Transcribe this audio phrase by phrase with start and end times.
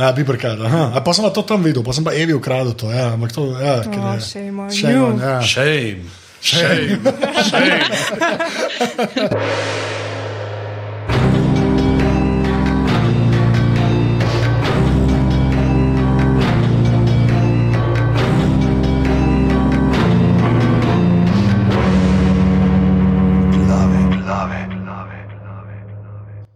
[0.00, 0.64] Ja, bi prekadal.
[0.96, 2.88] A pa sem pa to tam videl, pa sem pa Evi ukradel to.
[2.88, 5.04] Ja, ampak to, ja, ker Oh, je- shame on Shame you.
[5.06, 5.40] on, ja.
[5.44, 6.08] Shame.
[6.40, 7.04] Shame.
[7.44, 7.84] Shame.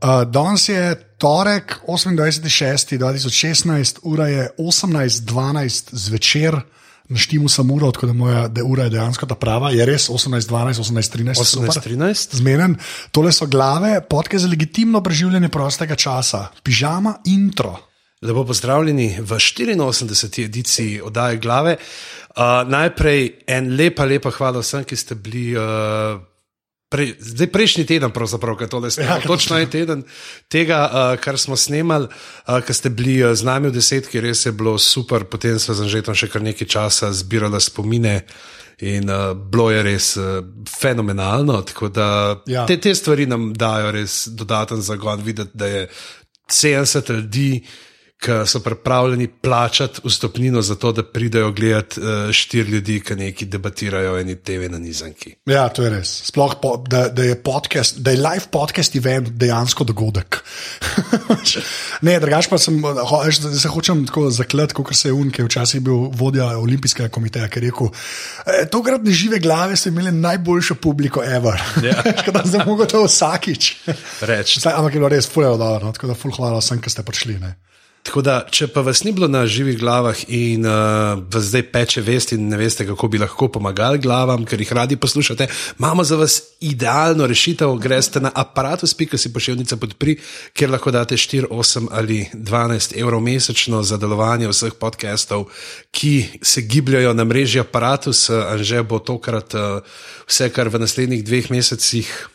[0.04, 6.56] Uh, danes je torek, 28.6.2016, ura je 18.12 zvečer,
[7.08, 10.82] naštimo sem uro, tako da moja da ura je dejansko ta prava, je res 18.12,
[10.82, 11.34] 18.13.
[11.40, 12.36] 18.13.
[12.36, 12.76] Zmeren.
[13.16, 17.76] Tole so glave, podke za legitimno preživljanje prostega časa, pižama intro.
[18.22, 20.44] Lepo pozdravljeni v 84.
[20.44, 21.76] ediciji oddaje Glave.
[22.36, 25.56] Uh, najprej en lepa, lepa hvala vsem, ki ste bili.
[25.56, 26.33] Uh,
[26.94, 30.04] Pre, zdaj, prejšnji teden, pravzaprav, kaj tole snema, Ja, točno en teden
[30.48, 34.44] tega, uh, kar smo snemali, uh, ker ste bili uh, z nami v desetki, res
[34.46, 35.24] je bilo super.
[35.26, 38.20] Potem smo z Anžetom še kar nekaj časa zbirali spomine
[38.78, 40.38] in uh, bilo je res uh,
[40.70, 41.62] fenomenalno.
[41.66, 42.06] Tako da
[42.46, 42.66] Ja.
[42.66, 45.88] te, te stvari nam dajo res dodaten zagon, videti, da je
[46.46, 47.64] 70 ljudi,
[48.22, 53.44] ki so pripravljeni plačati vstopnino za to, da pridejo gledati uh, štiri ljudi, ki neki
[53.44, 55.34] debatirajo eni TV na nizanki.
[55.46, 56.12] Ja, to je res.
[56.30, 60.40] Sploh, po, da, da, je podcast, da je live podcast event dejansko dogodek.
[62.06, 65.30] ne, drugač pa sem, ho, veš, da se hočem tako zaklet, kot se je Un,
[65.30, 67.92] ki je včasih bil vodja olimpijskega komiteja, ki je rekel:
[68.46, 71.60] e, tokratne žive glave so imeli najboljšo publiko ever.
[71.84, 72.00] Ja.
[72.22, 73.74] Škoda, da mogo to vsakič.
[74.20, 74.58] Reč.
[74.58, 77.04] Saj, ampak je bilo res fulero dobro, no, tako da ful hvala vsem, ki ste
[77.04, 77.38] prišli.
[77.42, 77.54] Ne.
[78.04, 82.02] Tako da, če pa vas ni bilo na živih glavah in uh, vas zdaj peče
[82.04, 85.46] vest in ne veste, kako bi lahko pomagali glavam, ker jih radi poslušate,
[85.78, 87.72] imamo za vas idealno rešitev.
[87.80, 90.18] Greste na aparatus.si pošiljnica podpri,
[90.52, 95.48] kjer lahko date 4, 8 ali 12 evrov mesečno za delovanje vseh podcastov,
[95.90, 98.28] ki se gibljajo na mreži aparatus.
[98.30, 99.80] Anže bo tokrat uh,
[100.28, 102.33] vse, kar v naslednjih dveh mesecih eh,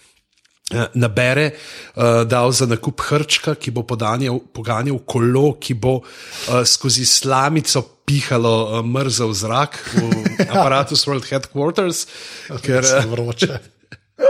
[0.94, 1.52] nabere,
[1.96, 7.81] uh, dal za nakup hrčka, ki bo podanjal, poganjal kolo, ki bo uh, skozi slamico
[8.06, 10.09] pihalo uh, mrzel zrak v
[10.53, 12.06] aparatus World Headquarters,
[12.62, 13.59] ker, Se vroče.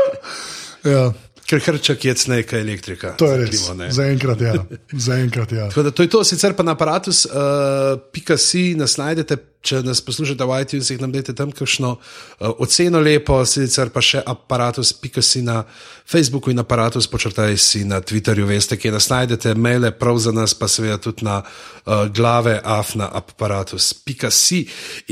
[0.93, 1.05] ja,
[1.49, 3.13] ker hrček je cnejka elektrika.
[3.17, 3.63] to je res.
[3.95, 4.53] Zaenkrat ja.
[5.07, 5.69] Zaenkrat, ja.
[5.71, 9.81] Tako da to je to, sicer pa na aparatus, uh, pika si nas najdete, če
[9.83, 14.93] nas poslušate v iTunesih, nam dajte tam kakšno uh, oceno lepo, sicer pa še aparatus,
[14.95, 15.63] pika si na
[16.09, 20.55] Facebooku in aparatus, počrtaj si na Twitterju, veste, kje nas najdete, maile prav za nas,
[20.57, 24.63] pa seveda tudi na uh, glave afna aparatus, pika si.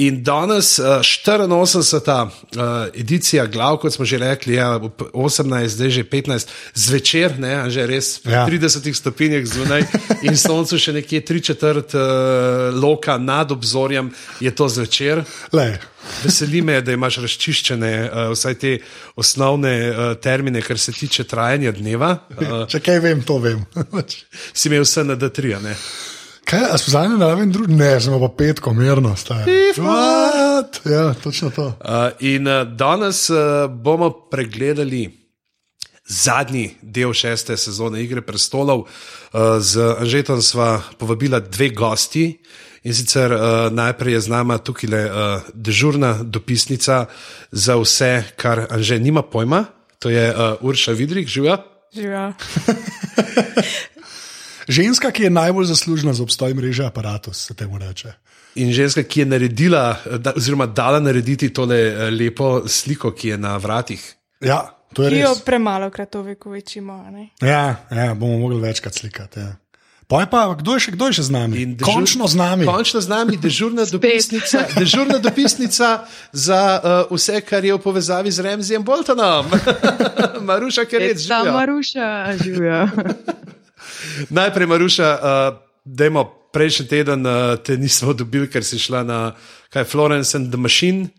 [0.04, 1.48] In danes uh, 84.
[2.58, 7.70] Uh, edicija glav, kot smo že rekli, ja, ob 18, zdaj že 15 zvečer, ne,
[7.70, 8.46] že res Ja.
[8.48, 9.86] 30 stopinjah zunaj
[10.28, 15.24] in soncu še nekje tri četrt uh, loka nad obzorjem, je to zvečer.
[15.54, 15.78] Lej.
[16.24, 18.74] Veseli me, da imaš razčiščene uh, vsaj te
[19.16, 22.14] osnovne uh, termine, kar se tiče trajanja dneva.
[22.32, 23.66] Uh, Če kaj vem, to vem.
[24.58, 25.76] si imel vse na D3, a ne?
[26.48, 27.72] Kaj, a spoznanje na raven drug?
[27.76, 29.52] Ne, sem pa petko, mirno, stari.
[30.88, 31.66] Ja, točno to.
[31.68, 35.10] Uh, in uh, danes uh, bomo pregledali
[36.08, 38.86] zadnji del šeste sezone Igre prestolov.
[39.60, 42.30] Z Anžetom sva povabila dve gosti.
[42.88, 47.06] In sicer uh, najprej je z nama tukaj le uh, dežurna dopisnica
[47.52, 49.66] za vse, kar Anže nima pojma,
[50.00, 51.58] to je uh, Urša Vidrik, živa.
[51.94, 52.32] Živijo.
[54.78, 58.14] Ženska, ki je najbolj zaslužna za obstoj mreže aparatus, se temu reče.
[58.56, 63.38] In ženska, ki je naredila, da, oziroma dala narediti tole uh, lepo sliko, ki je
[63.38, 64.14] na vratih.
[64.40, 65.44] Ja, to je Ki jo res.
[65.44, 67.04] premalo krat ovekovečimo.
[67.42, 69.40] Ja, ja, bomo mogli večkrat slikati.
[69.40, 69.56] Ja.
[70.08, 71.56] Pa je pa, kdo je še, kdo je še z nami?
[71.68, 72.64] In dežur- Končno z nami.
[72.64, 78.40] Končno z nami dežurna dopisnica, dežurna dopisnica za uh, vse, kar je v povezavi z
[78.40, 79.52] Remzijem Boltonom.
[80.48, 81.52] Maruša, ker je Ta že.
[81.52, 82.08] Maruša
[82.40, 82.88] živijo.
[84.40, 86.24] Najprej, Maruša, uh, dajmo
[86.56, 89.36] prejšnji teden uh, te nismo dobili, ker si šla na
[89.76, 91.12] kaj, Florence and the Machine.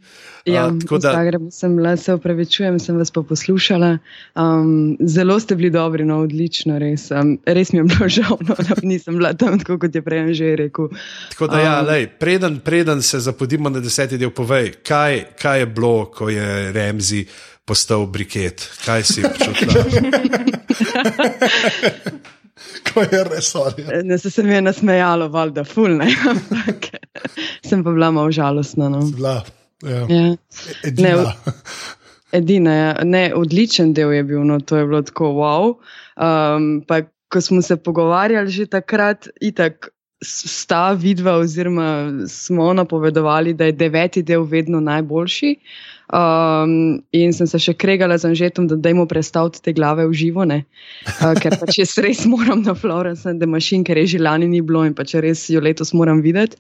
[0.49, 3.99] Ja, Uh, v da, Zagrebu sem bila, se upravičujem, sem vas pa poslušala.
[4.35, 7.11] Um, zelo ste bili dobri, no, odlično, res.
[7.11, 10.35] Um, res mi je bilo žal, no, da nisem bila tam, tako kot je prej
[10.35, 10.89] že rekel.
[11.31, 15.61] tako da ja, Um, lej, preden, preden se zapodimo na deseti del, povej, kaj, kaj
[15.61, 17.27] je bilo, ko je Remzi
[17.69, 18.65] postal briket.
[18.85, 19.85] Kaj si občutila?
[22.95, 24.03] Ko je resorja.
[24.05, 26.09] Ne, se, se mi je nasmejalo, valjda, fulne,
[27.69, 28.89] sem pa bila malo žalostna.
[28.89, 29.01] No.
[29.01, 29.45] Bila,
[29.83, 30.07] ja.
[30.09, 30.37] Ja.
[30.85, 31.35] Edina.
[32.33, 33.05] Edina, ja.
[33.05, 35.71] ne, odličen del je bil, no, to je bilo tako wow.
[36.21, 37.03] Um, pa,
[37.33, 39.89] ko smo se pogovarjali že takrat, itak
[40.25, 45.55] sta vidva, oziroma smo napovedovali, da je deveti del vedno najboljši.
[46.09, 50.47] Um, in sem se še kregala z Anžetom, da dajmo predstaviti te glave v živo,
[50.49, 54.49] uh, ker pač jaz res moram na Florence and the Machine, ker je že lani
[54.49, 56.57] ni bilo in pač res jo letos moram videti.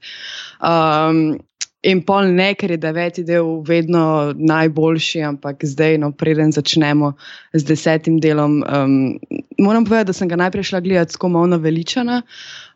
[0.60, 1.40] Um,
[1.86, 7.12] In pol ne, ker je deveti del vedno najboljši, ampak zdaj, no, preden začnemo
[7.54, 8.96] z desetim delom, um,
[9.62, 12.22] moram povedati, da sem ga najprej šla gledati tako malo naveličana,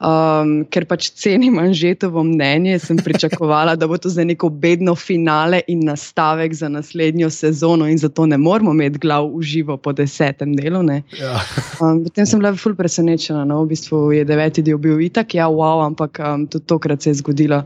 [0.03, 2.79] um, ker pač cenim Anžetovo mnenje.
[2.83, 7.99] Sem pričakovala, da bo to zdaj neko bedno finale in nastavek za naslednjo sezono, in
[7.99, 10.83] zato ne moramo imeti glav v živo po desetem delu.
[11.19, 11.39] Ja.
[11.81, 13.45] Um, potem sem bila ful presenečena.
[13.45, 17.11] No, v bistvu je deveti del bil itak, ja, wow, ampak um, tudi tokrat se
[17.11, 17.63] je zgodilo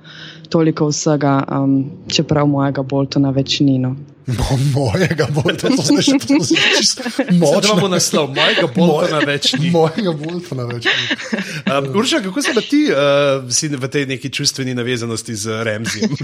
[0.50, 1.78] toliko vsega um,
[2.08, 3.78] čeprav mojega Boltona več ni.
[3.80, 3.96] No.
[4.26, 7.36] Mo, mojega Boltona, to se še pravi.
[7.36, 9.70] Imamo naslov, mojega Boltona Moj, več ni.
[9.70, 11.18] Mojega Boltona več ni.
[11.70, 16.18] Um, Urša, kako se ti uh, v tej neki čustveni navezanosti z Remzijem?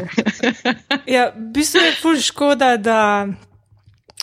[1.15, 3.01] ja, v bistvu je ful škoda, da,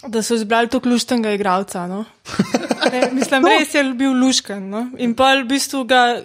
[0.03, 1.87] da so izbrali to ključnega igralca.
[1.87, 2.03] No?
[2.89, 3.49] Ne, mislim, no.
[3.51, 4.63] res je bil luškan.
[4.71, 4.79] No?
[5.03, 6.15] In pa v bistvu ga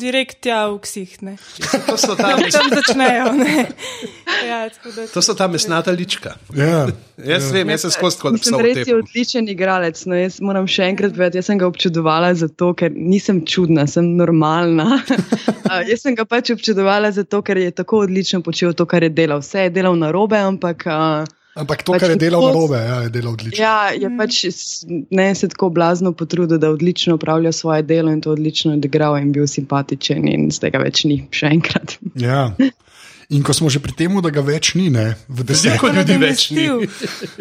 [0.00, 1.10] direkt tja v ksih.
[1.86, 3.26] To so tam, tam začnejo.
[4.40, 4.58] Ja,
[5.12, 6.34] to so ta mesnata lička.
[6.56, 6.86] Ja,
[7.20, 7.52] jaz ja.
[7.54, 8.60] vem, jaz sem skozi kot psa.
[8.64, 10.00] Res je odličen igralec.
[10.08, 14.14] No, jaz moram še enkrat povedati, jaz sem ga občudovala zato, ker nisem čudna, sem
[14.18, 15.02] normalna.
[15.90, 19.44] jaz sem ga pač občudovala zato, ker je tako odlično počel to, kar je delal.
[19.44, 20.88] Vse je delal na robe, ampak.
[20.88, 23.58] Uh, Ampak to, pač kar je delal na robe, ja, je delal odlično.
[23.58, 24.42] Ja, je pač
[25.10, 29.32] ne se tako blazno potrudil, da odlično upravlja svoje delo in to odlično odigral in
[29.32, 31.98] bil simpatičen in z tega več ni, še enkrat.
[32.30, 32.52] Ja.
[33.30, 36.48] In ko smo že pri tem, da ga več ni, ne, v desetih ljudi več
[36.50, 36.66] ni.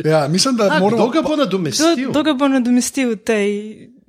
[0.06, 1.10] Ja, mislim, da moramo.
[1.10, 2.10] Kdo ga bo nadomestil?
[2.12, 3.50] Kdo ga bo nadomestil tej?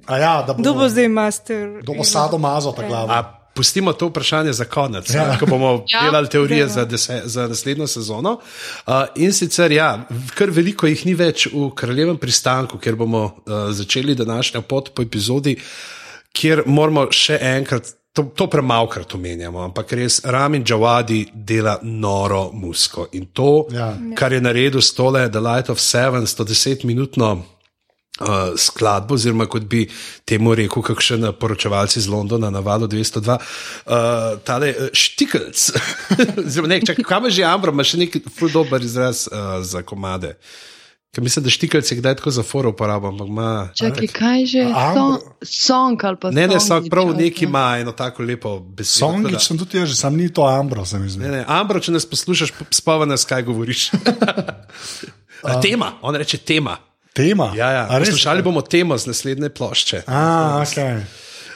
[0.04, 1.80] Ja, bo, Kdo bo zdaj master?
[1.80, 3.39] Kdo bo sado mazo ta glava?
[3.60, 5.36] Pustimo to vprašanje za konec, ja.
[5.38, 8.38] ko bomo ja, delali teorije za, dese, za naslednjo sezono.
[8.86, 13.68] Uh, in sicer, ja, kar veliko jih ni več v kraljevem pristanku, ker bomo uh,
[13.76, 15.58] začeli današnjo pot po epizodi,
[16.32, 17.92] kjer moramo še enkrat.
[18.16, 23.10] To, to premalkrat omenjamo, ampak res Ramin Džavadi dela noro musko.
[23.12, 23.92] In to, ja.
[24.16, 27.34] kar je naredil s tole The Light of Seven, 110 minutno
[28.20, 29.86] uh, skladbo, oziroma kot bi
[30.24, 35.70] temu rekel, kakšen poročevalci iz Londona na valu 202, uh, tale uh, štikelc.
[36.70, 40.36] ne, čakaj, kam je že Ambro, ima še neki ful dober izraz uh, za komade.
[41.10, 43.38] Ker mislim, da štikelc je kdaj tako za foro uporabljam.
[43.74, 44.66] Čakaj, kaj že?
[45.42, 46.46] Song ali pa ne?
[46.46, 49.06] Ne, ne, song, prav neki ima eno tako lepo besedo.
[49.06, 51.24] Song, ki sem tudi jaz, sam ni to Ambro, se mi zdi.
[51.24, 53.88] Ne, ne, Ambro, če nas poslušaš, spava nas, kaj govoriš.
[55.66, 56.76] tema, on reče tema.
[57.12, 57.52] Tema.
[57.56, 57.98] Ja, ja.
[57.98, 60.02] Poslušali bomo temo z naslednje plošče.
[60.06, 61.00] A, okay.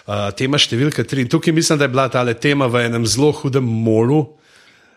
[0.07, 1.23] uh, tema številka tri.
[1.23, 4.19] In tukaj mislim, da je bila ta tema v enem zelo hudem moru,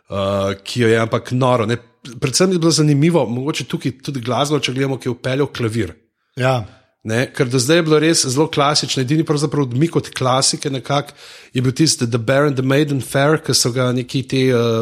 [0.09, 1.67] uh, ki jo je ampak noro.
[1.69, 1.77] Ne?
[2.07, 5.93] Predvsem je bilo zanimivo, mogoče tukaj tudi glasbo, če gledamo, ki je upeljal klavir.
[6.37, 6.63] Ja.
[7.07, 11.13] Ne, ker do zdaj je bilo res zelo klasično, edini pravzaprav odmik od klasike nekak,
[11.55, 14.81] je bil tisti The Bear and the Maiden Fair, ki so ga neki ti uh,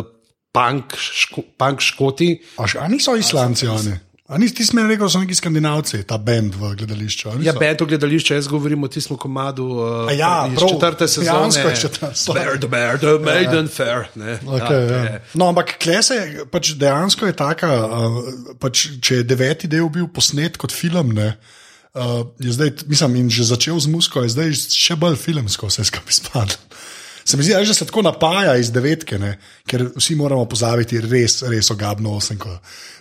[0.55, 2.31] punk, ško, punk škoti.
[2.57, 3.93] A, a niso islanci oni?
[4.27, 7.35] Ali ti si mi rekel, da so neki skandinavci, ta bend v gledališču?
[7.45, 9.67] Ja, bend v gledališču, jaz govorim o tistem komadu.
[9.77, 11.59] Uh, ja, iz prav, četrte sezone.
[11.61, 12.09] Ja, četrte.
[12.33, 13.73] Bear the bear, the maiden ja.
[13.75, 14.07] fair.
[14.17, 15.19] Okay, ja, ja.
[15.37, 16.17] No, ampak klese,
[16.49, 18.17] pač dejansko je taka, uh,
[18.57, 21.35] pač, če je deveti del bil posnet kot film, ne,
[21.93, 25.85] uh, je zdaj, mislim, in že začel z musko, je zdaj še bolj filmsko, vse
[25.85, 26.81] skupaj spadlo
[27.25, 29.37] se mi zdi, da se tako napaja iz devetke, ne?
[29.65, 32.51] ker vsi moramo pozaviti res, res ogabno osemko.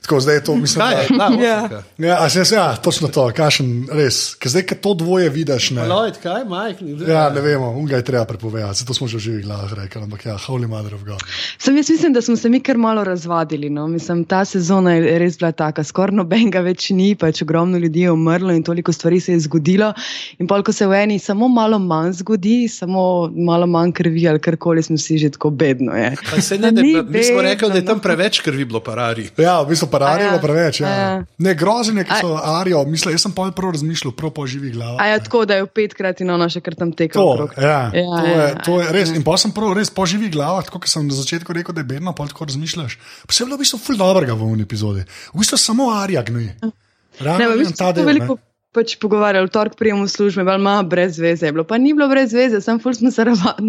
[0.05, 1.83] Tako zdaj je to, mislim, da je to.
[1.99, 4.35] Ja, ja, se, ja, točno to, kašen, res.
[4.41, 5.85] Ker zdaj, ker to dvoje vidiš, ne.
[5.89, 9.45] Lloyd, kaj, Mike, ja, ne vemo, unga je treba prepovedati, zato smo že v živih
[9.45, 11.25] glavah rekli, ampak ja, holy mother of God.
[11.59, 13.71] Sem jaz mislim, da smo se mi kar malo razvadili.
[13.71, 13.87] No?
[13.89, 18.13] Mislim, ta sezona je res bila taka, skoraj nobenega več ni, pač ogromno ljudi je
[18.13, 19.93] umrlo in toliko stvari se je zgodilo.
[20.39, 24.29] In pol, ko se v eni samo malo manj zgodi, samo malo manj krvi krvi
[24.29, 25.93] ali karkoli, smo si že tako bedno.
[26.41, 29.29] Se ne, ne, mi smo rekli, da je tam preveč krvi bilo parari.
[29.37, 30.81] Ja, v bistvu parari je bilo preveč.
[30.81, 31.25] Ja.
[31.39, 34.99] Ne, grozni, ki so arijo, mislim, jaz sem pa prav razmišljal, prav po živi glavi.
[35.01, 37.19] A ja, tako da je v petkrat in ono še kar tam teka.
[37.19, 39.15] To, ja, ja, to, je, ja, to je res.
[39.17, 41.83] In pa sem prav res po živi glavi, tako kot sem na začetku rekel, da
[41.83, 42.99] je bedno, pa tako razmišljaš.
[43.27, 45.07] Pa se je bilo v bistvu ful dobrega v uni epizodi.
[45.35, 46.51] V bistvu samo arija gnoj.
[46.63, 48.39] Ne, v bistvu ta del
[48.75, 51.47] pač pogovarjali, torek prijem v službe, ali ima brez veze.
[51.55, 51.63] Bilo.
[51.65, 53.25] Pa ni bilo brez veze, sem ful smo se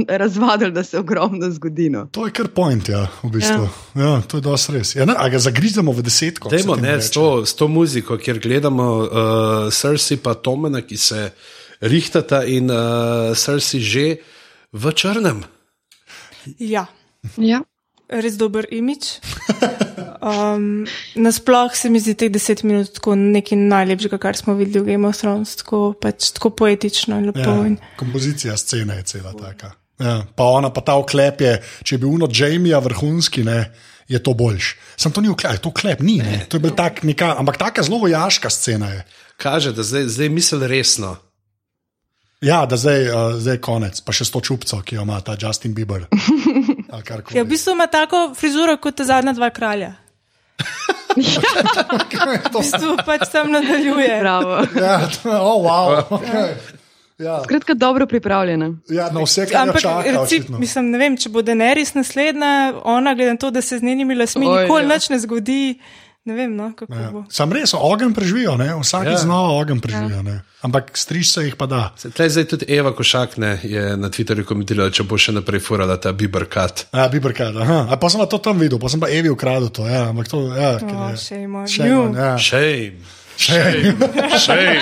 [0.09, 1.89] razvadili, da se ogromno zgodi.
[1.93, 2.07] No.
[2.11, 3.69] To je kar point, ja, v bistvu.
[3.93, 4.01] Ja.
[4.01, 4.95] Ja, to je dosti res.
[4.97, 6.49] Ja, ne, a ga zagrizemo v desetko.
[6.49, 9.09] Dajmo, ne, s to, s to muziko, kjer gledamo uh,
[9.69, 11.29] Cersei pa Tomena, ki se
[11.85, 14.05] rihtata in uh, Cersei že
[14.73, 15.45] v črnem.
[16.59, 16.89] Ja,
[17.37, 17.61] Ja.
[18.09, 19.17] res dober imič.
[20.25, 24.87] Um, nasploh se mi zdi teh deset minut tako nekaj najlepšega, kar smo videli v
[24.95, 27.43] Game of Thrones, tako, pač, tako poetično in lepo.
[27.45, 29.75] Ja, In, kompozicija scene je cela taka.
[30.01, 31.51] Ja, pa ona pa ta oklep je,
[31.85, 33.69] če bil uno Jamija vrhunski, ne,
[34.09, 34.71] je to boljš.
[34.97, 36.41] Sam to ni oklep, to oklep ni, ne.
[36.49, 39.05] to je bil tak neka, ampak taka zelo vojaška scena je.
[39.37, 41.13] Kaže, da zdaj, zdaj misel resno.
[42.41, 45.37] Ja, da zdaj, uh, zdaj je konec, pa še sto čupcev, ki jo ima ta
[45.37, 46.07] Justin Bieber.
[47.35, 49.89] Ja, v bistvu ima tako frizuro kot ta zadnja dva kralja.
[51.15, 54.19] V bistvu pač tam nadaljuje.
[54.19, 54.57] Bravo.
[54.75, 56.03] Ja, to- oh, wow.
[56.19, 56.55] Okay.
[57.17, 58.73] Ja, Skratka, dobro pripravljena.
[58.89, 60.21] ja, na vse, kar Ampak, čaka.
[60.21, 60.59] očitno.
[60.59, 64.15] mislim, ne vem, če bo Daenerys naslednja, ona, glede na to, da se z njenimi
[64.15, 64.87] lasmi nikoli ja.
[64.93, 65.79] nič ne zgodi,
[66.25, 67.09] ne vem, no, kako Ja.
[67.11, 67.23] bo.
[67.29, 68.73] Sam res, ogen preživijo, ne?
[68.75, 69.17] vsak Ja.
[69.17, 70.23] znova ogen preživijo.
[70.23, 70.39] Ja.
[70.61, 71.93] Ampak striž se jih pa da.
[71.95, 75.61] Se Tlej zdaj tudi Eva Košak ne, je na Twitterju komentirala, če bo še naprej
[75.61, 76.87] furala ta Biberkat.
[76.91, 77.53] Ja, Biberkad.
[77.55, 77.87] aha.
[77.87, 79.85] A pa sem to tam videl, pa sem pa Evi ukradel to.
[79.85, 82.01] Ja, ampak to, ja, ker Oh, je- shame on Shame you.
[82.01, 82.37] on, ja.
[82.37, 82.91] Shame.
[83.37, 83.93] Shame.
[84.39, 84.81] Shame.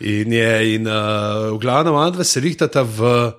[0.00, 0.94] In je, in uh,
[1.50, 3.32] v glavnem, Andrej se rihtata v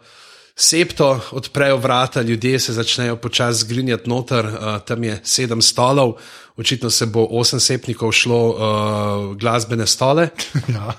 [0.61, 6.13] septo, odprejo vrata, ljudje se začnejo počasi zgrinjati noter, uh, tam je sedem stolov,
[6.57, 10.29] očitno se bo osem sepnikov šlo uh, glasbene stole.
[10.71, 10.93] Ja.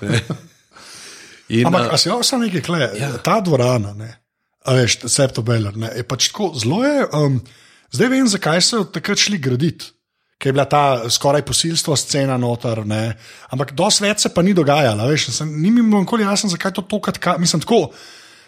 [1.49, 3.09] In, Ampak, uh, a si jo samo nekaj kle, ja.
[3.23, 4.07] ta dvorana, ne,
[4.65, 7.03] a veš, Septo Beller, ne, je pač tako zelo je.
[7.13, 7.35] Um,
[7.93, 9.91] zdaj vem, zakaj so takrat šli graditi.
[10.39, 13.13] Ker je bila ta skoraj posilstvo scena noter, ne.
[13.53, 16.73] ampak dosti več se pa ni dogajalo, veš, sem, ni mi bilo nikoli jasno, zakaj
[16.79, 17.85] to tokrat, mislim, tako.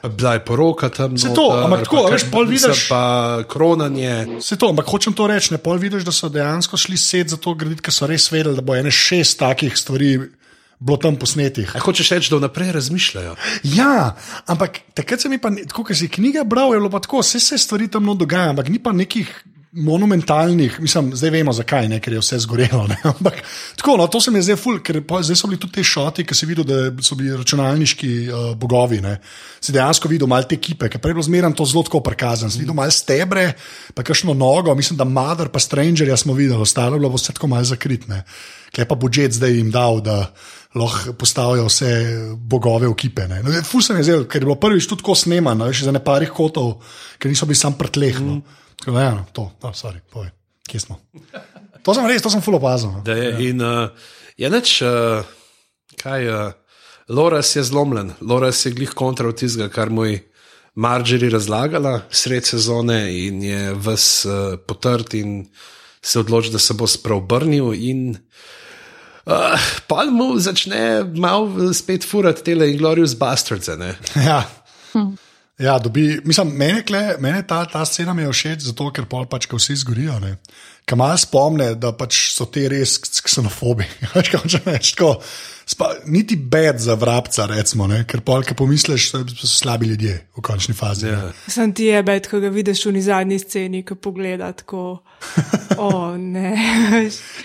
[0.10, 1.18] Bila je poroka tam.
[1.18, 4.28] Se to, ampak tako, veš, pol vidiš- Pa kronanje.
[4.42, 7.38] Se to, ampak hočem to reči, ne pol vidiš, da so dejansko šli set za
[7.38, 10.20] to graditi, ker so res vedeli, da bo ene šest takih stvari
[10.80, 11.72] bilo tam posnetih.
[11.76, 13.36] A hočeš reči, da vnaprej razmišljajo?
[13.64, 17.20] Ja, ampak takrat se mi pa, tako kot si knjige bral, je bilo pa tako,
[17.20, 19.32] vse se stvari tam dogaja, ampak ni pa nekih
[19.76, 22.86] monumentalnih, mislim, zdaj vemo zakaj, ne, ker je vse zgorelo.
[22.88, 23.42] Ne, ampak
[23.76, 25.84] tako, no, to se mi je zdaj ful, ker po, zdaj so bili tudi te
[25.84, 29.02] šoti, ki si videl, da so bili računalniški uh, bogovi.
[29.04, 29.18] Ne.
[29.60, 32.54] Si dejansko videl malo te ekipe, ker prej bilo zmeraj to zelo tako prikazano.
[32.54, 33.50] Si videl malo stebre,
[33.94, 37.52] pa kakšno nogo, mislim, da Mother pa Strangerja smo videli, ostalo je bilo vse tako
[37.52, 38.24] malo zakritne.
[38.76, 40.32] Kaj pa budžet zdaj jim dal, da
[40.76, 41.90] lahko postavijo vse
[42.36, 43.28] bogove v kipe.
[43.28, 43.44] Ne.
[43.44, 45.92] No, ful se mi je zdelo, ker je bilo prvič tudi tako snemano, veš, za
[45.96, 46.78] ne parih kotov,
[47.20, 48.20] ker niso bili sam prtleh.
[48.24, 48.42] No.
[48.80, 50.32] Tako da, ja, no, to, oh, sorry, povej,
[50.70, 51.00] kje smo.
[51.86, 52.92] To sem res, to sem ful opazil.
[52.92, 53.02] No.
[53.06, 53.40] Da je, ja.
[53.50, 55.26] In uh, je neč, uh,
[56.02, 56.54] kaj je, uh,
[57.08, 60.24] Loras je zlomljen, Loras je glih kontra od tistega, kar mu je
[60.76, 65.46] Marjorie razlagala sred sezone in je ves uh, potrt in
[66.02, 68.18] se odloči, da se bo spreobrnil in
[69.26, 73.70] uh, pa mu začne malo spet furati tele Inglorious Bastards.
[73.70, 73.96] a ne.
[75.58, 75.66] Ja.
[75.66, 79.24] Ja, dobi, mislim, mene, kle, mene ta, ta scena mi je všeč, zato ker pol
[79.32, 80.18] pač, ko vsi zgorijo.
[80.86, 83.88] Kaj malo spomne, da pač so te res ksenofobi.
[84.16, 85.14] Veš, kaj hočem reči, tako,
[85.64, 88.02] spa, niti bed za vrabca, recimo, ne?
[88.04, 91.08] ker pol, ki pomisliš, da so slabi ljudje v končni fazi.
[91.14, 91.24] Ja.
[91.30, 91.48] ne.
[91.56, 94.86] Sem ti je bed, ko ga vidiš v zadnji sceni, ko pogleda tako.
[95.76, 96.54] O, ne.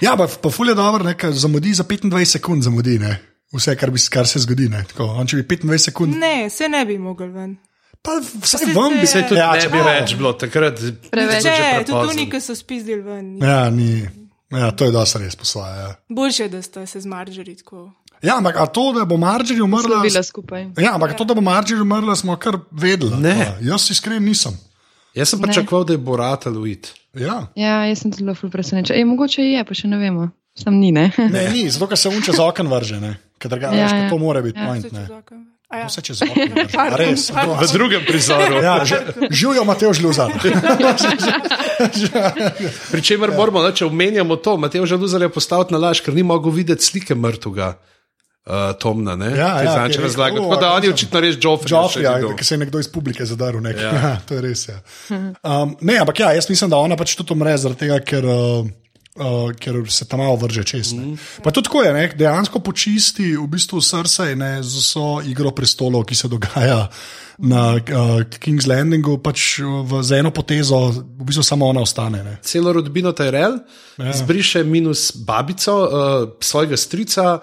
[0.03, 3.17] Ja, pa, pa ful je dobro, ne, zamudi za 25 sekund, zamudi ne.
[3.55, 4.69] vse, kar, bi, kar se zgodi.
[4.71, 4.85] Ne.
[4.91, 7.57] Tako, on, če bi 25 sekund, ne, se ne bi mogel ven.
[8.03, 10.81] Pa vsaj vam bi se Tudi ja, ne če bi več bilo takrat.
[11.11, 11.43] Preveč.
[11.43, 11.85] prepozno.
[11.87, 13.39] tudi oni, ki so spizdili ven.
[13.39, 14.09] Ja, ni.
[14.51, 15.75] Ja, to je dosti res posvoje.
[15.79, 15.91] Ja.
[16.09, 17.93] Boljše, da ste se zmaržili tako.
[18.23, 20.01] ja, ampak a to, da bo Marjorie umrla.
[20.01, 20.67] Slovila skupaj.
[20.77, 23.15] Ja, ampak to, da bo Marjorie umrla, smo kar vedeli.
[23.17, 23.37] Ne.
[23.37, 24.59] To, Jaz iskren nisem.
[25.15, 26.93] Jaz sem pričakoval, da je Borat Aluit.
[27.15, 27.47] Ja.
[27.55, 28.97] Ja, jaz sem zelo ful presenečen.
[28.97, 30.29] Ej, mogoče je, pa še ne vemo.
[30.55, 31.11] Sam ni, ne?
[31.17, 33.01] Ne, ni, zato ker se unče za okno vrže.
[33.01, 33.17] ne.
[33.39, 34.11] Ker druga- Ja, ja.
[34.11, 34.67] To mora biti Ja.
[34.67, 34.87] point.
[35.71, 35.87] Ja.
[35.87, 36.35] Vse čez okno
[36.99, 37.29] Res.
[37.31, 37.55] pardon.
[37.57, 38.59] V drugem prizoru.
[38.59, 38.83] Ja,
[39.31, 40.33] Živijo Mateo Žluzar.
[42.91, 46.23] Pri čemer moramo, ne, če omenjamo to, Matej Žaluzar je postavil na laž, ker ni
[46.23, 47.77] mogel videti slike mrtvega.
[48.41, 49.29] Uh, Tomna, ne?
[49.31, 50.41] Ja, Ti ja, razlagati.
[50.41, 51.71] rekel, Tako da "O, on je sem- očitno res Joffrey.
[51.71, 53.61] Joffrey, ja, ki se je nekdo iz publike zadaril.
[53.61, 53.77] Nek.
[53.77, 53.83] Ja.
[53.85, 54.01] Ja.
[54.07, 54.65] Ja, to je res.
[54.67, 54.79] Ja.
[55.45, 58.25] Um, ne, ampak ja, jaz mislim, da ona pač tudi umre zaradi tega, ker.
[58.25, 58.65] Uh,
[59.19, 60.93] Uh, ker se tam malo vrže čez.
[60.95, 61.19] Mm.
[61.43, 66.05] Pa tudi tako je, ne, dejansko počisti v bistvu srce ne, z vso igro prestolov,
[66.07, 66.85] ki se dogaja
[67.43, 72.23] na uh, King's Landingu, pač v, z eno potezo, v bistvu samo ona ostane.
[72.23, 72.37] Ne.
[72.47, 73.59] Celo rodbino Tyrell,
[73.99, 74.15] ja.
[74.15, 75.91] izbriše minus babico, uh,
[76.39, 77.41] svojega strica,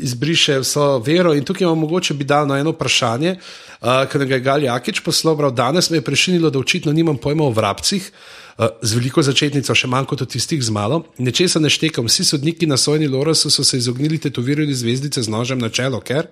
[0.00, 1.34] izbriše vso vero.
[1.34, 5.00] In tukaj imamo mogoče bi dal na eno vprašanje, uh, ki ga je Gal Jakič
[5.00, 5.36] poslal.
[5.36, 8.10] prav Danes me je prešinilo, da očitno nimam pojma o vrabcih.
[8.58, 11.04] Uh, z veliko začetnico, še manj kot o tistih z malo.
[11.18, 15.58] Nečesa ne štekam, vsi sodniki na sojni Lorasu so se izognili tetovirati zvezdice z nožem
[15.58, 16.26] na čelo, ker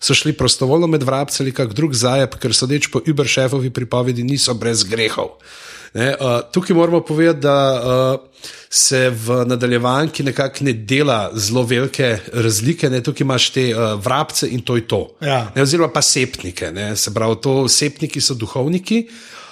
[0.00, 4.54] so šli prostovoljno med vrabce ali kak drug zajeb, ker sodeč po Uberšefovi pripovedi niso
[4.54, 5.36] brez grehov.
[5.94, 8.20] Ne, uh, tukaj moramo povedati, da uh,
[8.70, 12.90] se v nadaljevanki nekako ne dela zelo velike razlike.
[12.90, 15.02] Ne, tukaj imaš te uh, vrabce in to je to.
[15.20, 15.50] Ja.
[15.56, 16.70] Ne, oziroma pa sepnike.
[16.72, 19.06] Ne, se pravi, to sepniki so duhovniki.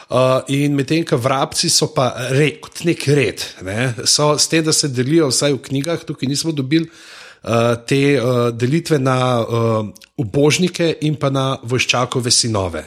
[0.09, 4.63] Uh, in medtem, ko vrabci so pa re, kot nek red, ne, so s tem,
[4.65, 9.91] da se delijo, vsaj v knjigah, tukaj nismo dobili uh, te uh, delitve na uh,
[10.17, 12.87] ubožnike in pa na vojščakove sinove.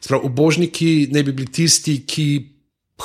[0.00, 2.26] Sprav, ubožniki ne bi bili tisti, ki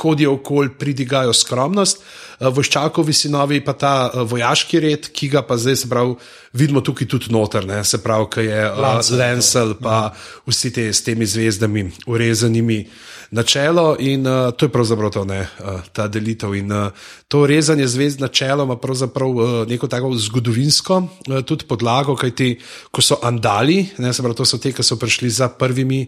[0.02, 5.58] hodijo okoli, pridigajo skromnost, uh, vojščakovi sinovi pa ta uh, vojaški red, ki ga pa
[5.58, 6.16] zdaj, se pravi,
[6.58, 10.00] vidimo tukaj tudi noter, ne, se pravi, ki je uh, Lancel, Lancel, pa
[10.48, 12.84] vsi te s temi zvezdami urezanimi
[13.32, 16.56] na čelo in uh, to je pravzaprav to, ne, uh, ta delitev.
[16.56, 16.88] In uh,
[17.28, 22.56] to rezanje zvezd na čelo ima pravzaprav uh, neko tako zgodovinsko uh, tudi podlago, kajti
[22.92, 26.06] ko so andali, ne, se pravi, to so te, ki so prišli za prvimi.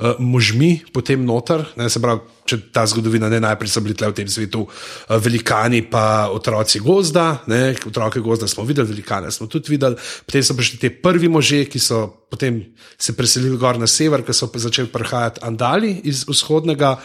[0.00, 4.08] Uh, možmi, potem noter, ne, se pravi, če ta zgodovina ne najprej so bili tle
[4.08, 9.44] v tem svetu, uh, velikani, pa otroci gozda, ne, otroke gozda smo videli, velikane smo
[9.44, 12.62] tudi videli, potem so prišli te prvi možje, ki so potem
[12.96, 16.96] se preselili gor na sever, ki so začeli prihajati andali iz vzhodnega.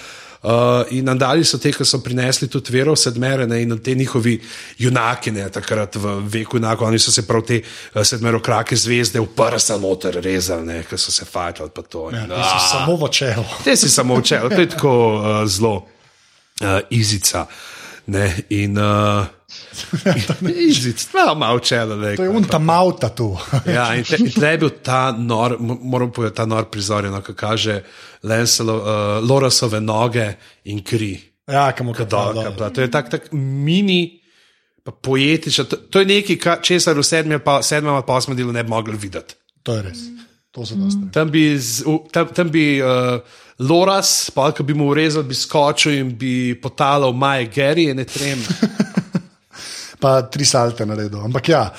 [0.46, 3.96] Uh, in andali so te, ki so prinesli tudi vero v sedmere ne, in te
[3.98, 4.36] njihovi
[4.78, 9.32] junaki, ne, takrat v veku junakov, oni so se prav te uh, sedmerokrake zvezde v
[9.34, 12.10] prsa noter rezali, ki so se to.
[12.14, 13.46] Ja, ti si ah, samo v čelu.
[13.64, 17.48] Te si samo učel, to je tako uh, zelo uh, izica.
[18.08, 19.26] Ne, in uh,
[20.70, 21.90] izic, malo malo učel.
[22.16, 23.38] To je unta mauta tu.
[23.66, 27.04] Ja, in tle, in tle je bil ta nor, mo- moram povedati, ta nor prizor,
[27.10, 27.80] no, ki kaže
[28.24, 30.36] Lancelo, uh, Lorasove noge
[30.70, 31.18] in kri.
[31.50, 32.70] Ja, kam bila.
[32.70, 34.22] to je tak, tak mini,
[35.02, 35.66] poetičen.
[35.66, 38.98] To, to je nekaj, ka- česar v sedmem, ali pa osmem delu ne bi mogli
[38.98, 39.36] videti.
[39.64, 40.00] To je res.
[40.54, 41.10] To so dosti.
[41.12, 41.84] Tam bi, z,
[42.14, 43.20] tam, tam bi uh,
[43.60, 48.42] Loras, pa ki bi mu urezal, bi skočil in bi potalal Maje Geri ne trem.
[50.02, 51.22] Pa tri salte naredil.
[51.24, 51.70] Ampak ja.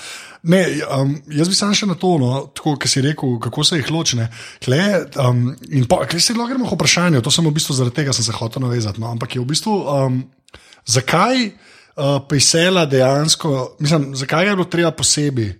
[0.46, 0.62] Ne,
[0.94, 4.28] um, jaz bi samo še na to, no, kot si rekel, kako se jih ločne.
[4.62, 4.78] Kle,
[5.20, 5.42] um,
[5.74, 8.24] in pa, kaj se lahko gremo k vprašanju, to sem v bistvu zaradi tega sem
[8.24, 9.02] se hotel navezati.
[9.02, 10.20] No, ampak je v bistvu, um,
[10.86, 15.50] zakaj uh, pisela dejansko, mislim, zakaj je bilo treba posebej.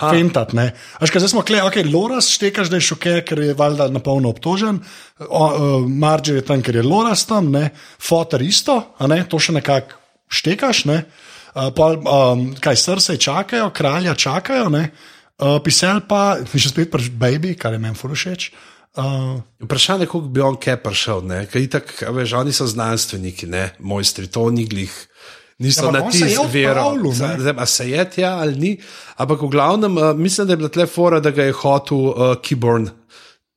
[0.00, 0.52] Fentat.
[0.56, 0.70] ne?
[0.72, 3.88] A Veš, kaj, zdaj smo kle, ok, Loras štekaš, da je šoke, ker je valjda
[3.92, 4.80] na polno obtožen,
[5.28, 7.70] o, uh, Marger je tam, ker je Loras tam, ne?
[8.00, 9.22] Fotor isto, a ne?
[9.28, 9.98] to še nekako
[10.32, 10.84] štekaš.
[10.90, 11.02] Ne?
[11.52, 14.86] Uh, pol, um, kaj srce čakajo, kralja čakajo, ne?
[15.38, 18.52] uh, pisel pa, še spet pač baby, kar je meni furušeč.
[18.92, 21.24] Uh, Vprašanje je, kako bi on kaj prišel.
[21.24, 24.92] ne, Ker itak, veš, oni so znanstveniki, ne, mojstri, to ni glih.
[25.62, 27.14] Niso Ja, na odpravljal, ne.
[27.14, 28.72] Zdaj, zdaj, a se je tja ali ni.
[29.16, 32.34] Ampak v glavnem, uh, mislim, da je bila tle fora, da ga je hotel uh,
[32.42, 32.88] Kiborn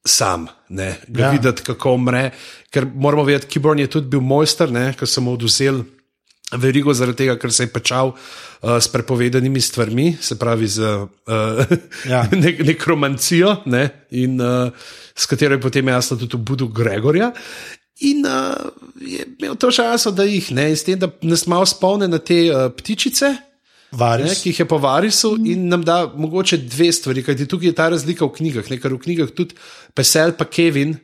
[0.06, 1.32] sam, ne, ga Ja.
[1.32, 2.30] videti, kako umre.
[2.70, 5.84] Ker moramo vedeti, Kiborn je tudi bil mojster, ker so mu oduzeli
[6.62, 11.08] verigo zaradi tega, ker se je pečal uh, s prepovedanimi stvarmi, se pravi z uh,
[12.12, 12.28] Ja.
[12.32, 14.70] ne, nekromancijo, ne, in uh,
[15.16, 17.32] s katero je potem jasno tudi obudil Gregorja.
[18.00, 18.56] In uh,
[19.00, 22.42] je imel to čas, da jih ne, s tem, da nas malo spomne na te
[22.52, 23.30] uh, ptičice.
[23.96, 24.42] Ne, Varis.
[24.42, 27.90] ki jih je po varisu in nam da mogoče dve stvari, kajti tukaj je ta
[27.90, 28.68] razlika v knjigah.
[28.72, 29.56] Ne, ker v knjigah tudi
[29.96, 30.98] Pesel in Kevin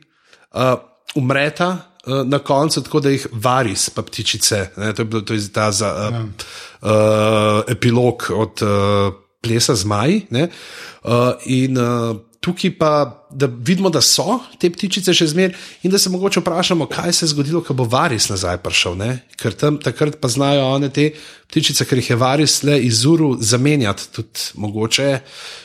[0.52, 0.74] uh,
[1.16, 1.70] umreta
[2.06, 4.66] uh, na koncu, tako da jih varis, pa ptičice.
[4.76, 6.22] Ne, to je bil to je ta za, uh, ja.
[6.82, 10.20] uh, epilog od uh, plesa zmaj.
[10.30, 10.48] ne,
[11.02, 12.90] Uh, in uh, tukaj pa,
[13.30, 15.54] da vidimo, da so te ptičice še zmeraj,
[15.86, 18.96] in da se mogoče vprašamo, kaj se je zgodilo, ko bo varis nazaj prišel.
[18.98, 19.10] Ne?
[19.38, 21.12] Ker tam takrat pa znajo one te
[21.52, 25.12] ptičice, ker jih je varis le izuru zamenjati, tudi mogoče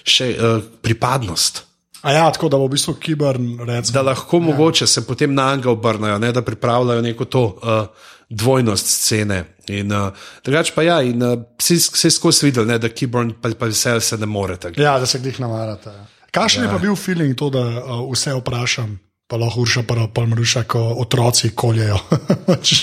[0.06, 1.64] še uh, pripadnost.
[2.06, 3.96] A ja, tako da bo v bistvu kibern, recimo.
[3.96, 4.46] Da lahko ja.
[4.52, 9.40] mogoče se potem na njega obrnajo, ne, da pripravljajo neko to uh, dvojnost scene.
[9.74, 10.14] In uh,
[10.46, 14.00] drugače pa ja, in uh, vsi vsi skozi videli, ne, da Kiborn pa, pa vesel
[14.02, 14.60] se ne more.
[14.62, 14.82] tako.
[14.82, 15.96] Ja, da se jih namarate.
[16.38, 16.70] Kakšen ja.
[16.70, 18.98] je pa bil feeling to, da uh, vse vprašam,
[19.28, 21.98] pa lahko urša, pa pomruša, ko otroci koljejo.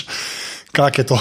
[0.75, 1.19] Kak je to?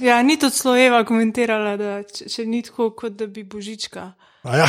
[0.00, 4.12] Ja, ni tudi Sloveva komentirala, da če, če ni tako, kot da bi božička.
[4.42, 4.68] A ja.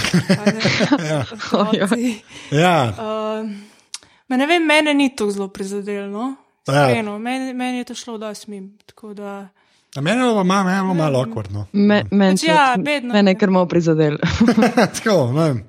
[1.10, 1.20] Ja.
[1.54, 2.16] otroci.
[2.52, 2.78] ja.
[2.98, 3.46] Uh,
[4.38, 6.34] ne vem, mene ni to zelo prizadelo.
[6.68, 6.90] Ja.
[6.90, 7.04] Ja.
[7.20, 8.34] Meni, meni je to šlo, da
[8.86, 9.48] tako Da...
[9.96, 11.68] A Meni je bilo malo, bilo malo okvarno.
[11.74, 13.14] Me, men Pač ja, vedno.
[13.14, 14.18] Mene je kar malo prizadel.
[14.98, 15.60] Tako, ne vem.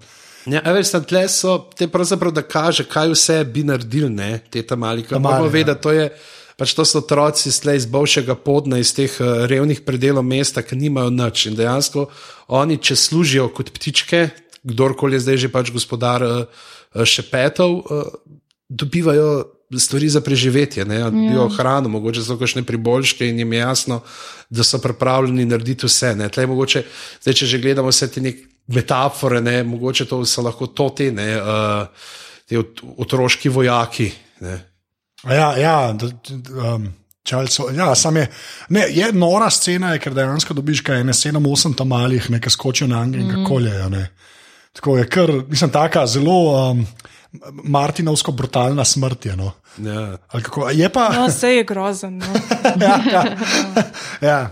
[0.46, 4.62] Ja, veš, tam tle so te pravzaprav, da kaže, kaj vse bi naredili, ne, te
[4.62, 5.02] tam mali.
[5.02, 5.52] Ta Kaj moramo ja.
[5.52, 6.08] vedeti, to je.
[6.54, 10.78] Pač to so otroci slej iz bivšega podna, iz teh uh, revnih predelov mesta, ki
[10.78, 11.48] nimajo nič.
[11.50, 12.06] In dejansko
[12.54, 14.28] oni, če služijo kot ptičke,
[14.62, 16.62] kdorkoli je zdaj že pač gospodar uh,
[17.02, 18.38] šepetov, uh,
[18.70, 21.50] dobivajo stvari za preživetje, ne, dobijo ja.
[21.56, 24.00] hrano, mogoče so kakšne priboljške in jim je jasno,
[24.50, 26.14] da so pripravljeni narediti vse.
[26.14, 26.28] Ne.
[26.28, 26.84] Tlej, mogoče,
[27.22, 28.22] zdaj, če že gledamo vse te
[28.66, 32.10] metafore, ne, mogoče to so lahko to te, ne, uh,
[32.48, 34.10] te ot otroški vojaki.
[34.44, 34.58] Ne.
[35.24, 36.10] Ja, ja, da,
[36.74, 36.88] um,
[37.24, 38.26] čalco, ja sam je,
[38.68, 42.52] ne, je nora scena, je, ker dejansko dobiš kaj, ne sedem, osem tam malih, nekaj
[42.52, 43.34] skočijo na angel in mm.
[43.34, 43.88] kako koljejo.
[43.88, 44.06] Ne.
[44.74, 46.70] Tako je, ker mislim, taka zelo.
[46.70, 46.86] Um,
[47.64, 49.36] Martinovsko brutalna smrt je.
[49.36, 49.52] No.
[49.78, 50.18] Ja.
[50.72, 51.08] je pa...
[51.12, 52.18] no, vse je grozen.
[52.18, 52.26] No.
[52.86, 53.24] ja, ja.
[54.20, 54.50] ja.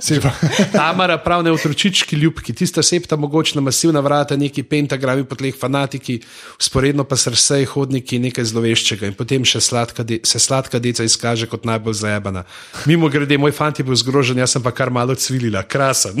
[0.72, 6.20] Tamara, prav ne otročički ljubki, tista septa, mogočna masivna vrata, neki pentagrami po tleh fanatiki,
[6.60, 11.48] usporedno pa srce, hodniki, nekaj zloveščega in potem še sladka de, se sladka deca izkaže
[11.50, 12.44] kot najbolj zajebana.
[12.86, 16.16] Mimo grede, moj fant je bil zgrožen, jaz sem pa kar malo cvilila, krasen.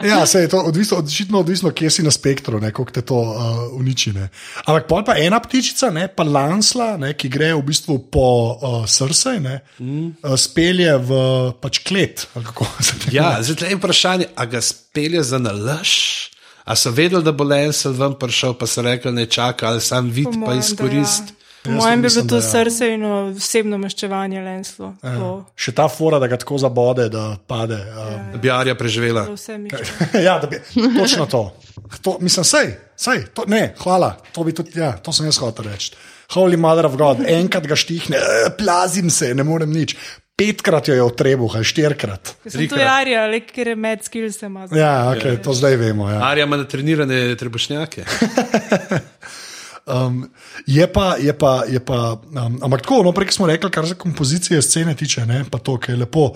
[0.00, 3.36] ja, se je to odvisno, odvisno, odvisno kje si na spektru, kako te to uh,
[3.76, 4.12] uniči.
[4.16, 4.28] Ne.
[4.64, 8.76] Ampak pol pa ena ptičica, ne, pa lansla, ne, ki gre v bistvu po uh,
[8.88, 10.06] srce, ne, mm.
[10.22, 11.18] uh, spelje v
[11.62, 12.26] pač klet.
[13.12, 15.94] Ja, zdaj je vprašanje, ali ga spelje za nalaž.
[16.64, 20.08] A so vedeli, da bo Lensel ven prišel, pa so rekli, ne čaka, ali sam
[20.08, 21.34] vid, pa izkorist.
[21.64, 22.42] Po mojem bi bilo to ja.
[22.42, 24.90] srce in osebno maščevanje Lenslo.
[25.00, 25.28] Ja.
[25.56, 27.78] Še ta fora, da ga tako zabode, da pade.
[27.80, 28.02] Um.
[28.04, 29.22] Ja, da bi Arja preživela.
[30.26, 30.60] ja, da bi.
[30.98, 31.40] Točno to.
[32.04, 32.68] to mislim, sej,
[33.00, 34.12] sej, to, ne, hvala.
[34.36, 35.94] To, tudi, ja, to sem jaz hotel reči.
[36.34, 39.96] Holy mother of God, enkrat ga štihne, eh, plazim se, ne morem nič.
[40.36, 42.34] Petkrat jo je v trebuh, ali štirikrat.
[42.44, 44.42] To je Arja, le ker je med skills.
[44.74, 46.10] Ja, okay, to zdaj vemo.
[46.10, 46.20] Ja.
[46.28, 48.04] Arja ima trenirane trebušnjake.
[49.84, 50.22] Um,
[50.66, 53.98] je pa, je pa, je pa um, ampak tako, no, prej smo rekli, kar se
[54.00, 56.30] kompozicije scene tiče, ne, pa to, je lepo.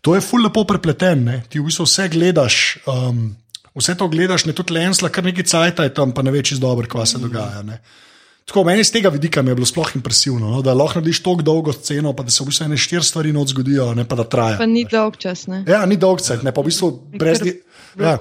[0.00, 1.42] To je ful lepo prepleten, ne.
[1.48, 2.78] ti v bistvu vse gledaš.
[2.88, 3.36] Um,
[3.74, 6.86] Vse to gledaš, ne tudi lensla, kar nekaj cajt je tam, pa ne veš, dobro,
[6.86, 7.62] kaj se dogaja.
[7.66, 7.80] Ne.
[8.46, 11.72] Tako meni z tega vidika je bilo sploh impresivno, no, da lahko narediš tako dolgo
[11.72, 14.58] sceno, pa da se v bistvu ene štiri stvari noč zgodijo, ne pa da traja.
[14.62, 15.46] Pa ni dolg čas.
[15.50, 15.64] Ne?
[15.66, 17.42] Ja, ni dolg čas, ne pa v bistvu brez.
[17.98, 18.18] Ja.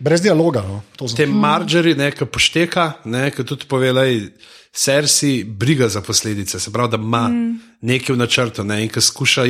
[0.00, 0.62] Brez dialoga.
[0.64, 0.80] No,
[1.16, 4.16] Te margari, ki pošteka, ki tudi povedaj,
[4.72, 7.60] sersi briga za posledice, se pravi, da ima mm.
[7.80, 9.44] nekaj v načrtu ne, in ki skuša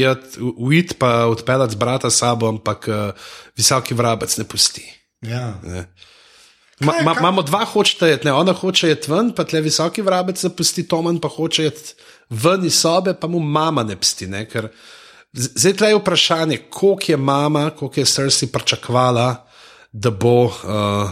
[0.57, 4.85] uiti, pa odpeljati z brata sabo, ampak uh, visoki vrabec ne pusti.
[5.23, 5.61] Ja.
[5.63, 5.87] Ne.
[6.81, 8.33] Ma, ma, imamo dva hočeta jeti, ne?
[8.33, 11.95] ona hoče jeti ven, pa tle visoki vrabec zapusti, Toman pa hoče jeti
[12.31, 14.27] ven iz sobe, pa mu mama ne psti.
[14.33, 14.47] Ne?
[14.49, 14.71] Ker,
[15.33, 19.50] zdaj tle je vprašanje, koliko je mama, koliko je srsi pričakvala
[19.93, 21.11] da bo uh,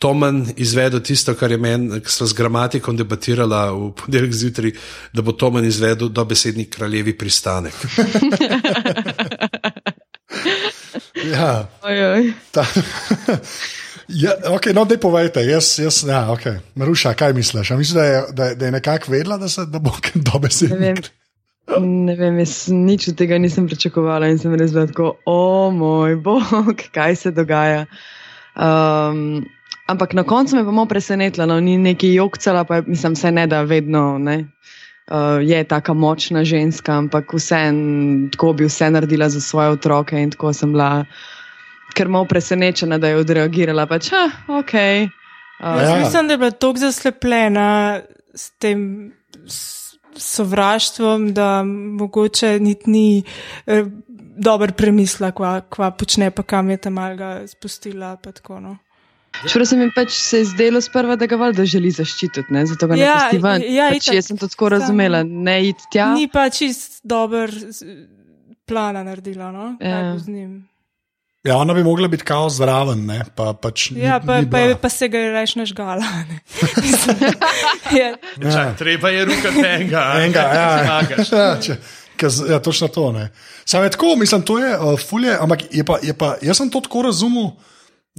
[0.00, 4.72] Tomen izvedel tisto, kar je meni, ki smo z gramatikom debatirali v ponedeljek zjutraj,
[5.12, 7.74] da bo Tomen izvedel dobesedni kraljevi pristanek.
[11.34, 11.68] ja,
[12.50, 12.64] ta,
[14.22, 16.58] ja, okay, no, da povejte, jaz, jaz ja, okay.
[16.74, 17.70] Maruša, kaj misliš?
[17.70, 19.92] Misliš, da je, da, da je nekako vedela, da, se, da bo
[20.32, 20.94] dobesedni?
[21.78, 26.16] Ne vem, jaz nič od tega nisem pričakovala in sem res bila tako, o moj
[26.18, 27.84] bog, kaj se dogaja.
[28.58, 29.44] Um,
[29.86, 33.30] ampak na koncu me je pa malo presenetilo, no, ni neki jokcala, pa mislim, se
[33.30, 34.18] ne da vedno.
[34.18, 34.44] Ne.
[35.10, 37.62] Uh, je tako močna ženska, ampak vse
[38.32, 40.18] tako bi vse naredila za svoje otroke.
[40.18, 41.04] In tako sem bila,
[41.94, 43.86] ker malo presenečena, da je odreagirala.
[43.86, 45.08] Pač, ah, okay.
[45.60, 45.98] uh, ja.
[45.98, 48.00] Mislim, da je bila tako zaslepljena
[48.34, 49.12] s tem.
[49.46, 49.79] S
[50.20, 53.22] sovraštvom, da mogoče niti ni
[53.66, 53.84] eh,
[54.40, 58.16] dober premislek, kva, kva počne, pa kam je tam malga spustila.
[58.60, 58.76] No.
[59.48, 62.64] Čeprav se mi pač se je zdelo sprva, da ga valjda želi zaščititi, ne?
[62.66, 63.66] zato ga ne ja, pusti ven.
[63.74, 66.10] Ja, pač jaz sem to tako razumela, ne id tja.
[66.16, 67.52] Ni pa čist dober
[68.68, 69.72] plana naredila, no?
[69.80, 70.16] Ja.
[71.44, 73.22] Ja, ona bi mogla biti kao zraven, ne?
[73.34, 73.90] pa pač.
[73.96, 76.04] Ja, ni, pa, ni pa, pa se ga je reč nažgala.
[78.00, 78.10] ja.
[78.44, 78.64] ja.
[78.78, 80.02] Treba je ruka tega.
[80.20, 80.66] Enega, ja,
[81.32, 81.78] ja, če,
[82.20, 83.08] kaz, ja, točno to.
[83.64, 86.70] Sam je tako, mislim, to je uh, fulje, ampak je pa, je pa, jaz sem
[86.70, 87.54] to tako razumel.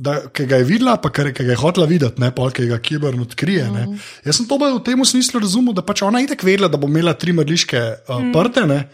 [0.01, 2.79] Da, ki ga je videla, pa ki ga je hotela videti, ne pa ki ga
[2.81, 3.67] kibern odkrije.
[3.69, 3.99] Mm -hmm.
[4.25, 6.87] Jaz sem to v tem smislu razumel, da pač ona je tako vedela, da bo
[6.87, 8.31] imela tri mrliške uh, mm.
[8.33, 8.87] prte ne?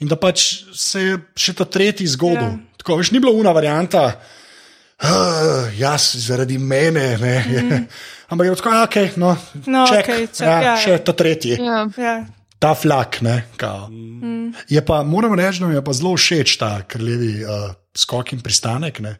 [0.00, 2.42] in da pač se je še ta tretji zgodil.
[2.42, 2.75] Yeah.
[2.86, 4.04] Tako, veš, ni bila una varianta,
[5.02, 5.08] uh,
[5.74, 7.16] jaz zaradi mene.
[7.18, 7.86] Mm.
[8.30, 9.32] Ampak je bilo tako, okay, no,
[9.66, 11.00] no, check, okay, check, ja, ja, še ja.
[11.02, 11.56] ta tretji.
[11.58, 12.12] Ja, ja.
[12.62, 13.18] Ta flak.
[13.90, 14.52] Mm.
[14.70, 18.44] Je pa, moram reči, da mi je pa zelo všeč ta krljevi uh, skok in
[18.46, 19.02] pristanek.
[19.02, 19.16] Ne.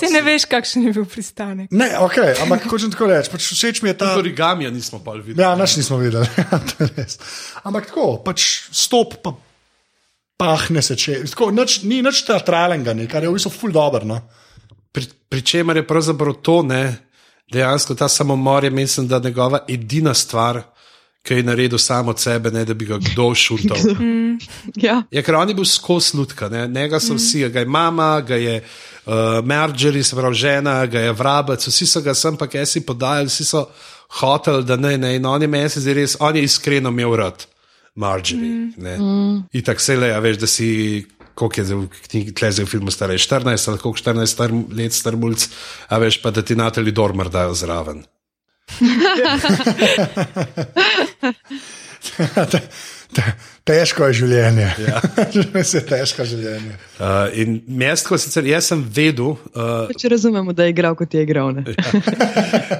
[0.00, 1.68] Se ne veš, kakšen je bil pristanek.
[1.68, 3.28] Ne, okay, ampak hočem tako reči.
[3.28, 4.14] Pač všeč mi je ta.
[4.16, 5.44] Origami nismo pa videli.
[5.44, 6.24] Ja, naš nismo videli.
[7.68, 9.20] ampak tako, pač stop.
[9.20, 9.36] Pa,
[10.40, 11.20] pahne se če.
[11.34, 14.06] Tako, nič, ni nič teatralnega, kar je v bistvu ful dobro.
[14.08, 14.20] No?
[14.90, 16.82] Pri, pri čemer je pravzaprav to, ne,
[17.52, 20.62] dejansko ta samomor je, mislim, da njegova edina stvar,
[21.22, 23.78] ki je naredil samo od sebe, ne da bi ga kdo šutal.
[24.80, 25.02] Ja.
[25.12, 26.62] Ja, ker on je bil skozi lutka, ne?
[26.68, 29.12] njega so vsi, ga je mama, ga je uh,
[29.44, 33.28] Marjorie, se pravi žena, ga je vrabec, vsi so ga sem pa kaj si podajali,
[33.28, 33.66] vsi so
[34.22, 37.18] hoteli, da ne, ne, in on je meni se zdaj res, on je iskreno imel
[37.20, 37.44] rad
[38.00, 38.70] Marjorie.
[38.76, 39.42] Mm.
[39.52, 40.68] In tako se le, a veš, da si.
[41.34, 44.50] Koliko je zdaj v knjigi, tle zdaj v filmu stare 14 ali koliko 14 star,
[44.76, 45.46] let star mulj,
[45.88, 48.02] a veš pa, da ti Natali Dormer dajo zraven.
[52.50, 52.60] Te-
[53.14, 53.32] te-
[53.70, 54.66] Težko je življenje.
[54.82, 55.00] Ja.
[55.76, 56.74] je težko življenje.
[56.96, 61.24] Uh, in mesto, sicer jaz sem vedel, uh, Če razumemo, da je igral, kot je
[61.26, 61.52] igral.
[61.56, 61.62] Ne?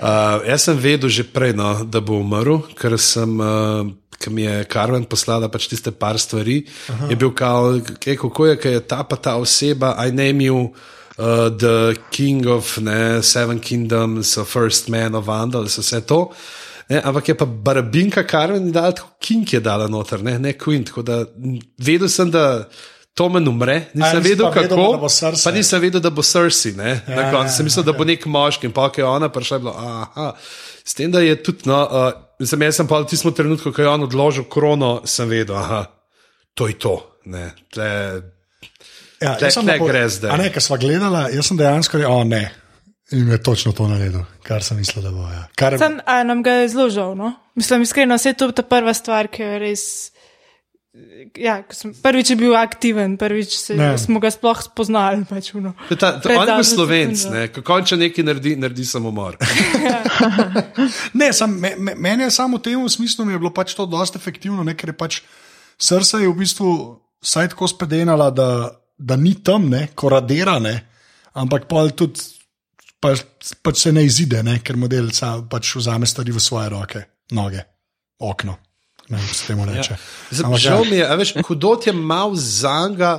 [0.00, 3.34] Uh, jaz sem vedel že prej, no, da bo umrl, ker sem.
[3.36, 6.60] Uh, Ki mi je Karmen poslala pač tiste par stvari,
[6.92, 7.08] Aha.
[7.08, 10.74] je bil kao, kaj, kako je, kaj je ta pa ta oseba, I name you
[11.18, 16.30] uh, the king of ne, seven kingdoms, the first man of Vandals, vse to.
[16.90, 20.84] Ne, ampak je pa barabinka Karmen dala, tako king je dala noter, ne, ne queen.
[20.84, 21.24] Tako da
[21.78, 22.68] vedel sem, da
[23.14, 25.44] Tomen umre, A, nisem vedel kako, da bo Cersei.
[25.44, 26.72] pa nisem vedel, da bo Cersei.
[26.76, 29.28] Ne, Ja, na koncu sem mislil, da bo ja, nek moški in pa, je ona
[29.28, 30.32] prišla, je bilo, aha.
[30.84, 32.12] S tem, da je tudi, no, uh,
[32.46, 35.84] sem jaz sem pa v tistem trenutku, ko je on odložil krono, sem vedel, aha,
[36.54, 36.96] to je to.
[37.28, 37.88] Ne, tle,
[39.20, 40.30] Ja, Tle- jaz sem tle gre zdaj.
[40.32, 42.46] A ne, ker sva gledala, jaz sem dejansko rekel, o ne.
[43.12, 45.26] In je točno to naredil, kar sem mislil, da bo.
[45.28, 45.42] Ja.
[45.58, 47.12] Kar, Sam, a nam ga je zelo žal.
[47.18, 47.34] No?
[47.58, 49.82] Mislim, iskreno, vse to je ta prva stvar, ki je res.
[51.38, 53.94] Ja, sem, prvič je bil aktiven, prvič se, Ne.
[53.94, 55.22] smo ga sploh spoznali.
[55.22, 59.38] Pač, je ta, Pred on je bil slovenc, ne, ko konča nekaj naredi, naredi samomor.
[61.20, 63.86] Ne, sam, me, me, meni je samo v tem smislu mi je bilo pač to
[63.86, 65.20] dosti efektivno, ne, ker je pač
[65.78, 66.68] srce je v bistvu
[67.22, 70.74] saj tako spedenala, da, da ni tam, ne, ko radira, ne,
[71.38, 72.18] ampak pa tudi
[72.98, 73.22] pač,
[73.62, 75.12] pač se ne izide, ne, ker model
[75.46, 77.62] pač vzame stvari v svoje roke, noge,
[78.18, 78.58] okno.
[79.10, 79.96] Ne, vem, se temu reče.
[80.30, 80.90] Zdaj, Ampak Žal ja.
[80.90, 83.18] mi je, a veš, hudo ti je mal zanga,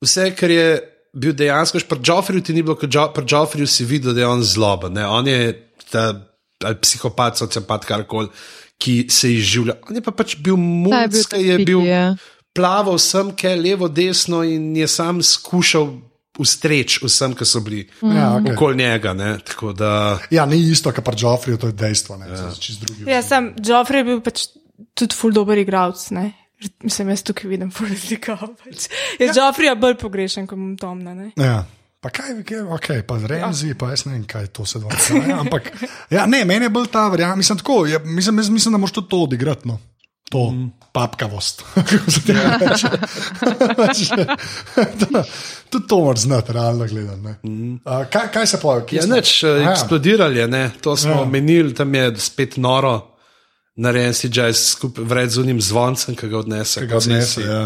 [0.00, 0.68] vse, kar je
[1.12, 4.92] bil dejansko, pri Joffriju ti ni bilo, pri Joffriju si videl, da je on zloben.
[4.96, 5.54] ne, On je
[5.90, 6.12] ta
[6.80, 8.30] psihopat, sociopat, karkoli,
[8.80, 9.76] ki se izživlja.
[9.88, 12.14] On je pa pač bil je muc, ki je bil ja.
[12.56, 15.90] plaval sem, kaj levo, desno in je sam skušal
[16.40, 18.54] ustreči vsem, ki so bili Ja, okay.
[18.54, 19.12] okoli njega.
[19.12, 20.18] Ne, tako da.
[20.30, 22.16] ja, ni isto, kar pa Joffrey, to je dejstvo.
[22.16, 22.48] Ne, ja.
[23.06, 24.46] Ja, sam Joffrey je bil pač
[24.94, 26.10] tudi ful dober igralec.
[26.10, 26.30] ne.
[26.84, 28.36] Mislim, jaz tukaj vidim ful razliko.
[28.64, 28.88] Pač.
[29.20, 29.44] Jaz ja.
[29.46, 31.14] Joffreya bolj pogrešam, kot imam Tomna.
[31.14, 31.30] Ne?
[31.40, 31.64] Ja.
[32.00, 35.36] Pa kaj, kaj okay, pa Remzi, pa jaz ne vem, kaj to se dogaja.
[35.42, 35.68] Ampak,
[36.08, 37.42] ja, ne, meni je bolj ta verjamem.
[37.42, 39.68] Mislim, tako, je, mislim, jaz mislim, da moraš tudi to odigrati.
[39.68, 39.78] No.
[40.30, 40.70] To mm.
[40.92, 41.64] papkavost.
[41.90, 42.88] kako se tega reče.
[43.76, 44.04] Pač,
[45.70, 47.34] Tudi to moraš znati, realno gledano.
[47.42, 47.74] Mm.
[47.74, 48.84] Uh, kaj, kaj se poje?
[48.92, 50.70] Ja, neč, uh, eksplodirali je, ne?
[50.80, 51.16] to smo Ja.
[51.16, 51.22] ja.
[51.22, 53.09] omenili, tam je spet noro,
[53.80, 56.84] narejen si že skupaj vred z unim zvoncem, ki ga odnese.
[56.86, 57.62] Ga odnese, ja.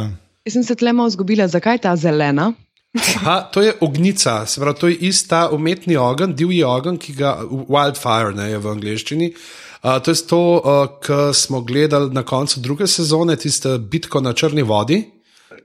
[0.46, 2.52] Jaz sem se tle malo zgubila, zakaj ta zelena?
[2.94, 7.32] Aha, to je ognica, se pravi, to je ista umetni ogenj, divji ogenj, ki ga
[7.42, 9.32] wildfire ne, je v angleščini.
[9.82, 14.32] Uh, to je to, uh, kar smo gledali na koncu druge sezone, tiste bitko na
[14.32, 15.00] črni vodi,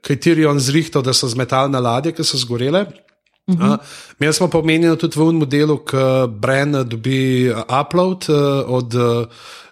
[0.02, 2.88] ki je Tyrion zrihtal, da so zmetalne ladje, ki so zgorele.
[3.50, 3.74] Uh -huh.
[3.74, 3.80] uh,
[4.20, 8.36] mi smo pa omenjeni tudi v unem delu, ko Bren dobi uh, upload uh,
[8.68, 9.26] od uh,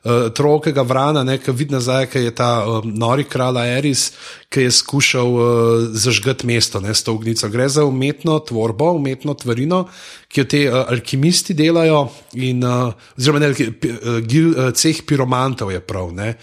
[0.03, 4.11] uh, trokega vrana, ki vidi nazaj, ki je ta uh, nori kralj Aeris,
[4.49, 5.45] ki je skušal uh,
[5.91, 7.49] zažgati mesto ne, s to ognico.
[7.49, 9.87] Gre za umetno tvorbo, umetno tvarino,
[10.27, 15.05] ki jo te uh, alkimisti delajo, in, uh, oziroma ne, pi- uh, gil, uh, ceh
[15.05, 16.13] piromantov je prav.
[16.13, 16.37] Ne,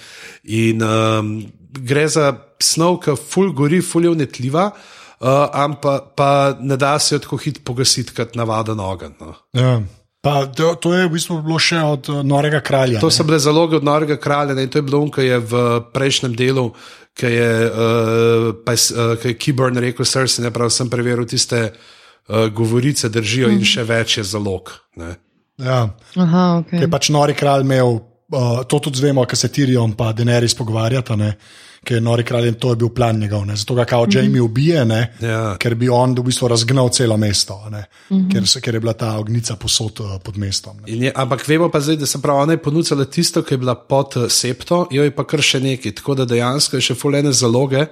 [0.44, 1.38] in um,
[1.70, 4.70] gre za snov, ki ful gori, ful je unetljiva.
[4.70, 9.14] Uh, ampak pa ne da se tako hitro pogasiti kot navaden ogenj.
[9.20, 9.34] No.
[9.52, 9.78] Ja.
[10.24, 13.00] Pa, to, to je v bistvu bilo še od uh, Norega kralja.
[13.02, 13.12] To ne.
[13.12, 15.64] so bile zaloge od Norega kralja ne, in to je bilo, on, ki je v
[15.92, 16.70] prejšnjem delu,
[17.12, 21.60] ki je, uh, pa, uh, ki je Keyburn rekel, srce, ne prav, sem preveril tiste
[21.68, 24.72] uh, govorice, držijo in še več je zalog.
[24.96, 25.12] Ne.
[25.60, 25.82] Ja.
[26.16, 26.78] Aha, okay.
[26.78, 28.00] Ker je pač nori kralj imel,
[28.32, 31.36] uh, to tudi zvemo, ker se Tirion in Denerys pogovarjata, ne,
[31.84, 33.42] ker je nori kralj in to je bil plan njegov.
[33.46, 35.56] Ne, zato ga kao Jamie ubije, ne, Ja.
[35.60, 37.84] ker bi on v bistvu razgnal celo mesto, ne,
[38.32, 40.76] ker, se, ker je bila ta ognica posod uh, pod mestom.
[40.80, 40.92] Ne.
[40.92, 43.58] In Je, ampak vemo pa zdaj, da se pravi, ona je ponudila tisto, ki je
[43.58, 45.92] bila pod eh, septo, jo je pa kar še nekaj.
[46.00, 47.86] Tako da dejansko je še fulene zaloge,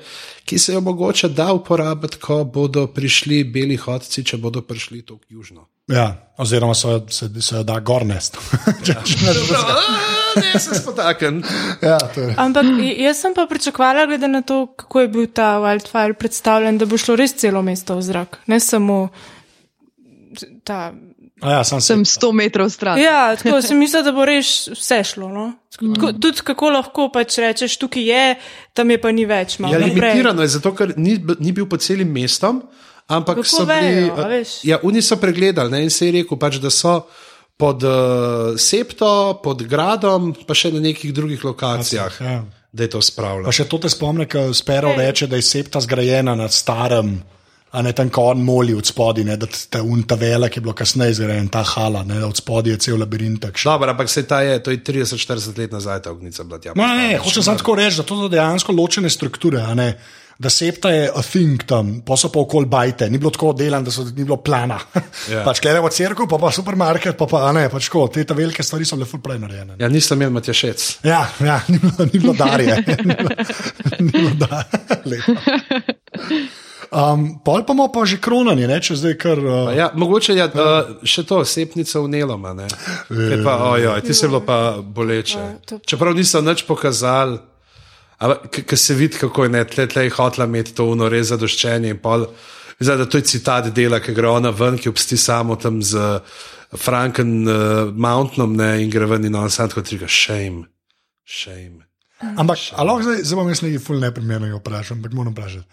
[0.45, 5.21] ki se jo mogoče da uporabiti, ko bodo prišli beli hodci, če bodo prišli tako
[5.29, 5.68] južno.
[5.92, 8.38] Ja, oziroma so, se, se jo da gornest.
[10.37, 11.42] Ne, se spotaknem.
[11.83, 12.35] ja, to je.
[12.37, 12.64] Ampak
[12.97, 16.97] jaz sem pa pričakovala, glede na to, kako je bil ta wildfire predstavljen, da bo
[16.99, 19.09] šlo res celo mesto v zrak, ne samo
[20.64, 20.92] ta
[21.42, 22.23] A Ja, sam Sem sem.
[22.23, 22.99] 100 metrov stran.
[23.03, 25.27] Ja, tako sem mislil, da bo res vse šlo.
[25.29, 25.49] No?
[25.75, 28.27] Tako, tudi kako lahko pač rečeš, tukaj je,
[28.79, 29.59] tam je pa ni več.
[29.59, 32.62] Ja, limitirano je zato, ker ni, ni bil pod celim mestom,
[33.11, 34.07] ampak Kako so bili.
[34.07, 37.01] vejo, ja, oni so pregledali ne, in se je rekel, pač, da so
[37.62, 37.94] pod uh,
[38.59, 42.40] Septo, pod gradom, pa še na nekih drugih lokacijah, Ja.
[42.72, 43.46] da je to spravljalo.
[43.46, 47.20] Pa še to te spomne, ko Spero reče, da je septa zgrajena na starem.
[47.72, 50.75] A ne tam, ko on moli od spodaj, da ta unta vela, ki je bilo
[50.77, 53.46] kasneje zgrajen, ta hala, ne, od spodaj je cel labirint.
[53.64, 56.75] Dobro, ampak se ta je, to je 30-40 let nazaj, ta ognica bila tja.
[56.77, 59.62] No, ne, ne, hočem samo tako reči, da to so dejansko ločene strukture.
[59.62, 59.88] a ne.
[60.42, 63.85] Da septa je a thing tam, pa so pa okoli bajte, ni bilo tako delan,
[63.87, 64.81] da so, ni bilo plana.
[65.31, 65.44] Ja.
[65.46, 68.85] pač gledamo crkvu, pa pa supermarket, pa pa ne, pač tako, te ta velike stvari
[68.88, 69.76] so bile full prej narejene.
[69.78, 70.87] Ja, nisem imel Matjašec.
[71.07, 72.74] Ja, ja ni, bilo, ni bilo darje.
[73.07, 73.31] ni bilo,
[74.00, 75.22] ni bilo darje.
[76.92, 79.38] Um, pol pa imamo pa že kronanje, ne, če zdaj kar.
[79.40, 82.52] Uh, Ja, mogoče je uh, še to, sepnica v Neloma.
[82.52, 82.66] ne.
[83.09, 85.40] Kaj Pa, ojoj, ti se je bilo pa boleče.
[85.40, 87.40] Ja, Čeprav niso nič pokazali,
[88.50, 91.88] ki se vidi, kako je ne, tle, tle je hotla imeti to uno res zadoščenje.
[91.88, 92.26] in pol-
[92.80, 96.20] Zdaj, da to je citat dela, ki gre ona ven, ki obsti samo tam z
[96.74, 97.54] Franken uh,
[97.94, 100.64] Mountanom ne, in gre ven in on sam tako triga, shame,
[101.24, 101.85] shame.
[102.37, 105.66] ampak, a lahko zdaj, zdaj bom jaz nekaj ful neprimernega vprašal, ampak moram vprašati.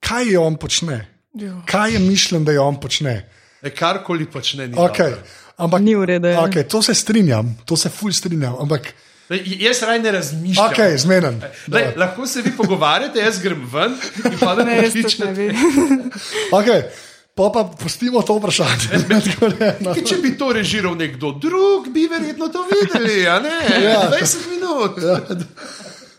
[0.00, 0.98] Kaj je on počne?
[1.34, 1.62] Jo.
[1.66, 3.14] Kaj je mišljen, da je on počne?
[3.62, 5.10] E, karkoli počne, ni Okay.
[5.10, 5.40] dobro.
[5.56, 6.42] Ampak, Ni v redu, ja.
[6.42, 8.56] Okay, to se strinjam, to se ful strinjam.
[8.58, 8.88] Ampak,
[9.58, 10.70] Jaz raj ne razmišljam.
[10.70, 11.42] okay, zmeden.
[11.72, 14.80] Lej, lahko se vi pogovarjate, jaz grem ven in pa da Ne,
[15.34, 15.48] bi.
[16.52, 16.82] Okay,
[17.34, 19.02] pa pa pustimo to vprašanje.
[19.08, 19.20] Ne,
[19.84, 19.94] no.
[19.94, 23.58] Če bi to režiral nekdo drug, bi verjetno to videli, a ne?
[23.88, 24.10] Ja.
[24.10, 24.98] 20 minut.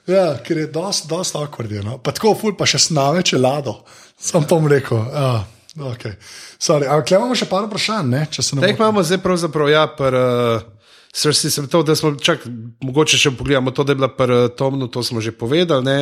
[0.07, 1.83] Ja, ker je dosti, dosti akvardje.
[1.83, 1.97] No.
[1.97, 3.83] Pa tako, ful, pa še snave čelado.
[4.19, 4.97] Sam to rekel.
[5.13, 5.45] Ja,
[5.93, 6.15] okay.
[6.59, 8.83] Sorry, ampak imamo še par vprašanj, ne, če se ne Tako motim.
[8.83, 10.72] imamo zdaj pravzaprav, ja, pr, uh,
[11.13, 12.45] srsi sem to, da smo, čak,
[12.81, 15.97] mogoče še pogledamo to, da je bila pr uh, Tomnu, to smo že povedali, ne,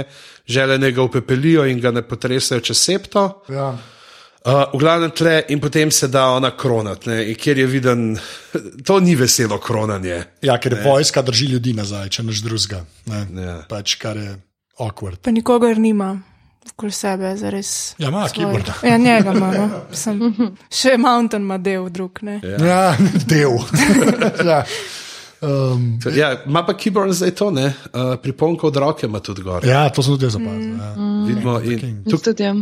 [0.48, 3.26] želenega upepelijo in ga ne potresajo čez septo.
[3.52, 3.74] Ja.
[4.42, 8.08] Uh, v glavnem tle in potem se da ona kronat, ne, in kjer je viden,
[8.88, 10.24] to ni veselo kronanje.
[10.42, 12.86] ja, ker je vojska drži ljudi nazaj, če naš drugega.
[13.12, 13.62] Ja.
[13.70, 14.40] Pač kar je
[14.80, 15.22] awkward.
[15.22, 16.16] Pa nikogar nima.
[16.70, 17.96] Okoli sebe, zares.
[17.98, 18.74] Ja, ima keyboarda.
[18.84, 19.52] Ja, njega ima.
[19.52, 19.70] No.
[19.94, 20.22] Sem,
[20.82, 22.20] še Mountain ima del drug.
[22.22, 22.40] Ne?
[22.44, 22.96] Ja,
[23.32, 23.58] del.
[24.52, 24.64] ja.
[25.42, 29.66] Um, Ja, ima pa keyboard zdaj to, ne, uh, priponka od roke ima tudi gor.
[29.66, 30.76] ja, to sem tudi jaz zapazil.
[30.78, 30.94] Ja.
[31.28, 32.56] Vidimo, in Jaz tudi, ja.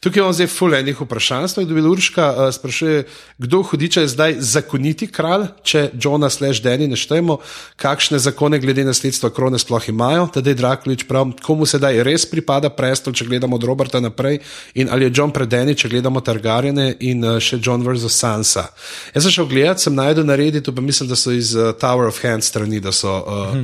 [0.00, 1.48] Tukaj imamo zdaj ful enih vprašanj.
[1.48, 3.04] Smo jih dobili Urška, uh, sprašuje,
[3.38, 7.38] kdo hudiča je zdaj zakoniti kralj, če Johna slash Danny neštejemo,
[7.76, 10.28] kakšne zakone glede nasledstva krone sploh imajo.
[10.34, 14.42] Tadej Drakulič prav, komu sedaj res pripada prestol, če gledamo od Roberta naprej
[14.74, 18.68] in ali je John pred Danny, če gledamo Targarjene in uh, še John versus Sansa.
[19.14, 22.08] Jaz sem šel gledat, sem najdel na Redditu, pa mislim, da so iz uh, Tower
[22.08, 23.54] of Hands strani, da so uh,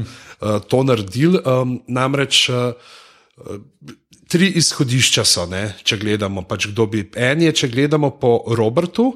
[0.41, 1.39] uh, to naredili.
[1.43, 2.73] Um, namreč uh,
[4.29, 7.03] tri izhodišča so, ne, če gledamo, pač kdo bi.
[7.15, 9.11] En je, če gledamo po Robertu,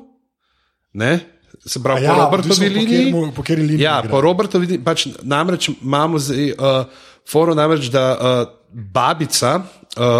[0.95, 1.15] ne,
[1.59, 2.99] se pravi Ja, po Robertovi bistvu, po liniji.
[3.05, 4.11] kateremu- po kateri liniji Ja, gre.
[4.11, 4.85] po Robertovi liniji.
[4.85, 6.85] Pač, namreč imamo zdaj uh,
[7.25, 9.65] foro, namreč, da uh, babica uh,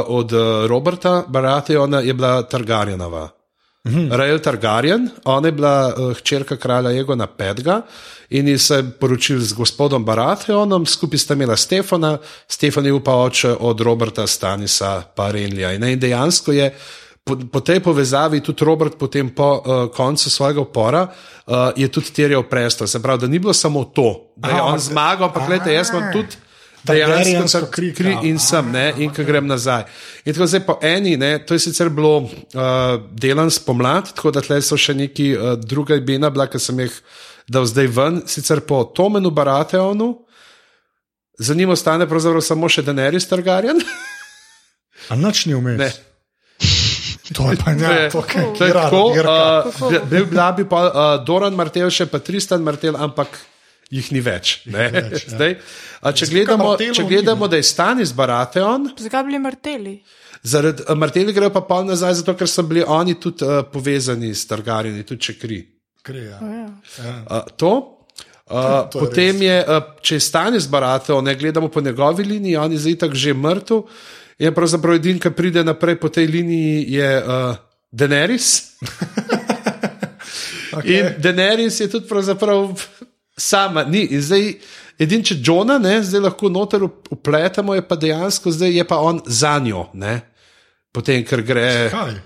[0.09, 3.29] od uh, Roberta Baratheona je bila Targarjenova.
[3.87, 4.13] Mhm.
[4.13, 7.83] Rael Targaryen, ona je bila uh, hčerka kralja Egona Petga
[8.31, 12.19] in se je poročil z gospodom Baratheonom, skupaj sta imela Stefana,
[12.49, 15.73] Stefan je pa oče od Roberta Stanisa pa Renlija.
[15.73, 16.75] In, in dejansko je
[17.25, 22.11] po, po tej povezavi tudi Robert potem po uh, koncu svojega upora uh, je tudi
[22.11, 22.87] terjal prestol.
[22.87, 25.91] Se pravi, da ni bilo samo to, da je Aha, on zmagal, ampak gledajte, jaz
[25.91, 26.46] imam tudi.
[26.87, 29.85] Dejansko kri, kri, kri in sem, ne, in ko grem nazaj.
[30.25, 32.31] In tako zdaj po eni, ne, to je sicer bilo uh,
[33.13, 36.97] delan spomlad, tako da tle so še neki uh, druga imena, bila, ki sem jih
[37.49, 40.13] dal zdaj ven, sicer po Tomenu Baratheonu,
[41.39, 43.83] za njim ostane pravzaprav samo še Daenerys Targaryen.
[45.13, 45.79] A nič ni vmes.
[45.79, 45.91] Ne.
[47.35, 51.55] To je pa ne, to je tako, uh, bi- bil bila bi pa uh, Doran
[51.59, 53.35] Martel, še pa Tristan Martel, ampak
[53.91, 54.61] jih ni več.
[54.67, 55.33] Ne, več, ja.
[55.35, 55.57] Zdaj,
[56.01, 59.97] a, če gledamo, če ni, gledamo da je Stanis Baratheon, Zakaj bi bili marteli?
[60.47, 64.47] Zaradi Marteli grejo pa pol nazaj, zato ker so bili oni tudi uh, povezani s
[64.47, 65.61] Targarjeni, tudi če kri.
[66.07, 66.39] Gre, ja.
[66.39, 66.67] Ja.
[67.27, 67.75] Uh, to.
[68.47, 72.55] Uh, To je potem je, uh, če je stanje zbaratev, ne gledamo po njegovi liniji,
[72.63, 73.83] on je zdaj tako že mrtev.
[74.39, 77.57] In pravzaprav edin, ki pride naprej po tej liniji, je uh,
[77.91, 78.77] Daenerys.
[80.77, 80.93] Okay.
[80.95, 82.71] In Daenerys je tudi pravzaprav
[83.37, 83.85] sama.
[83.85, 84.07] Ni.
[84.11, 84.55] In zdaj,
[84.99, 89.21] edin, če Johna, ne, zdaj lahko noter upletemo, je pa dejansko zdaj je pa on
[89.27, 89.87] za njo.
[89.95, 90.21] Ne.
[90.93, 91.69] Potem, ker gre.
[91.93, 92.17] Kaj?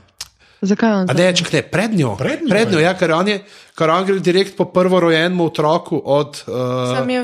[0.61, 1.07] Zakaj on?
[1.09, 1.33] A ne,
[1.73, 2.17] pred njo.
[2.21, 3.39] Pred njo, pred njo ja, ker on, je,
[3.75, 6.55] ker on gre direkt po prvorojenemu otroku od uh,
[7.01, 7.23] norega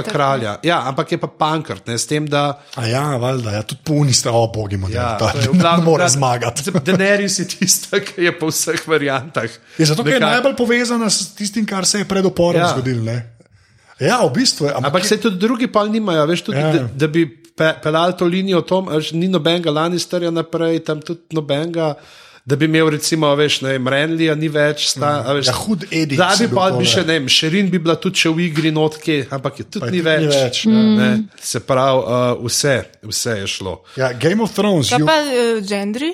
[0.00, 0.10] western.
[0.10, 0.58] kralja.
[0.62, 2.60] Ja, ampak je pa pankrt, ne s tem, da.
[2.76, 5.56] A ja, valjda, ja, tudi puni ste, o bogi moj, Ja, ja, to je v
[5.56, 6.68] glavnem, ne more da- zmagati.
[6.86, 9.48] Daenerys je tista, ki je po vseh variantah.
[9.78, 12.68] Je zato, ker je najbolj povezana s tistim, kar se je pred oporom Ja.
[12.68, 12.74] ja.
[12.76, 13.04] zgodilo.
[13.04, 13.16] Ne?
[13.96, 14.76] Ja, v bistvu je.
[14.76, 16.72] Ampak, Ampak se tudi drugi pol nimajo, veš, tudi, Ja.
[16.72, 17.24] da, da bi
[17.56, 21.94] pe, pelali to linijo, tom, ni nobenega Lannisterja naprej, tam tudi nobenega.
[22.46, 25.86] Da bi imel, recimo, veš, ne vem, Renlija ni več, sta, a veš, Ja, hud
[25.90, 28.44] Eddie Da si bi pa bi še, ne vem, Šerin bi bila tudi še v
[28.44, 30.22] igri notke, ampak je tudi Pa je ni več.
[30.22, 30.82] ni več, ja.
[31.00, 31.08] ne.
[31.42, 33.74] Se pravi, uh, vse, vse je šlo.
[33.98, 36.12] ja, Game of Thrones, Kaj ju, pa uh, gendri?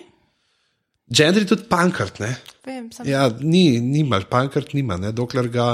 [1.13, 2.33] Gendry tudi pankrt, ne?
[2.65, 5.69] Vem, sem Ja, ni, nima, pankrt nima, ne, dokler ga,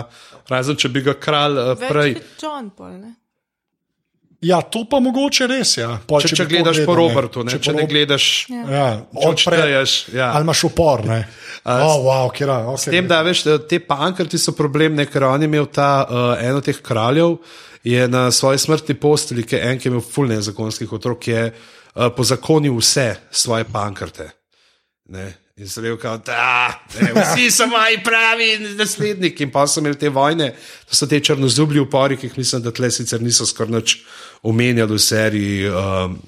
[0.51, 2.15] razen če bi ga kralj uh, več prej.
[2.19, 2.99] kot John Paul.
[2.99, 3.15] Ne?
[4.41, 5.77] Ja, to pa mogoče res.
[5.79, 5.97] Ja.
[6.07, 7.15] Pol, Če, če to gledaš po gledal, ne.
[7.15, 9.95] Robertu, ne, če, če po ne gledaš, Ja, če od odšteješ.
[10.15, 10.31] Ja.
[10.37, 11.23] Ali imaš upor, ne?
[11.69, 12.85] Oh, wow, kjera, okay.
[12.87, 16.31] S tem, da veš, te pankrti so problem, ne, ker on je imel ta uh,
[16.45, 17.39] eno teh kraljev,
[17.87, 21.45] je na svoji smrtni posteli, ki je en, ki je imel ful nezakonskih otrok, je
[21.51, 24.31] uh, pozakonil vse svoje pankrte.
[25.13, 25.29] Ne.
[25.59, 29.43] In se rekel, da vsi so moji pravi nasledniki.
[29.43, 30.53] In pa so imeli te vojne,
[30.87, 33.97] to so te črnozublji upori, ki jih mislim, da tle sicer niso skoraj nič
[34.43, 35.71] omenjali v seriji.
[35.71, 36.19] Um,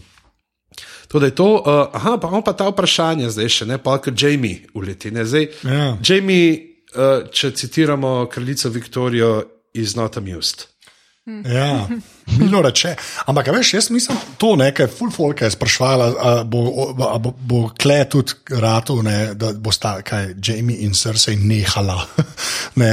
[1.10, 3.96] To, da je to, uh, aha, pa imamo pa ta vprašanja zdaj še, ne pa
[3.98, 5.10] kot Jamie uleti.
[5.10, 5.96] Ne, zdaj, Ja.
[6.06, 6.52] Jamie,
[6.94, 9.30] uh, če citiramo kraljico Viktorijo,
[9.74, 10.68] is not amused.
[11.26, 11.88] Ja,
[12.38, 12.94] milo reče.
[13.26, 16.62] Ampak, veš, jaz mislim, to nekaj, full folk je sprašvala, a bo,
[17.10, 22.00] a bo, bo kle tudi ratu, ne, da bo sta, kaj, Jamie in Cersei nehala.
[22.82, 22.92] ne.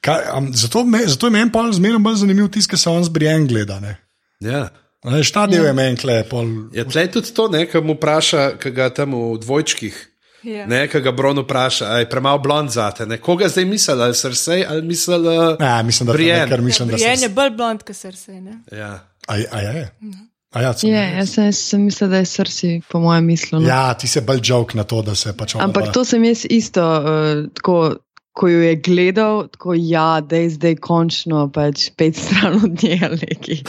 [0.00, 3.04] Kaj, am, zato, me, zato je meni pa zmerno bolj zanimiv tisti, ki se on
[3.04, 3.80] z Brian gleda.
[3.80, 3.96] Ne.
[4.44, 4.68] Ja.
[5.04, 6.48] Veš, ta del je meni kle, pol.
[6.74, 9.98] Ja, tle je tudi to, ki mu vpraša, ki ga tam v dvojčkih.
[10.46, 10.66] Ja.
[10.70, 13.06] Ne, ki ga Bron vpraša, ali je premalo blond zate.
[13.06, 13.18] Ne?
[13.18, 15.14] Koga zdaj misli, ali Cersei ali misli.
[15.14, 16.44] Uh, Ne, mislim, da to Brienne.
[16.46, 17.24] ne, ker mislim, da Brienne se.
[17.24, 18.40] je bolj blond, kot srce.
[18.40, 18.58] Ne?
[18.72, 18.92] ja.
[19.28, 19.90] A, a je?
[20.50, 23.60] A ja, Je, jaz sem, jaz sem mislil, da je srce, po mojem mislu.
[23.60, 23.68] no.
[23.68, 26.46] ja, ti se bolj joke na to, da se pač ona Ampak to sem jaz
[26.50, 27.96] isto, uh, tako,
[28.38, 32.98] ko jo je gledal, tako ja, da je zdaj končno pač pet stran od nje
[33.02, 33.62] ali neki.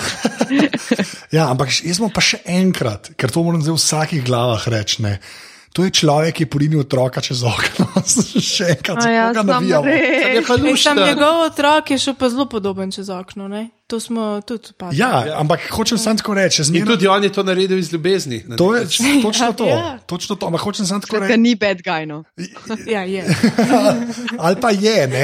[1.35, 5.03] Ja, ampak jaz bom pa še enkrat, ker to moram zdaj v vsakih glavah reči.
[5.69, 7.85] To je človek, ki je porinil otroka čez okno.
[8.53, 9.85] še enkrat, A ja, koga navijamo.
[9.85, 10.47] Res.
[10.47, 10.89] pa In lušta.
[10.89, 13.47] sam njegov otrok je šel pa zelo podoben čez okno.
[13.47, 13.69] Ne?
[13.85, 15.01] To smo tudi opazili.
[15.01, 16.61] Ja, ampak hočem samo tako reči.
[16.61, 18.43] In Zmerno, tudi on je to naredil iz ljubezni.
[18.45, 18.85] na to je
[19.25, 19.65] točno to.
[19.65, 19.97] Ja.
[20.05, 20.45] Točno to.
[20.45, 21.37] Ampak hočem samo tako reči.
[21.37, 22.05] ni bad guy.
[22.05, 22.23] No.
[22.85, 23.25] Ja, je.
[24.43, 25.23] Ali pa je, ne.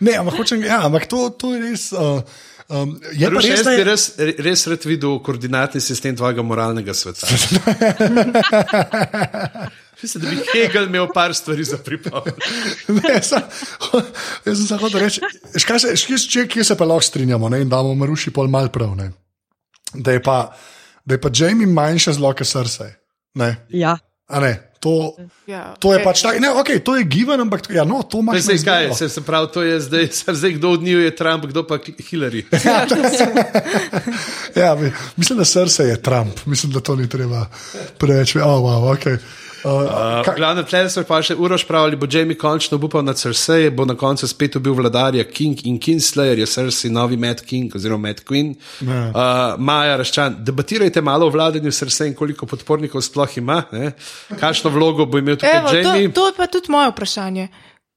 [0.00, 1.92] ne, ampak hočem, ja, ampak to, to je res.
[1.92, 2.20] Uh,
[2.68, 4.04] um, je Ruš, res, da bi je, res,
[4.38, 7.26] res rad videl koordinatni sistem tvojega moralnega sveta.
[10.02, 12.34] Mislim, da bi Hegel imel par stvari za pripoved.
[14.44, 15.20] jaz sem samo hotel reči,
[15.54, 18.48] veš, kaj se, škis, če, kje se pa lahko strinjamo ne, in damo Maruši pol
[18.52, 18.92] mal prav.
[18.96, 19.10] Ne.
[19.94, 20.52] Da je pa,
[21.04, 22.90] da je pa Jamie manjša zelo, kot srce.
[23.40, 23.54] Ne.
[23.72, 23.96] Ja.
[24.28, 25.16] A ne, to,
[25.46, 26.40] Ja, to je pač tako.
[26.40, 29.48] Ne, okay, to je given, ampak ja, no, to imaš Zdaj, kaj, se, se pravi,
[29.52, 30.08] to je zdaj,
[30.38, 32.42] zdaj, kdo od njiju je Trump, kdo pa Hillary.
[34.56, 37.46] Ja, mi- mislim, da srce je Trump, mislim, da to ni treba
[37.98, 38.36] preveč.
[38.36, 39.16] Oh, wow, okay.
[39.66, 43.70] Uh, Uh, Glavno, tle so pa še uroš pravili, bo Jamie končno upal na Cersei,
[43.70, 48.08] bo na koncu spet ubil vladarja King in Kingslayer, je Cersei novi Mad King oziroma
[48.08, 48.54] Mad Queen.
[48.80, 49.00] Ja.
[49.10, 53.92] Uh, Maja Raščan, debatirajte malo o vladanju Cersei in koliko podpornikov sploh ima, ne?
[54.40, 56.12] kakšno vlogo bo imel tukaj Evo, to, Jamie.
[56.12, 57.48] to je pa tudi moje vprašanje.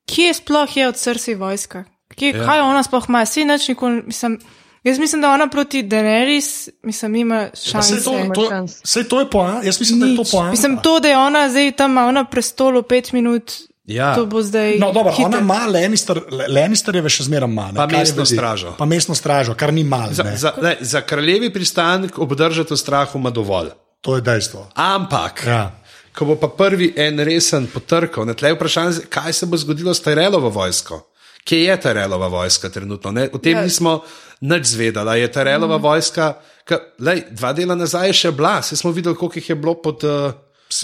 [0.10, 1.84] Kje sploh je od srca vojska?
[2.16, 2.38] Kje, Ja.
[2.42, 2.46] ja.
[2.46, 3.26] Kaj ona sploh ima?
[3.26, 4.40] Sej nič nikoli, mislim,
[4.84, 8.04] jaz mislim, da ona proti Daenerys, mislim, ima šanse.
[8.04, 8.82] to, Ima to, šans.
[8.86, 9.66] sej to je poanta.
[9.66, 10.32] Jaz mislim, da je to Nič.
[10.32, 10.52] poanta.
[10.52, 13.52] Mislim, to, da je ona zdaj tam na prestolu pet minut,
[13.86, 14.16] Ja.
[14.16, 14.78] to bo zdaj.
[14.78, 15.26] No, dobro, hitro.
[15.26, 16.20] ona ima Lannister,
[16.50, 17.76] Lannisterjeve še zmeraj manj.
[17.76, 18.76] Pa mestno stražo.
[18.78, 20.14] Pa mestno stražo, kar ni malo.
[20.14, 23.72] Za, za, ne, za kraljevi pristanek obdržati v strahu ima dovolj.
[24.02, 24.68] To je dejstvo.
[24.76, 25.72] Ampak, Ja.
[26.12, 30.02] ko bo pa prvi en resen potrkal, na tleh vprašanje, kaj se bo zgodilo s
[30.02, 31.02] Tajrelovo vojsko.
[31.44, 33.12] Kje je Tajrelova vojska trenutno?
[33.12, 33.30] Ne?
[33.34, 33.64] O tem Ja.
[33.64, 34.02] nismo
[34.42, 35.20] nič zvedali.
[35.22, 35.82] Je Tajrelova mm.
[35.82, 36.34] vojska,
[36.64, 39.74] ka, lej, dva dela nazaj je še bila, se smo videli, koliko jih je bilo
[39.82, 40.04] pod.
[40.04, 40.34] Uh,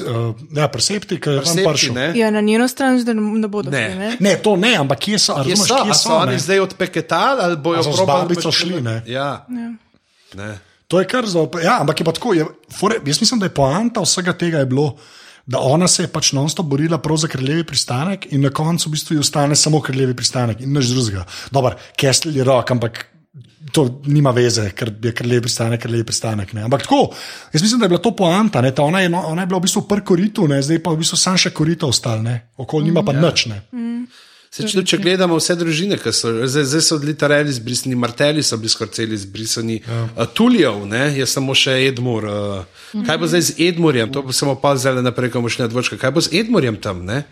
[0.01, 1.99] uh, ja, presepti, ki je tam prišel.
[2.17, 3.89] Ja, na njeno stran zdaj ne bodo Ne.
[3.89, 4.17] šli, ne?
[4.19, 5.35] Ne, to ne, ampak kje so?
[5.43, 6.39] Kje razumeš, so, kje a so oni ne?
[6.39, 9.01] zdaj odpeketali ali bojo so z babico šli, ne?
[9.05, 9.45] Ja.
[9.49, 9.69] Ja.
[10.33, 10.57] Ne.
[10.87, 11.47] To je kar za.
[11.63, 12.33] Ja, ampak je pa tako.
[12.33, 12.45] Je,
[12.79, 14.97] fore, jaz mislim, da je poanta vsega tega je bilo,
[15.45, 18.91] da ona se je pač non-stop borila prav za kraljevi pristanek in na koncu v
[18.91, 21.25] bistvu ji ostane samo kraljevi pristanek in nič drugega.
[21.51, 23.05] Dober, Kestel je rok, ampak
[23.73, 26.53] To nima veze, ker je lep pristanek, lep pristanek.
[26.53, 26.63] Ne.
[26.63, 27.09] Ampak tako,
[27.51, 28.61] jaz mislim, da je bila to poanta.
[28.61, 28.69] Ne.
[28.71, 30.61] Ta Ona, je, ona je bila v bistvu prvi koritu, ne.
[30.61, 32.21] zdaj pa v bistvu sam še korito ostal,
[32.57, 33.25] okoli nima pa Ja.
[33.25, 33.45] nič.
[33.45, 33.61] Ne.
[34.55, 38.55] Se, če, če gledamo vse družine, ki so zdaj, zdaj so literarji izbrisani, Marteli so
[38.55, 40.27] bili skoraj celi izbrisani, ja.
[40.31, 42.23] Tulijev, ne, je samo še Edmur.
[42.29, 45.65] Uh, kaj bo zdaj z Edmurjem, to bo samo pa zdaj naprej, ko bomo šli
[45.65, 45.99] na dvočka.
[45.99, 47.03] Kaj bo z Edmurjem tam?
[47.03, 47.25] Ne?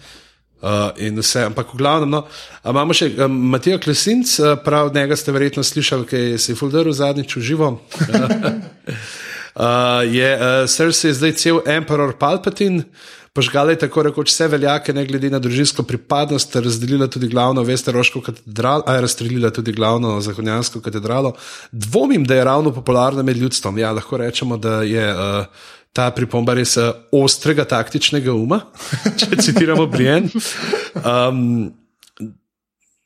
[0.60, 2.26] Uh, in vse, ampak v glavnem, no,
[2.68, 6.60] imamo še um, Matijo Klesinc, uh, prav od njega ste verjetno slišali, ki je se
[6.60, 7.72] fuldaril zadnjič v živo.
[9.54, 12.88] Uh, je uh, Cersei je zdaj cel emperor Palpatine,
[13.34, 17.64] požgala je tako rekoč vse veljake, ne glede na družinsko pripadnost, ter razdelila tudi glavno
[17.64, 21.34] Vesteroško katedralo, a je razstrelila tudi glavno Zahodnjansko katedralo.
[21.72, 23.78] Dvomim, da je ravno popularna med ljudstvom.
[23.78, 25.14] Ja, lahko rečemo, da je.
[25.14, 25.46] Uh,
[25.94, 28.58] Ta pripomba res uh, ostrega taktičnega uma,
[29.20, 30.26] če citiramo Brian.
[30.98, 31.70] Um,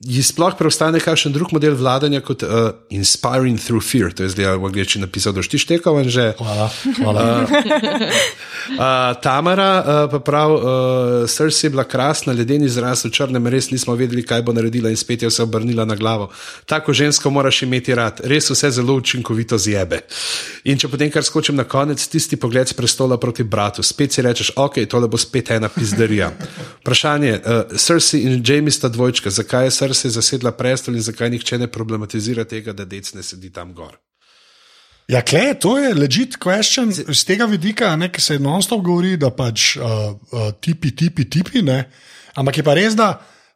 [0.05, 4.59] Ji sploh preostane kakšen drug model vladanja kot uh, inspiring through fear, to je zdaj
[4.61, 6.25] v angleščini napisal, da štiš tekal in že.
[6.37, 6.67] Hvala.
[6.99, 7.23] hvala.
[7.41, 13.71] Uh, Tamara uh, pa prav, uh, Cersei je bila krasna, ledeni izraz v črnem, res
[13.73, 16.29] nismo vedeli, kaj bo naredila in spet je se obrnila na glavo.
[16.69, 20.03] Tako žensko moraš imeti rad, res vse zelo učinkovito zjebe.
[20.69, 24.21] In če potem kar skočim na konec, tisti pogled z prestola proti bratu, spet si
[24.21, 26.29] rečeš, ok, tole bo spet ena pizderija.
[26.85, 31.57] Vprašanje, uh, Cersei in Jamie sta dvojčka, zakaj je Cersei zasedla prestol in zakaj nihče
[31.61, 33.95] ne problematizira tega, da dec ne sedi tam gor.
[35.07, 39.77] Ja, kle, to je legit question z tega vidika, ki se non-stop govori, da pač
[39.79, 41.63] uh, uh, tipi, tipi, tipi.
[41.63, 41.85] Ne.
[42.35, 43.13] Ampak je pa res, da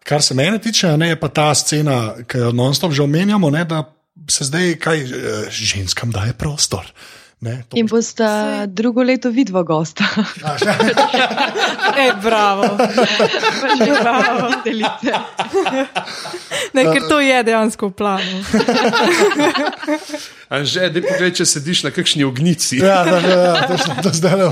[0.07, 3.65] kar se mene tiče, ne, je pa ta scena, ki jo non-stop že omenjamo, ne,
[3.67, 3.84] da
[4.32, 6.88] se zdaj kaj uh, ženskam daje prostor.
[7.42, 10.04] Ne, In bosta drugo leto vidva gosta.
[11.98, 12.78] E, bravo.
[14.02, 14.50] bravo.
[14.64, 15.14] Videlice.
[16.74, 18.44] Ne, ker to je dejansko v planu.
[20.54, 22.78] Anže, da pogled, če sediš na kakšni ognici.
[22.78, 24.48] Ja, da, da, da, točno, to zdaj ne.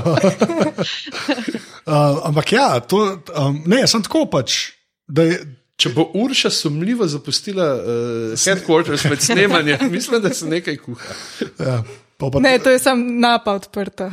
[1.86, 3.04] Uh, ampak ja, to,
[3.38, 4.74] um, ne, sem tako pač.
[5.06, 5.38] da Je,
[5.80, 11.14] Če bo Urša sumljivo zapustila uh, headquarters med snemanjem, mislim, da se nekaj kuha.
[11.56, 11.78] ja,
[12.20, 14.10] pa pa, Ne, to je sam napa odprta.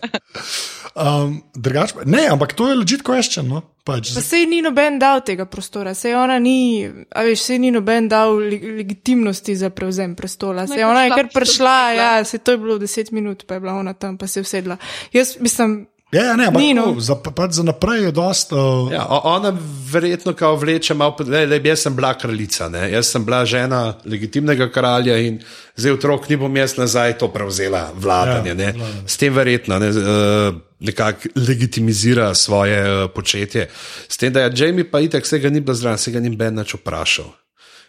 [1.04, 3.50] um, drugač, pa- ne, ampak to je legit question.
[3.50, 3.62] No?
[3.84, 7.74] Pač, Pa sej ni noben dal tega prostora, sej ona ni, a veš, sej ni
[7.74, 10.68] noben dal le legitimnosti za prevzem prestola.
[10.70, 13.42] Sej je ona je kar pač to prišla, ja, sej to je bilo deset minut,
[13.48, 14.76] pa je bila ona tam, pa se je usedla.
[15.16, 16.94] Jaz mislim, ja, ja, ne, ampak Ni, no.
[16.98, 18.56] za, pač za naprej je dosta.
[18.56, 19.52] Uh, Ja, o- ona
[19.86, 22.90] verjetno kao vleče malo, le, le, jaz sem bila kraljica, ne?
[22.90, 25.38] jaz sem bila žena legitimnega kralja in
[25.76, 28.54] zdaj otrok ni bom jaz nazaj to prevzela vladanje.
[28.54, 33.68] Ja, Ja, S tem verjetno ne, uh, nekako legitimizira svoje uh, početje.
[34.08, 36.30] S tem, da je Jamie pa itek, se ga ni bilo zraven, se ga ni
[36.30, 37.30] Ben nič vprašal.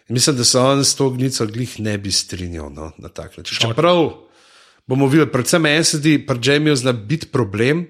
[0.08, 3.36] In mislim, da se on s to ognico glih ne bi strinjal no, na tak
[3.36, 3.58] način.
[3.58, 4.10] Čeprav
[4.86, 7.86] bomo videli, predvsem meni se zdi, pri Jamieju zna biti problem,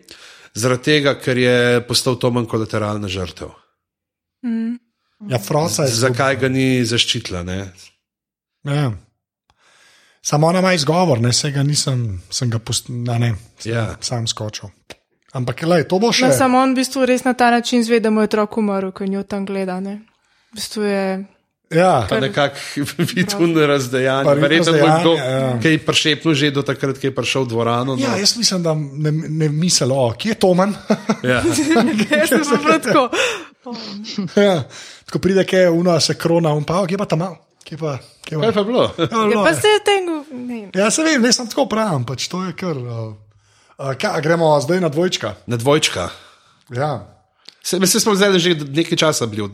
[0.55, 1.57] zaradi tega, ker je
[1.88, 3.51] postal to manj kolateralna žrtev.
[5.28, 7.43] ja, Froca je Zakaj ga ni zaščitila?
[7.43, 7.72] Ne?
[8.64, 8.93] Ja.
[10.22, 13.97] Samo ona ima izgovor, ne se ga nisem, sem ga pustil, ne, sem Ja.
[14.01, 14.68] sam skočil.
[15.32, 16.26] Ampak, lej, to bo še.
[16.28, 18.90] no, samo on v bistvu res na ta način zve, da mu je otrok umrl,
[18.93, 19.80] ko njo tam gleda.
[19.80, 20.03] Ne?
[20.53, 21.24] V bistvu je,
[21.73, 22.57] Ja, Pa nekako
[23.09, 24.25] vidno razdejanje.
[24.25, 25.59] Pa Verjetno bo kdo ja.
[25.59, 27.97] kaj prešepnil že do takrat, ko je prišel v dvorano.
[27.97, 28.16] ja, No.
[28.16, 30.75] jaz mislim, da ne, ne misel, o, kje je Toman.
[31.23, 31.41] Ja.
[32.11, 33.03] jaz sem pa prav tako.
[34.37, 34.62] ja.
[35.07, 37.20] Ko pride, kje je uno, se krona, um pa, kje pa tam,
[37.62, 37.99] kje pa.
[38.23, 38.43] Kje pa?
[38.43, 38.83] Kaj pa je bilo?
[38.99, 39.55] Ja, Ja, bilo pa je.
[39.55, 40.61] se je tengu, ne.
[40.75, 42.77] Ja, se vem, ne sem tako pravim, pač to je kar.
[42.77, 43.12] Uh,
[43.77, 45.35] uh, kaj, gremo zdaj na dvojčka.
[45.47, 46.09] Na dvojčka.
[46.70, 46.93] Ja,
[47.63, 49.47] Se, mi smo zdaj že nekaj časa bili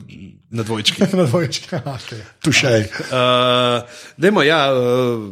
[0.50, 1.02] na dvojčki.
[1.18, 2.24] na dvojčka, okay.
[2.40, 2.88] tu še.
[3.12, 3.84] Uh,
[4.16, 5.28] dajmo, ja, uh,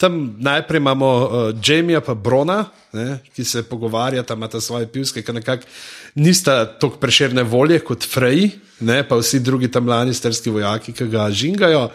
[0.00, 1.28] tam najprej imamo uh,
[1.60, 5.68] Jamija in Brona, ne, ki se pogovarjata, imata svoje pivske, ki nekako
[6.14, 8.50] nista tako preširne volje kot Frey,
[8.80, 11.90] ne, pa vsi drugi tam lanisterski vojaki, ki ga žingajo.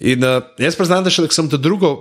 [0.00, 1.96] In uh, jaz priznam, da še ko sem to drugo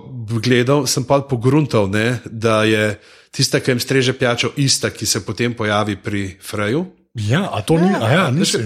[0.45, 2.93] gledal, sem pa pogruntal, ne, da je
[3.33, 6.85] tista, ki jim streže pijačo, ista, ki se potem pojavi pri Freju.
[7.13, 8.59] Ja, a to ni, a ja, nisi.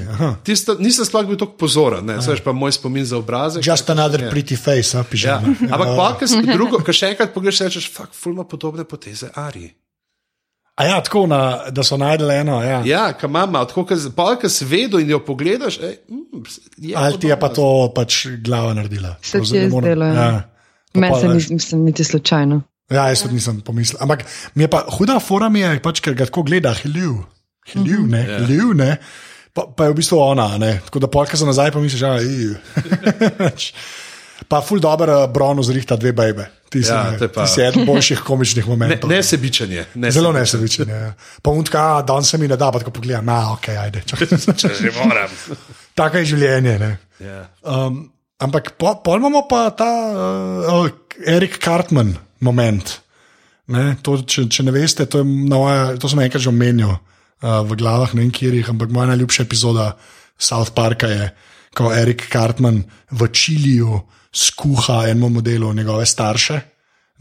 [0.44, 3.64] Tisto, nisem sploh bil tako pozoren, ne, veš pa moj spomin za obrazek.
[3.68, 5.04] Just another pretty face, a Ja.
[5.04, 5.56] pižama.
[5.72, 9.70] Ampak pa, ko si drugo, ko še enkrat pogledaš, rečeš, fuck, fulma podobne poteze Ari.
[10.76, 12.62] A ja, tako, na, da so najdel eno.
[12.64, 12.82] Ja.
[12.86, 13.86] Ja, kam mama, tako,
[14.16, 16.44] pa, ko si vedel in jo pogledaš, ej, mm,
[16.78, 19.16] je Ali ti je pa to pač glava naredila?
[19.22, 20.14] Se ti je zdelo, ja.
[20.14, 20.42] Ja.
[20.94, 22.62] Meni se ni, mislim, niti slučajno.
[22.92, 24.02] Ja, jaz tudi nisem pomislil.
[24.04, 24.26] Ampak
[24.56, 27.22] mi je pa huda fora, mi je, pač, ker ga tako gleda, hilju,
[27.66, 28.39] hilju, ne, Ja.
[28.39, 28.97] hilju, ne.
[29.53, 30.80] Pa, pa je v bistvu ona, ne.
[30.86, 32.55] tako da polka za nazaj pomisliš, da je.
[34.43, 36.45] Pa ful dobro uh, Brono zrihta dve bebe.
[36.70, 39.09] Ti si, Ja, ne, pa- ti si eden boljših komičnih Ne, momentov.
[39.09, 39.86] nesebičanje.
[39.95, 40.89] Ne Zelo nesebičen.
[40.89, 41.14] Ja.
[41.41, 44.01] Pa untka, a danes se mi ne da, pa tako pogledam, a ok, ajde.
[44.05, 44.28] čakaj.
[44.57, 45.30] Če že moram.
[45.95, 46.80] Tako je življenje.
[46.80, 46.91] Ne.
[47.20, 47.45] Ja.
[47.62, 48.09] Um,
[48.39, 49.91] ampak pol po imamo pa ta
[50.66, 50.89] uh,
[51.28, 52.97] Erik Cartman moment.
[53.68, 56.95] Ne, to, če, če ne veste, to, je moja, to sem enkrat že omenil
[57.42, 59.92] uh, v glavah, ne vem kjerih, ampak moja najljubša epizoda
[60.38, 61.30] South Parka je,
[61.78, 62.82] ko Erik Cartman
[63.12, 66.60] v Čiliju skuha enemu modelu njegove starše.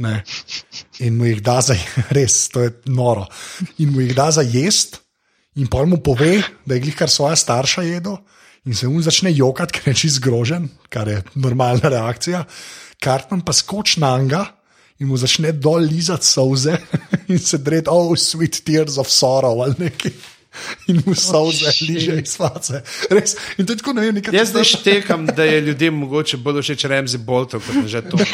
[0.00, 0.22] Ne,
[1.04, 1.76] in mu jih da za
[2.16, 3.26] res, to je noro.
[3.78, 4.98] In mu jih da za jesti,
[5.60, 8.16] in pol mu pove, da je glih kar svoja starša jedel,
[8.64, 12.44] in se mu začne jokati, ker je čist zgrožen, kar je normalna reakcija.
[13.00, 14.46] Kartman pa skoči na njega
[15.00, 16.76] in mu začne dol lizati solze
[17.32, 20.12] in se dreti, oh, sweet tears of sorrow ali nekaj.
[20.90, 22.82] In mu solze oh, liže iz face.
[23.10, 23.36] Res.
[23.56, 24.34] In to je tako, ne vem, nekaj.
[24.34, 28.18] Jaz zdaj štekam, da je ljudem mogoče bolj všeč Remzi Boltov kot že to.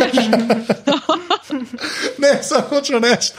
[2.19, 3.31] Ne, samo hočem reči,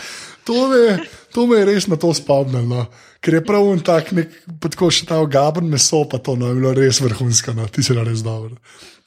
[0.46, 0.98] to me,
[1.34, 2.66] to me je res na to spomnilo.
[2.66, 2.86] No.
[3.24, 6.60] Ker je prav on tak, nek, tako še ta ogaben meso, pa to no, je
[6.60, 7.68] bilo res vrhunsko, no.
[7.72, 8.58] ti si na res dobro.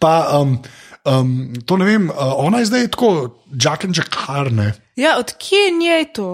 [0.01, 0.57] Pa, um,
[1.05, 3.11] um, to ne vem, uh, ona je zdaj tako,
[3.55, 4.73] Jack and Jackarne.
[5.01, 6.31] Ja, odkje je to?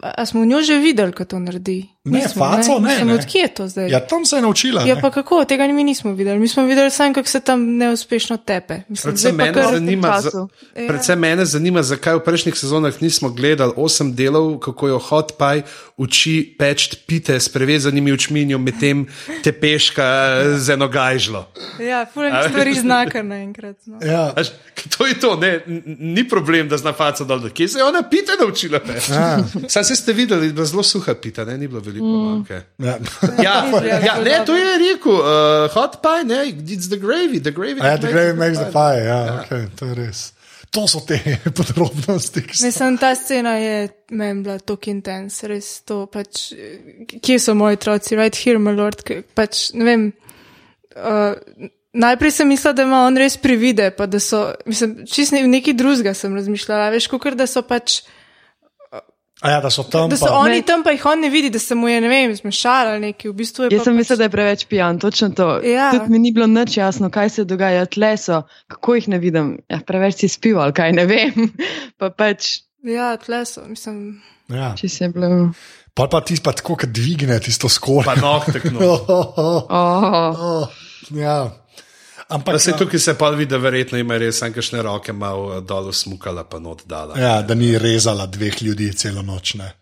[0.00, 1.93] A smo njo že videli, kako to naredi?
[2.04, 3.14] Ne, faco, ne, Mislim, ne.
[3.14, 3.88] Odkje je to zdaj?
[3.88, 4.82] Ja, tam se je naučila.
[4.82, 5.00] Ja, ne.
[5.00, 6.38] pa kako, tega mi nismo videli.
[6.38, 8.74] Mi smo videli samo, kako se tam neuspešno tepe.
[8.88, 10.46] Mislim, Predvsem mene, kar- zanima, za.
[10.76, 10.86] Ja.
[10.88, 15.62] predvsem mene zanima, zakaj v prejšnjih sezonah nismo gledali osem delov, kako jo Hot Pie
[15.96, 19.06] uči peč pite s prevezanimi očmi in medtem
[19.42, 20.04] tepeška
[20.58, 21.46] z eno gajžlo.
[21.80, 23.76] Ja, fulani stvari znaka naenkrat.
[23.86, 23.98] No.
[24.02, 24.32] Ja.
[24.36, 24.52] Až,
[24.98, 25.60] to je to, ne,
[25.98, 28.80] ni problem, da zna faca dol, kje se je ona pite naučila.
[29.08, 29.38] Ja.
[29.68, 32.62] Se ste videli, da je bila zelo suha pita, ne, ni bilo veliko manjke.
[32.78, 32.98] Ja.
[33.42, 33.54] Ja,
[34.06, 37.78] ja, ne, to je rekel, uh, hot pie, ne, it's the gravy, the gravy.
[37.78, 39.36] Ja, the gravy makes the pie, ja, ja.
[39.44, 40.32] Okay, to je res.
[40.74, 41.20] To so te
[41.56, 42.42] podrobnosti.
[42.62, 46.48] Mislim, ta scena je meni bila tako intens, res to pač.
[47.22, 50.12] Kje so moji otroci, right here, my lord, pač ne vem.
[50.96, 55.46] Uh, najprej sem mislila, da ima on res privide, pa da so, mislim, čist ne-
[55.46, 58.02] nekaj drugega sem razmišljala, veš, kot da so pač.
[59.44, 60.08] A ja, da so tam.
[60.08, 60.62] Da so pa, oni Ne.
[60.62, 63.28] tam, pa jih on ne vidi, da se mu je, ne vem, zmešala ali nekaj.
[63.28, 65.48] V bistvu je Jaz pa sem pač- mislila, da je preveč pijan, točno to.
[65.62, 65.90] Ja.
[65.92, 69.58] Tudi mi ni bilo nič jasno, kaj se dogaja, tle so, kako jih ne vidim.
[69.66, 71.50] Ja, preveč si spil ali kaj ne vem.
[71.98, 74.22] pa pač, Ja, tle so, mislim.
[74.48, 74.72] ja.
[74.74, 75.52] če se je bilo.
[75.94, 78.02] pa, pa ti pa tako, kot dvigne tisto skoro.
[78.02, 78.80] Pa nohtek, no.
[79.68, 80.68] Oh, Oh,
[81.10, 81.50] ja.
[82.28, 85.60] Ampak Pa se ja, tukaj se pa vidi, da verjetno ima res nekakšne roke malo
[85.60, 87.18] dol smukala, pa not dala.
[87.18, 89.54] ja, da ni rezala dveh ljudi celo noč.
[89.54, 89.74] Ne.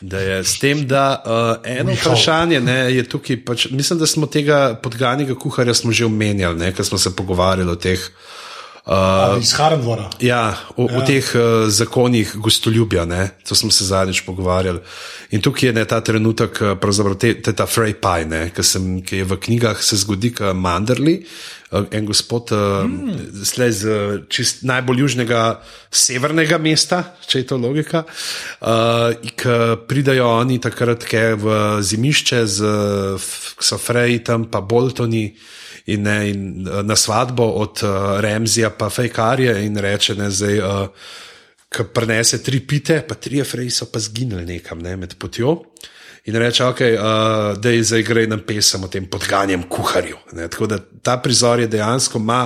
[0.00, 2.12] Da je s tem, da uh, eno Njihov.
[2.12, 6.86] vprašanje ne, je tukaj, pač, mislim, da smo tega podganjega kuharja že omenjali, ne, ker
[6.86, 7.98] smo se pogovarjali o teh.
[8.86, 10.06] Uh, Iz Harendvora.
[10.20, 10.98] Ja, o, ja.
[10.98, 13.28] o teh uh, zakonih gostoljubja, ne?
[13.48, 14.80] to smo se zadnjič pogovarjali.
[15.30, 18.62] In tukaj je ne, ta trenutek, eh, pravzaprav te, te ta Frey Pie, ne, ki,
[18.64, 23.44] sem, ki je v knjigah se zgodi, kot Manderli, uh, en gospod, uh, mm.
[23.44, 25.60] slej z eh, čist najbolj južnega
[25.92, 29.56] severnega mesta, če je to logika, uh, ki
[29.88, 31.46] pridajo oni takrat v
[31.84, 32.72] zimišče z
[33.20, 35.36] f- so Frey tam pa Boltoni.
[35.88, 41.86] In, ne, in eh, na svadbo od uh, Remzija pa Fejkarja in reče, zdaj, uh,
[41.94, 45.62] prenese tri pite, pa tri afreji so pa zginili nekam ne, med potjo.
[46.28, 50.18] In reče, ok, uh, da je zdaj gre nam pesem o tem podganjem kuharju.
[50.36, 52.42] Ne, tako da ta prizor je dejansko ima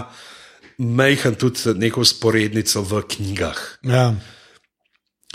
[0.78, 3.58] majhen tudi neko sporednico v knjigah.
[3.82, 4.12] Ja.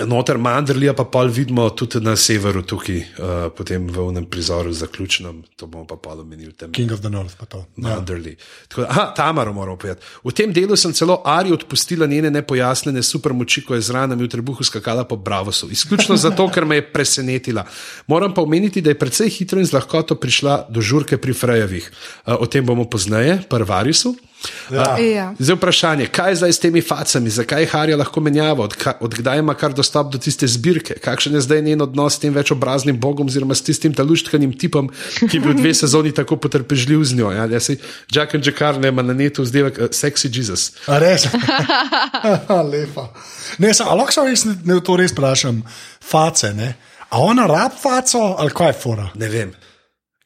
[0.05, 5.39] Noter Mandrlija pa pol vidimo tudi na severu tukaj, uh, potem v unem prizoru zaključnem,
[5.57, 6.71] to bomo pa pol omenili tam.
[6.71, 7.33] King of the North.
[7.39, 7.65] pa to.
[7.75, 7.97] Ja.
[7.97, 8.35] Manderly.
[8.69, 10.05] Tako aha, Tamaro moram povedati.
[10.23, 14.29] V tem delu sem celo Ari odpustila njene nepojasnjene supermoči, ko je z ranami v
[14.29, 15.71] trebuhu skakala po Bravosu.
[15.71, 17.65] Izključno zato, ker me je presenetila.
[18.07, 21.89] Moram pa omeniti, da je precej hitro in z lahkoto prišla do žurke pri Frejevih.
[22.25, 24.13] Uh, o tem bomo pozneje, Parvarisu.
[24.71, 24.97] Ja.
[24.99, 25.33] Ja.
[25.39, 29.15] Zdaj vprašanje, kaj je zdaj s temi facami, zakaj Harja lahko menjava, od, ka, od
[29.15, 32.99] kdaj ima kar dostop do tiste zbirke, kakšen je zdaj njen odnos s tem večobraznim
[32.99, 37.31] bogom, oziroma s tistim taluštkanim tipom, ki je bil dve sezoni tako potrpežljiv z njo.
[37.31, 37.77] Ja, ja se
[38.13, 40.71] Jack and Jackar ne ima na netu vzdevek uh, Sexy Jesus.
[40.87, 41.27] A res?
[42.71, 43.09] Lepa.
[43.57, 45.63] Ne, sa, lahko se res, ne, ne, to res vprašam,
[46.03, 46.75] face, ne?
[47.09, 49.09] A ona rab faco ali kaj je fora?
[49.15, 49.53] Ne vem.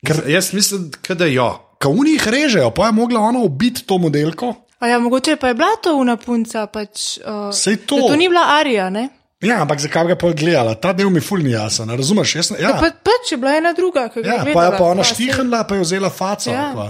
[0.08, 1.52] Ker, jaz mislim, da jo.
[1.82, 4.54] Ka oni jih režejo, pa je mogla ona ubiti to modelko.
[4.78, 7.18] A ja, mogoče pa je bila to una punca, pač.
[7.20, 7.98] Uh, Sej to.
[8.04, 9.08] To ni bila Arija, ne?
[9.42, 10.76] Ja, ampak zakaj ga pa gledala?
[10.76, 12.36] Ta del mi ful ni jasen, razumeš?
[12.36, 14.54] Jaz, ne- ja, Pa, pač je bila ena druga, ki ga ja, je pa je
[14.54, 14.78] gledala.
[14.78, 16.50] pa ona Pa štihnila, pa je vzela faco.
[16.50, 16.68] Ja.
[16.72, 16.90] Ja.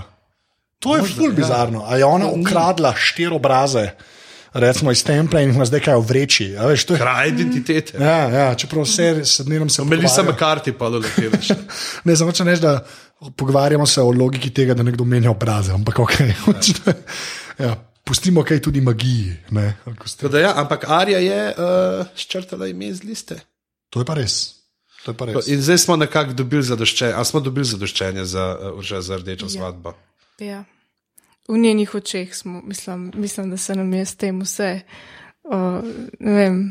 [0.79, 1.85] To je ful bizarno.
[1.87, 3.91] A je ona ukradla štiri obraze,
[4.53, 6.47] recimo iz templja in jih ima zdaj kaj v vreči.
[6.57, 7.95] a Veš, to je, Kraj identitete.
[7.97, 10.33] ja, ja, čeprav vse se dnevno se Melisa pogovarjajo.
[10.33, 11.37] McCarthy pa doletela.
[12.03, 12.83] Ne, samo če neš, da
[13.29, 16.13] pogovarjamo se o logiki tega, da nekdo menja obraze, ampak ok.
[17.65, 19.35] ja, pustimo kaj tudi magiji.
[19.51, 19.73] Ne,
[20.41, 23.37] ja, ampak Arja je uh, ščrtala ime z liste.
[23.89, 24.39] To je pa res.
[25.05, 25.47] To je pa res.
[25.51, 29.93] In zdaj smo nekako dobili zadoščenje, a smo dobili zadoščenje za, uh, za rdečo svatbo.
[30.41, 30.63] Ja.
[31.49, 34.69] V njenih očeh smo, mislim, mislim, da se nam je s tem vse,
[35.43, 35.81] uh,
[36.19, 36.61] ne vem,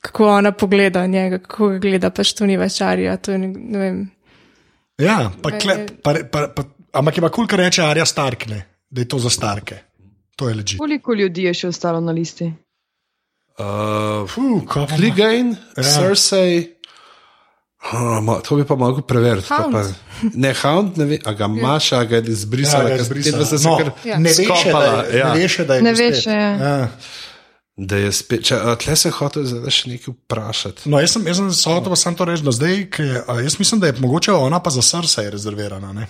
[0.00, 3.16] kako ona pogleda njega, kako ga gleda, pač to ni več arija.
[3.16, 4.02] To je, ne vem.
[5.02, 8.60] Ja, pa kle, pa, pa, pa, ampak je pa kul, kar reče Arja Stark, ne,
[8.90, 9.80] da je to za starke.
[10.36, 10.78] To je leži.
[10.78, 12.52] Koliko ljudi je še ostalo na listi?
[13.58, 14.24] Uh?
[14.88, 15.82] Clegane, Ja.
[15.82, 15.90] ja.
[15.92, 16.68] Cersei.
[18.22, 19.48] Ma, to bi pa mogel preveriti.
[19.48, 19.74] to Hound.
[19.74, 19.82] Pa,
[20.34, 22.82] ne, Hound, ne ve, a ga imaš, a ga je izbrisala.
[22.82, 23.44] Ja, ga je ker izbrisala.
[23.44, 24.18] te No, kar Ja.
[24.18, 25.34] Ne veš, da je, ja.
[25.34, 26.32] ne veš, da je Ne veš, spet.
[26.32, 26.50] ja.
[26.56, 26.88] Ja.
[27.76, 30.90] Da je spet, če, tle se hotel zdaj še nekaj vprašati.
[30.92, 33.80] No, jaz sem, jaz sem samo to, sam to reči, da zdaj, ker jaz mislim,
[33.80, 35.94] da je mogoče ona pa za srce rezervirana.
[35.96, 36.08] Ne?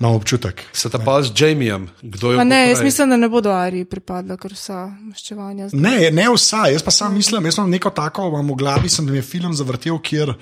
[0.00, 0.62] Imam občutek.
[0.72, 3.84] Se ta pa z Jamijem, kdo je Pa ne, jaz mislim, da ne bodo ariji
[3.84, 5.68] pripadla, ker vsa maščevanja.
[5.68, 5.80] zdaj.
[5.80, 9.06] Ne, ne vsa, jaz pa sam mislim, jaz imam neko tako, imam v glavi, sem,
[9.06, 10.34] da mi je film zavrtel, kjer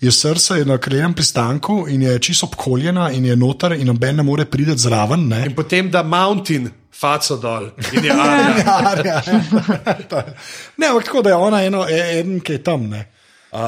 [0.00, 4.22] je srce na kraljem pristanku in je čisto obkoljena in je noter in noben ne
[4.22, 5.28] more priti zraven.
[5.28, 5.46] Ne?
[5.46, 7.70] In potem da Mountain, faco dol.
[7.92, 8.58] In je Arja.
[8.66, 9.22] Ja, ja,
[10.10, 10.24] ja.
[10.76, 12.88] ne, ampak tako da je ona eno, e- eden, ki je tam.
[12.90, 13.13] Ne,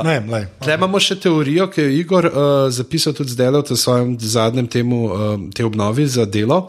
[0.05, 0.47] ne lej.
[0.65, 2.37] Tle imamo še teorijo, ki jo je Igor uh,
[2.75, 6.67] zapisal tudi zdaj v svojem zadnjem temu, uh, te obnovi za delo.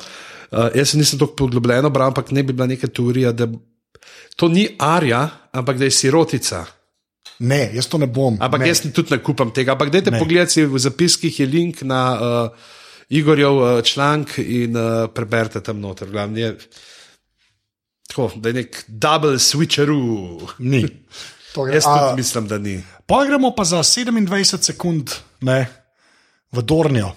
[0.51, 3.47] Uh, jaz se nisem tako poglobljeno bral, ampak ne bi bila neka teorija, da
[4.35, 6.65] to ni Arja, ampak da je sirotica.
[7.39, 8.37] ne, jaz to ne bom.
[8.41, 8.67] Ampak ne.
[8.67, 9.71] jaz tudi ne kupam tega.
[9.73, 10.19] Ampak dajte Ne.
[10.19, 12.49] pogledati, v zapiskih je link na uh,
[13.09, 16.09] Igorjev uh, članek in uh, preberite tam noter.
[16.09, 16.57] Glavni je,
[18.09, 20.49] tako, da je nek double switcheroo.
[20.59, 20.85] Ni.
[21.65, 22.83] Gre- Jaz tudi a- mislim, da ni.
[23.05, 25.65] Pa gremo pa za 27 sekund ne,
[26.51, 27.11] v Dornijo.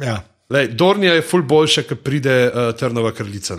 [0.00, 0.22] Ja.
[0.50, 3.56] Lej, Dornija je ful boljša, ko pride uh, Trnova kraljica.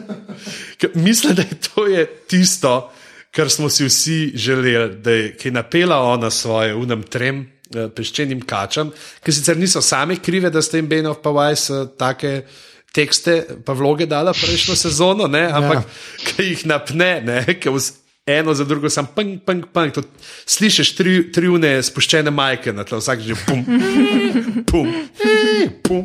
[0.78, 2.92] Ker Mislim, da je to je tisto,
[3.30, 7.40] kar smo si vsi želeli, da je, ki je napela ona svoje unem trem
[7.74, 8.92] uh, peščenim kačam,
[9.24, 12.42] ki sicer niso same krive, da ste jim Benov pa Vajs uh, take.
[12.92, 15.46] Tekste, pa vloge dala prejšnjo sezono, ne?
[15.48, 16.28] ampak ja.
[16.28, 17.38] ki jih napne, ne?
[17.56, 19.94] ki vz, eno za drugo, sam ping, ping, ping.
[19.96, 20.04] To,
[20.46, 23.64] slišiš tri, tri une spuščene majke na tle, vsak že pum,
[24.68, 24.92] pum,
[25.82, 26.04] pum.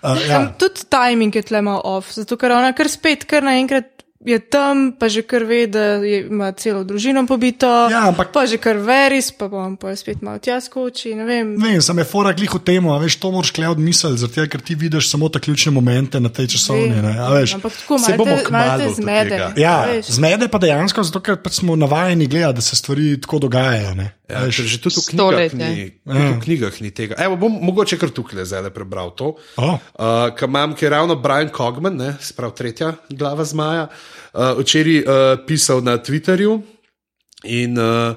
[0.00, 0.42] Uh, ja.
[0.58, 4.92] Tudi timing je tle malo off, zato ker ona kar spet, kar naenkrat je tam,
[4.92, 7.66] pa že kar ve, da je, ima celo družino pobito.
[7.88, 11.56] Ja, ampak- Pa že kar veris, pa bom pa spet malo tja skoči, ne vem.
[11.56, 14.44] Ne, vem, sem je fora glih v tem, a veš, to moraš klej odmisliti, zato
[14.46, 16.92] ker ti vidiš samo te ključne momente na tej časovni.
[16.92, 17.54] Ne, a veš.
[17.54, 19.36] Ampak tako Se malo bomo te, malo kmalu te do zmede.
[19.56, 23.94] Ja, zmede pa dejansko zato, ker pač smo navajeni gledati, da se stvari tako dogajajo.
[23.94, 24.19] Ne.
[24.30, 27.18] Ja, že tudi v knjigah, ni, tudi v knjigah ni tega.
[27.18, 29.34] Evo, bom mogoče kar tukaj zdaj prebral to.
[29.58, 29.70] O.
[29.74, 33.88] Uh, Ker imam, ker je ravno Brian Cogman, ne, sprav tretja glava zmaja,
[34.32, 36.60] uh, včeraj uh, pisal na Twitterju
[37.50, 38.14] in uh,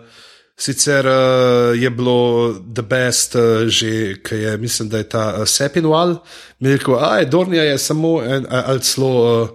[0.60, 5.48] sicer uh, je bilo The Best uh, že, ki je, mislim, da je ta uh,
[5.50, 6.20] Sepinwall,
[6.60, 9.50] mi je rekel, a je Dornija je samo en, ali celo uh,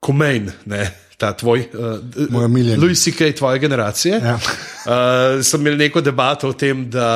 [0.00, 1.09] Komein, ne.
[1.20, 1.98] Ta tvoj, uh,
[2.32, 2.80] Moj omiljeni.
[2.80, 3.32] Louis C.K.
[3.36, 4.20] tvoje generacije.
[4.24, 4.34] Ja.
[4.34, 7.08] Uh, sem imel neko debato o tem, da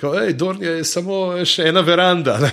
[0.00, 2.38] uh, ej, Dornija je samo še ena veranda.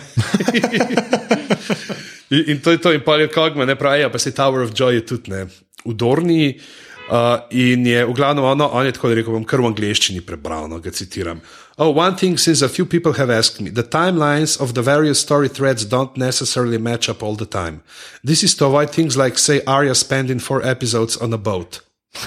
[2.36, 4.68] in, in to je to, in pa je Kogma, ne pravi, ja, pa se Tower
[4.68, 5.46] of Joy je tudi ne,
[5.86, 6.60] v Dorniji.
[7.06, 10.66] Uh, in je v glavnem ono, on je tako rekel, bom kar v angleščini prebral,
[10.68, 11.40] no, ga citiram.
[11.78, 15.20] Oh, one thing since a few people have asked me, the timelines of the various
[15.20, 17.84] story threads don't necessarily match up all the time.
[18.24, 21.82] This is to avoid things like, say, Arya spending four episodes on a boat.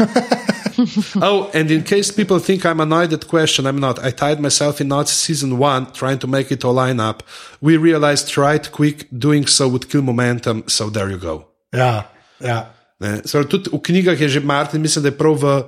[1.23, 3.99] oh, and in case people think I'm annoyed at question, I'm not.
[4.05, 7.23] I tied myself in knots season one, trying to make it all line up.
[7.61, 11.49] We realized right quick doing so would kill momentum, so there you go.
[11.73, 12.05] Ja,
[12.39, 12.67] ja.
[13.01, 15.63] Ne, eh, Zdaj, tudi v knjigah je že Martin, mislim, da je prav v, a
[15.63, 15.65] je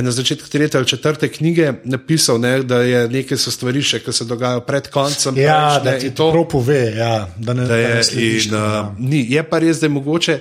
[0.00, 4.12] na začetku tretje ali četrte knjige napisal, ne, da je nekaj so stvari še, ki
[4.12, 5.36] se dogajajo pred koncem.
[5.36, 6.80] ja prejšnje da ti to prav pove.
[6.96, 8.80] Ja, da ne, da da je, ne slediš, in, ja.
[8.80, 10.38] uh, ni, je pa res, da je mogoče.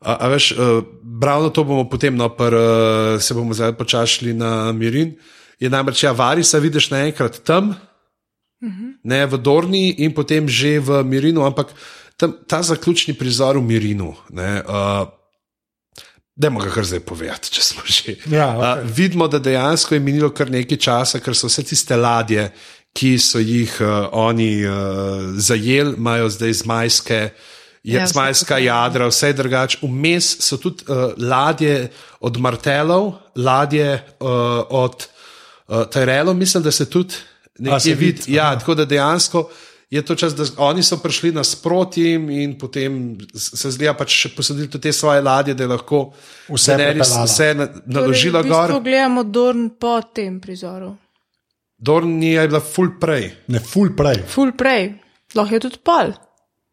[0.00, 0.84] A, a veš, uh,
[1.22, 5.16] ravno to bomo potem, no, pr, uh, se bomo zdaj počašli na Mirin.
[5.58, 7.74] Je namreč, ja, Varisa vidiš naenkrat tam,
[9.04, 11.74] ne v Dorni in potem že v Mirinu, ampak
[12.16, 14.14] tam, ta zaključni prizor v Mirinu.
[14.30, 15.08] Ne, uh,
[16.36, 18.16] Dajmo ga kar zdaj povedati, če smo že.
[18.26, 18.92] Ja, A, okej.
[18.92, 22.48] vidimo, da dejansko je minilo kar nekaj časa, ker so vse tiste ladje,
[22.92, 24.74] ki so jih uh, oni uh,
[25.36, 27.20] zajeli, imajo zdaj zmajske.
[27.84, 28.62] Je Ja, zmajska to.
[28.62, 29.78] jadra, vse je drugače.
[29.82, 33.88] Vmes so tudi uh, ladje od Martelov, ladje
[34.20, 34.28] uh,
[34.70, 35.06] od
[35.68, 37.14] uh, Tyrellov, mislim, da se tudi
[37.58, 38.22] nekje vidi.
[38.22, 39.50] vidi, Ja, tako da dejansko
[39.94, 42.96] je to čas, da oni so prišli nasproti in potem
[43.32, 46.00] se zdi, pač še posadili tudi te svoje ladje, da je lahko
[46.48, 48.82] Vse Daenerys vse na- naložila torej, v bistvu gor.
[48.82, 50.96] gledamo Dorn po tem prizoru.
[51.78, 53.32] Dorni je bila full prej.
[53.46, 54.22] Ne, full prej.
[54.26, 54.94] Ful prej,
[55.32, 56.14] lahko je tudi pol.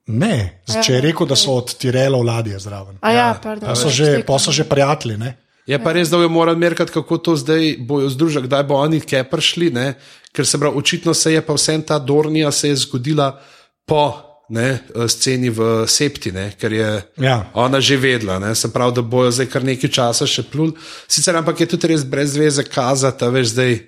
[0.08, 2.98] Ne, Ja, če je rekel, da so od Tirela ladje zraven.
[3.02, 3.70] A ja, pardon.
[3.70, 5.18] Pa so že, pa so že prijatelji.
[5.18, 5.38] Ne?
[5.64, 9.00] Je pa res, da jo moram merkati, kako to zdaj bojo združili, kdaj bo oni
[9.00, 9.94] kje prišli, ne?
[10.36, 13.42] Ker se pravi, očitno se je pa vsem ta Dornija se je zgodila
[13.86, 14.14] po
[14.50, 16.52] ne, sceni v Septi, ne?
[16.60, 17.52] ker je Ja.
[17.54, 18.56] ona že vedela, ne?
[18.56, 20.74] se pravi, da bojo zdaj kar nekaj časa še plul.
[21.08, 23.80] Sicer ampak je tudi res brez veze kazati, veš zdaj.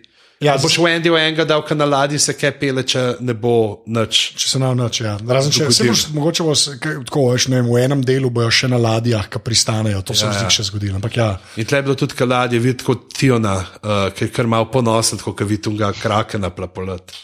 [0.41, 3.35] Ja, Ja, boš v enem delu enega dal, na ladji se kaj pele, če ne
[3.37, 4.21] bo nič.
[4.39, 5.13] Če se nam noč, ja.
[5.15, 8.51] Razen če se boš, mogoče bo kaj, tako, veš, ne, vem, v enem delu bojo
[8.51, 10.97] še na ladjah, ki pristanejo, to se mi zdi še zgodilo.
[10.99, 14.49] Ampak ja, In tle je bilo tudi kaladje, videti kot Tiona, uh, ki je kar
[14.51, 17.15] malo ponosen, kot vidi tunga krakena plapolet.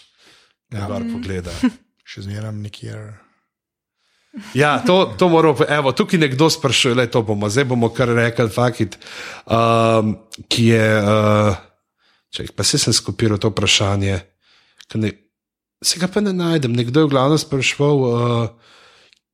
[0.72, 1.56] Ja, gor pogleda.
[2.10, 3.10] še zmeraj nikjer.
[4.54, 8.46] Ja, to, to moramo, evo, tukaj nekdo sprašuje, le to bomo, zdaj bomo kar rekli,
[8.54, 8.98] fakit,
[9.50, 10.14] um,
[10.48, 11.58] ki je, uh,
[12.34, 14.20] če pa se sem skopiral to vprašanje,
[15.02, 15.12] ne,
[15.84, 18.76] se ga pa ne najdem, nekdo je v glavnem spraševal, uh,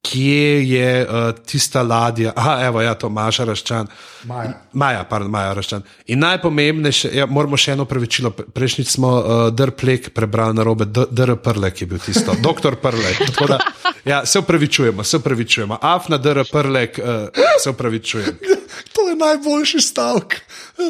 [0.05, 3.87] kje je uh, tista ladja, aha, evo, ja, to Maša Raščan.
[4.23, 4.53] Maja.
[4.73, 5.85] Maja, pardon, Maja Raščan.
[6.13, 8.31] In najpomembnejše, ja, moramo še eno pravičilo.
[8.31, 11.35] Prejšnjič smo uh, Drplek prebrali na robe, Dr.
[11.41, 13.23] Prlek je bil tisto, doktor Prlek.
[13.49, 13.59] Da,
[14.05, 15.79] ja, se upravičujemo, se upravičujemo.
[15.81, 16.45] Af na Dr.
[16.51, 18.37] Prlek, uh, se upravičujem.
[18.95, 20.41] To je najboljši stavek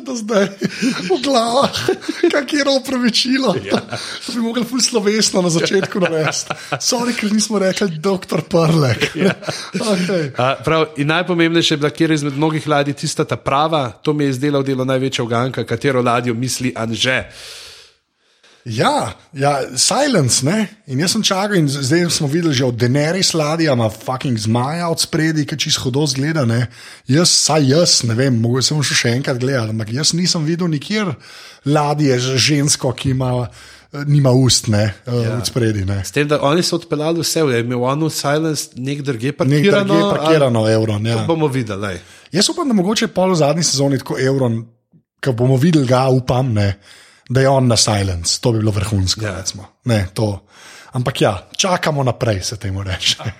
[0.01, 0.47] do zdaj
[1.09, 1.74] v glavah,
[2.32, 3.55] kakšno opravičilo.
[3.66, 3.82] Ja.
[4.26, 6.53] To bi mogli ful slovesno na začetku navesti.
[6.82, 9.05] Sorry, ker nismo rekli doktor Prlek.
[9.26, 9.34] Ja.
[9.74, 10.32] Okay.
[10.32, 14.24] Uh, prav, najpomembnejše je bila, kjer je izmed mnogih ladij tista ta prava, to mi
[14.24, 17.24] je izdelal delo največja uganka, katero ladjo misli Anže.
[18.66, 20.66] Ja, ja, silence, ne.
[20.89, 24.89] In jaz sem čakal, in zdaj smo videli že od Daenerys ladja, ima fucking zmaja
[24.89, 26.47] od spredi, ki čisto hodo zgleda.
[26.49, 26.66] Ne.
[27.06, 31.14] Jaz, saj jaz, ne vem, mogoče sem še, enkrat gledal, ampak jaz nisem videl nikjer
[31.66, 33.45] ladje z žensko, ki ima,
[34.08, 35.38] nima ust, ne, ja.
[35.38, 35.86] od spredi.
[35.86, 36.04] Ne.
[36.06, 39.96] S tem, da oni so odpeljali vse, je imel One Silence nek druge Nekaj parkirano.
[39.96, 41.06] je parkirano, evron.
[41.06, 41.24] Ja.
[41.28, 41.82] Bomo videli.
[41.82, 42.00] lej.
[42.32, 44.66] Jaz upam, da mogoče pol v zadnji sezoni tako evron,
[45.24, 46.80] ko bomo videli ga, upam, ne,
[47.30, 48.39] da je on na silence.
[48.41, 49.26] To bi bilo vrhunsko.
[49.26, 49.38] Ja.
[49.38, 49.66] recimo.
[49.86, 50.39] Ne, to.
[50.93, 53.18] Ampak ja, čakamo naprej, se temu reče.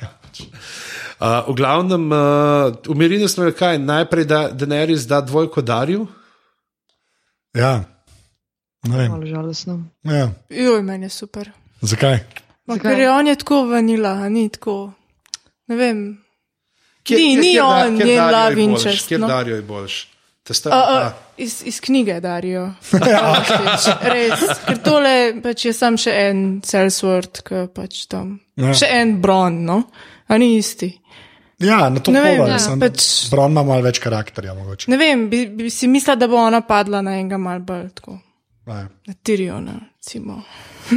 [1.16, 6.08] Uh, v glavnem, uh, umirili smo kaj, najprej da Daenerys da dvojko Darju.
[7.56, 7.95] ja.
[8.86, 9.80] Malo žalostno.
[10.04, 10.30] Ja.
[10.50, 11.50] Joj, meni je super.
[11.82, 12.20] Zakaj?
[12.66, 12.92] Ma, Zakaj?
[12.92, 14.92] ker je on je tako vanila, a ni tako.
[15.68, 16.02] Ne vem.
[17.04, 19.28] Kjer- Ni- kjer- ni kjer on kjer njen love interest, Kjer no.
[19.28, 20.08] Darjo je boljš?
[20.44, 22.68] Testa, A, a, iz, iz knjige darijo.
[24.06, 28.36] Res, ker tole pač je sam še en Salesword, ki pač tam.
[28.56, 28.74] Ja.
[28.74, 29.80] Še en Bron, no,
[30.28, 30.92] a ni isti.
[31.64, 34.54] Ja, na to Ne vem, ja, sem, pač- Bron ima malo več karakterja.
[34.54, 34.90] Mogoče.
[34.92, 38.20] Ne vem, bi, bi si mislila, da bo ona padla na enega mal bolj tako.
[38.66, 38.88] Ne.
[39.08, 40.42] Na Tiriona, recimo.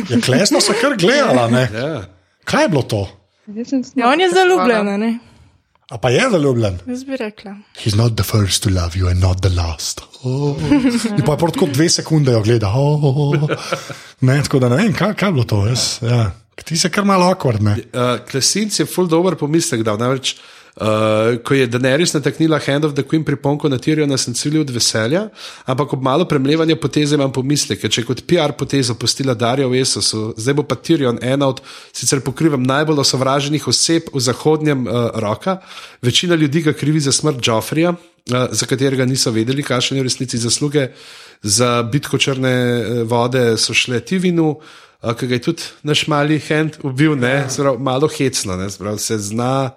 [0.09, 1.49] Ja, klesno so kar gledala.
[1.51, 1.69] Ne?
[1.75, 2.05] ja.
[2.45, 3.03] Kaj je bilo to?
[3.95, 5.19] Ja, on je zaljubljen, a ne?
[5.89, 6.79] A pa je zaljubljen?
[6.87, 7.55] Jaz bi rekla.
[7.85, 10.03] He's not the first to love you and not the last.
[10.23, 10.57] Oh.
[11.19, 12.73] In pa je prav tako dve sekunde jo gleda.
[12.77, 13.49] Oh.
[14.21, 15.67] Ne, tako da ne vem, kaj, kaj je bilo to.
[15.67, 16.31] Jaz, ja.
[16.65, 17.77] Ti se kar malo akvardne.
[17.93, 19.97] Uh, Klesinc je full dober pomislek dal.
[20.01, 20.41] Namreč, uh,
[21.43, 25.25] ko je Daenerys nataknila Hand of the Queen priponko na Tiriona, sem cilil od veselja,
[25.67, 27.91] ampak ob malo premlevanja poteze imam pomisleke.
[27.91, 31.63] Če je kot PR potezo pustila Darja v Esosu, zdaj bo pa Tirion ena od,
[31.93, 35.59] sicer pokrivam, najbolj osovraženih oseb v zahodnjem uh, roka.
[36.03, 40.11] Večina ljudi ga krivi za smrt Joffrija, uh, za katerega niso vedeli, kakšne je v
[40.11, 40.93] resnici zasluge.
[41.43, 44.59] Za bitko črne eh, vode so šle Tivinu,
[45.03, 49.19] uh, ga je tudi naš mali hand ubil, ne, Zbrav, malo hecno, ne, zbrav, se
[49.19, 49.71] zna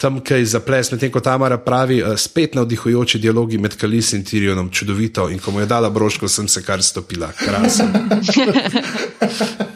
[0.00, 4.70] tam kaj zaples, medtem ko Tamara pravi, uh, spet navdihujoči dialogi med Kalis in Tirionom,
[4.70, 5.28] čudovito.
[5.30, 7.86] In ko mu je dala broško, sem se kar stopila, krasno.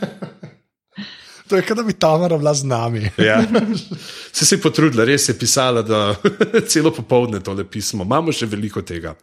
[1.48, 3.10] To je, kot da bi Tamara bila z nami.
[3.18, 3.40] Ja.
[4.32, 6.14] Se si potrudila, res je pisala, da
[6.70, 8.04] celo popoldne tole pismo.
[8.04, 9.14] Imamo še veliko tega.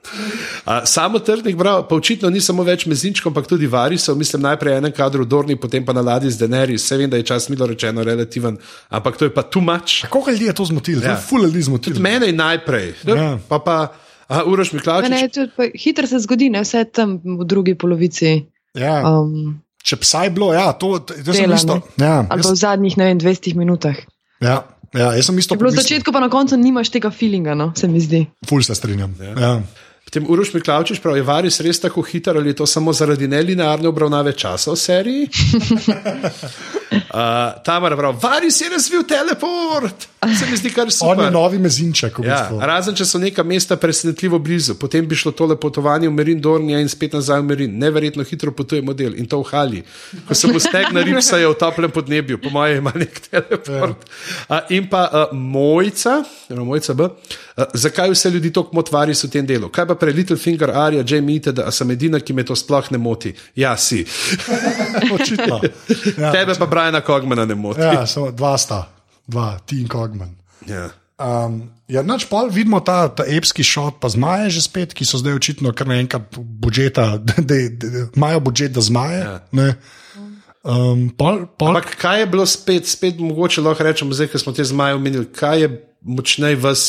[0.65, 4.17] A, samo trdnih brav, pa očitno ni samo več mezinčkov, ampak tudi varisov.
[4.17, 6.76] Mislim, najprej enem kadru Dorni, potem pa na ladji z Denerji.
[6.76, 8.57] Vse vem, da je čas milo rečeno relativen,
[8.89, 10.03] ampak to je pa too much.
[10.09, 11.01] Koliko ljudi je to zmotilo?
[11.01, 11.07] Ja.
[11.07, 11.13] Ja.
[11.13, 11.99] To je ful ljudi zmotilo.
[12.01, 13.38] Mene je najprej, Ja.
[13.47, 13.78] pa pa
[14.28, 15.09] a, Uroš Ne, Miklačič.
[15.11, 18.41] ne, tudi pa Hitro se zgodi, ne vse tam v drugi polovici.
[18.73, 19.05] Ja.
[19.05, 21.77] Um, če psaj bilo, ja, to, to, Dela, isto.
[22.01, 23.97] Ja, Ali jaz, v zadnjih, ne vem, 20 minutah.
[24.41, 24.63] ja,
[24.95, 27.71] ja, jaz sem isto Je bilo v začetku, pa na koncu nimaš tega feelinga, no,
[27.77, 28.25] se mi zdi.
[28.49, 29.13] Ful se strinjam.
[29.21, 29.59] Ja.
[30.05, 33.89] Potem Uroš Miklavčič pravi, je Varis res tako hiter ali je to samo zaradi nelinearne
[33.89, 35.29] obravnave časa v seriji?
[36.91, 40.07] uh, Tamara pravi, Varis je razvil teleport.
[40.39, 41.31] Se mi zdi kar On je super.
[41.31, 42.17] novi mezinček.
[42.25, 46.41] Ja, razen če so neka mesta presenetljivo blizu, potem bi šlo tole potovanje v Merin
[46.41, 47.77] Dornija in spet nazaj v Merin.
[47.79, 49.83] Neverjetno hitro potuje model in to v Hali.
[50.27, 54.09] Ko se mu stegna ripsajo v toplem podnebju, po mojem ima nek teleport.
[54.49, 57.03] Uh, in pa uh, Mojca, oziroma Mojca B.
[57.03, 59.69] Uh, zakaj vse ljudi tako motvari v tem delu?
[59.69, 62.89] Kaj pa pre Little Finger, Arija, Jamie Ite, da sem edina, ki me to sploh
[62.91, 63.33] ne moti?
[63.55, 64.05] Ja, si.
[65.13, 65.61] Očitno.
[66.15, 67.82] Ja, Tebe pa Briana Kogmana ne moti.
[67.82, 68.84] ja, samo dva sta,
[69.28, 70.36] dva, ti in Kogman.
[70.67, 70.89] Ja.
[71.15, 75.21] Um, ja, nač pol vidimo ta, ta epski šot, pa zmaje že spet, ki so
[75.21, 77.15] zdaj očitno kar naenkrat budžeta,
[77.49, 77.59] da,
[78.11, 79.21] imajo budžet, da zmaje.
[79.23, 79.38] Ja.
[79.55, 79.71] Ja.
[80.65, 84.51] Um, pol, pol, Ampak kaj je bilo spet, spet mogoče lahko rečemo, zdaj, ko smo
[84.57, 85.69] te zmaje omenili, kaj je
[86.01, 86.86] močneje vas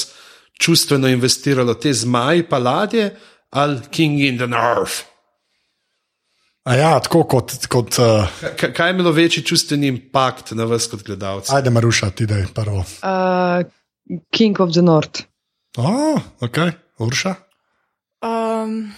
[0.57, 3.11] čustveno investiralo, te zmaje, pa ladje
[3.53, 5.05] ali King in the North?
[6.67, 7.53] A ja, tako kot.
[7.71, 8.27] kot uh,
[8.59, 11.55] K kaj je imelo večji čustveni impakt na vas kot gledalca?
[11.57, 12.83] ajde, Maruša, ti da je prvo.
[12.83, 13.63] Uh,
[14.35, 15.23] King of the North.
[15.79, 16.59] Oh, ok,
[16.99, 17.35] Urša.
[18.23, 18.93] Um,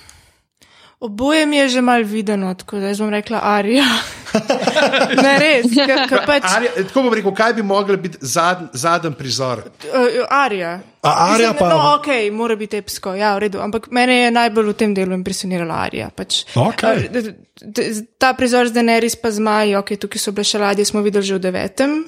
[1.00, 3.84] oboje mi je že mal videno, tako da jaz bom rekla Arija.
[5.24, 7.64] ne res, ker, ker pač Arja, tako bom rekel, kaj bi
[7.96, 9.64] biti zad, zadnji prizor?
[9.88, 10.80] uh, Arija.
[11.02, 13.60] A Arja Mislim, pa- No, ok, mora biti epsko, ja, v redu.
[13.62, 16.10] Ampak mene je najbolj v tem delu impresionirala Arija.
[16.10, 17.06] Pač, Okej.
[17.06, 20.84] eh, d- d- ta prizor z Daenerys pa zmaji, ok, tukaj so bile še ladje,
[20.84, 22.04] smo videli že v devetem.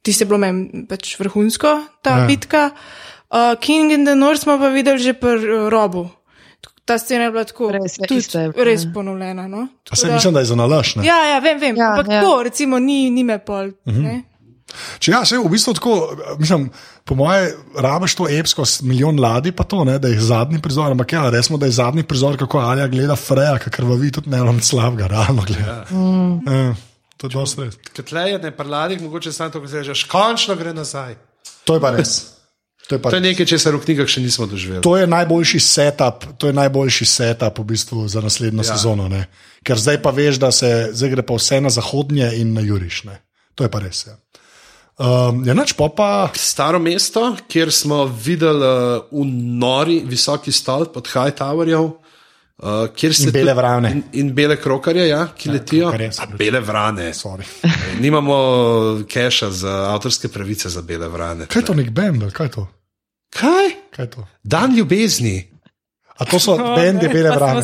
[0.00, 2.26] Ti se bilo meni pač vrhunsko, ta ja.
[2.26, 2.70] bitka.
[3.30, 6.08] Uh, King in the North smo pa videli že pri uh, robu.
[6.90, 8.90] Ta scena je bila tako Res je, tudi ista je, res ja.
[8.94, 9.46] ponovljena.
[9.48, 9.68] No?
[9.70, 10.96] A Tako se da- mislim, da je za nalaš.
[10.96, 11.06] ne?
[11.06, 11.76] Ja, ja, vem, vem.
[11.78, 12.20] Ja, ampak ja.
[12.20, 13.70] tako, recimo, ni, ni me pol.
[13.86, 14.22] Uh -huh.
[14.98, 15.94] Če ja, se v bistvu tako,
[16.38, 16.68] mislim,
[17.04, 20.90] po moje, rabiš to epsko s milijon ladij, pa to, ne, da je zadnji prizor.
[20.90, 24.42] Ampak ja, resmo, da je zadnji prizor, kako Alja gleda Freja, ki krvavi tudi ne
[24.42, 25.84] vem, slabega, realno gleda.
[25.90, 26.52] Mm.
[26.52, 26.74] Ja,
[27.16, 27.78] to je dosti res.
[27.96, 31.16] Katleje, ne parladih, mogoče samo to, ko se reče, končno gre nazaj.
[31.64, 32.39] To je pa res.
[32.90, 34.82] To je, pa To je nekaj, česar v knjigah še nismo doživeli.
[34.82, 38.74] to je najboljši setup, to je najboljši setup v bistvu za naslednjo ja.
[38.74, 39.06] sezono.
[39.06, 39.28] Ne?
[39.62, 43.04] Ker zdaj pa veš, da se zdaj gre pa vse na zahodnje in na juriš.
[43.06, 43.20] Ne?
[43.54, 44.08] To je pa res.
[44.10, 44.18] Ja.
[44.98, 46.08] Um, ja, nač pa pa.
[46.34, 49.22] Staro mesto, kjer smo videli uh, v
[49.62, 51.86] nori visoki stolp od Hightowerjev.
[52.60, 53.94] Uh, kjer se In bele vrane.
[53.94, 55.86] In, in bele krokarje, ja, ki ja, letijo.
[55.94, 57.06] krokarje A, bele vrane.
[57.14, 57.46] Sorry.
[58.02, 58.42] Nimamo
[59.06, 61.46] keša za avtorske pravice za bele vrane.
[61.46, 62.26] Kaj je to, nek bend?
[62.34, 62.68] Kaj je to?
[63.30, 63.70] Kaj?
[63.90, 64.26] Kaj je to?
[64.42, 65.50] Dan ljubezni.
[66.18, 67.62] A to so bendi bele vrane.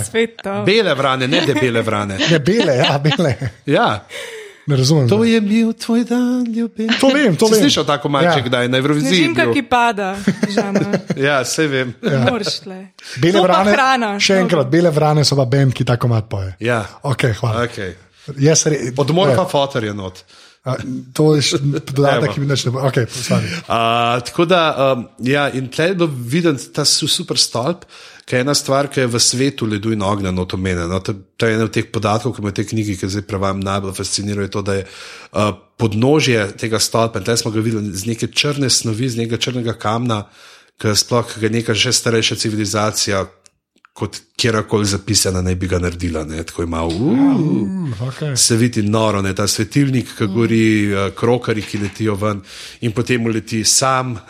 [0.65, 2.19] Bele vrane, ne debele vrane.
[2.31, 3.35] Ne, bele, ja, bele.
[3.67, 4.07] Ja,
[4.67, 5.09] Ne razumem.
[5.09, 5.31] to zdaj.
[5.31, 6.99] je bil tvoj dan ljubezni.
[7.01, 7.61] To vem, to Si vem.
[7.61, 8.45] slišal tako malce, Ja.
[8.45, 9.29] kdaj na Evroviziji?
[9.29, 9.53] Bil?
[9.53, 10.17] ki pada,
[10.51, 10.81] žama.
[11.19, 11.95] Ja, vse vem.
[12.03, 12.19] Ja.
[12.21, 12.87] Moraš tle.
[13.17, 13.71] Bele vrane.
[13.73, 14.19] hrana.
[14.19, 16.57] Še enkrat, bele vrane so pa bend, ki tako mat poje.
[16.61, 16.81] Ja.
[17.03, 17.63] Ok, hvala.
[17.63, 17.95] Okay.
[18.39, 20.25] Jaz re, Odmor ne, pa fotor je not.
[20.67, 20.75] A,
[21.15, 22.33] To je še dodatek, Evo.
[22.35, 22.83] ki mi neč ne bo.
[22.83, 23.47] Ok, sorry.
[23.65, 24.63] Uh, tako da,
[24.93, 27.87] um, ja, in tle je bilo videti ta su- super stolp,
[28.27, 30.89] ki je ena stvar, ki je v svetu ledu in ognja not omenjena.
[30.91, 33.27] No, to, to je ena od teh podatkov, ki me v tej knjigi, ki zdaj
[33.31, 37.63] prevajam, najbolj fascinira, je to, da je uh, podnožje tega stolpa, in tle smo ga
[37.63, 40.25] videli z neke črne snovi, z nekega črnega kamna,
[40.83, 43.23] ki sploh ki ga neka že starejša civilizacija.
[43.97, 46.43] Kot kjerkoli zapisana, naj bi ga naredila, ne?
[46.45, 48.37] tako ima, uh, Mm, okay.
[48.37, 49.33] se vidi noro, ne?
[49.35, 52.43] ta svetilnik, ki gori, uh, krokari, ki letijo ven,
[52.85, 54.21] in potem uleti sam uh,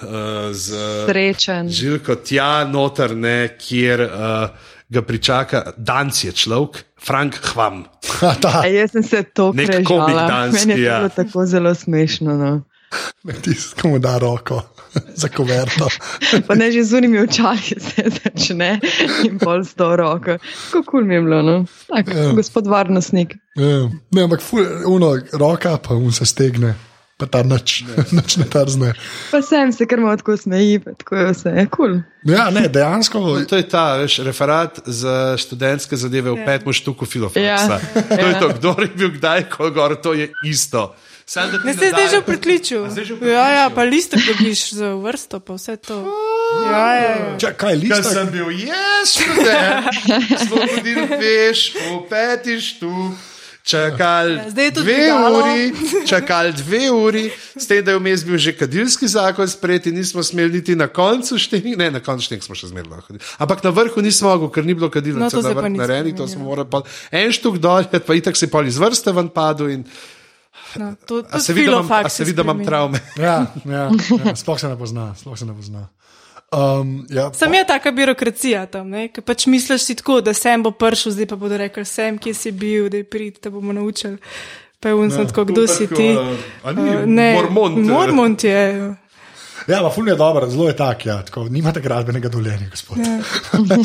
[0.52, 1.68] z Srečen.
[1.68, 4.48] žilko tja noter, ne, kjer uh,
[4.88, 7.84] ga pričaka Danci je človek, Frank Hvam.
[8.76, 10.14] Jaz sem se to Nek komik
[10.68, 10.98] je ja.
[10.98, 12.36] bilo tako zelo smešno.
[12.36, 12.62] No.
[13.36, 14.62] Tisti, ki mu da roko
[15.14, 15.88] za koverto.
[16.46, 18.80] Pa ne že z unimi očali se začne
[19.24, 20.38] in pol s to roko.
[20.70, 21.56] Kako kul mi je bilo, no?
[21.86, 22.32] Tak, Ja.
[22.32, 23.34] gospod varnostnik.
[23.54, 26.74] Ja, ne, ampak ful, uno, roka pa mu se stegne,
[27.16, 28.92] pa ta nič, nič ne trzne.
[29.30, 31.94] Pa sem se kar malo tako smeji, tako je vse, je kul.
[32.24, 33.20] Ja, ne, dejansko.
[33.44, 37.78] To je ta veš, referat za študentske zadeve v petem štuku filofaksa.
[37.78, 37.78] Ja.
[38.10, 38.40] To je Ja.
[38.40, 40.92] to, kdo je bil kdaj, ko gor, to je isto.
[41.28, 42.86] Sam, da Ne ste zdaj že v pritličju.
[43.26, 46.06] Ja, ja, pa listek dobiš za vrsto, pa vse to.
[46.70, 47.38] Ja, ja, ja.
[47.38, 48.10] Ča, kaj Ker lista?
[48.14, 49.90] sem bil jaz, študent,
[50.46, 53.18] smo hodili peš v peti štuk,
[53.66, 55.74] čakali Ja, dve uri,
[56.06, 57.24] čakali dve uri,
[57.58, 60.86] s tem, da je vmes bil že kadilski zakon sprejet in nismo smeli niti na
[60.86, 63.18] koncu šteng, ne na koncu šteng smo še zmerno hodili.
[63.42, 65.74] Ampak na vrhu nismo mogli, ker ni bilo kadilcev No, to se na pa vrh
[65.74, 69.10] nismo narejenih, to smo morali pa en štuk dol, pa itak se pol iz vrste
[69.10, 69.82] ven padel in
[70.76, 73.00] No, to, a tudi se vidi, da imam, a se vidi, da imam travme.
[73.16, 73.90] Ja, ja,
[74.24, 75.14] ja, sploh se ne pozna.
[75.14, 75.88] Se ne pozna.
[76.52, 80.70] Um, ja, Sam je taka birokracija tam, ki pač misliš si tako, da sem bo
[80.70, 84.18] prišel, zdaj pa bodo rekli, sem, kje si bil, da je prid, da bomo naučili.
[84.80, 86.12] Pa je unsen, tako, kdo si ti.
[86.62, 87.82] A ni Uh, ne, Mormont, eh.
[87.82, 88.94] Mormont je.
[89.66, 92.98] Ja, pa fulj je dobro, zelo je tak, ja, tako, nimate gradbenega dovoljenja, gospod.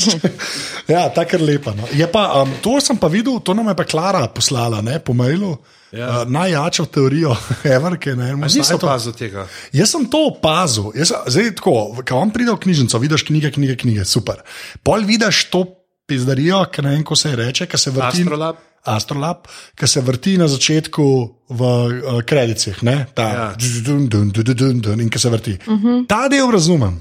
[0.93, 1.73] ja, tako je lepa.
[1.73, 1.89] No.
[1.93, 5.13] Je pa, um, to sem pa videl, to nam je pa Klara poslala ne, po
[5.13, 5.57] mailu.
[5.91, 6.21] Ja.
[6.21, 7.36] Uh, najjačo teorijo,
[7.75, 9.43] ever, ki je na enem A Nisem opazil tega.
[9.75, 13.51] Jaz sem to opazil, Jaz, sem- zdaj tako, ko vam pride v knjižnico, vidiš knjige,
[13.51, 14.39] knjige, knjige, super.
[14.88, 15.65] Pol vidiš to
[16.07, 18.23] pizdarijo, ki ne vem, ko se reče, ki se vrti.
[18.23, 18.70] Astrolab.
[18.86, 21.03] Astrolab, ki se vrti na začetku
[21.49, 23.05] v uh, kredicih, ne?
[23.15, 23.55] ta Ja.
[23.86, 25.57] dun, dun, dun, dun, in ki se vrti.
[25.67, 26.07] Uh -huh.
[26.07, 26.99] Ta del razumem.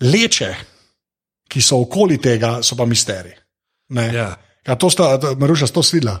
[0.00, 0.54] Leče,
[1.48, 3.32] ki so okoli tega, so pa misterij.
[3.88, 4.36] Ne, Ja.
[4.66, 6.18] ja, to sta, to- Maruša, sto svidela.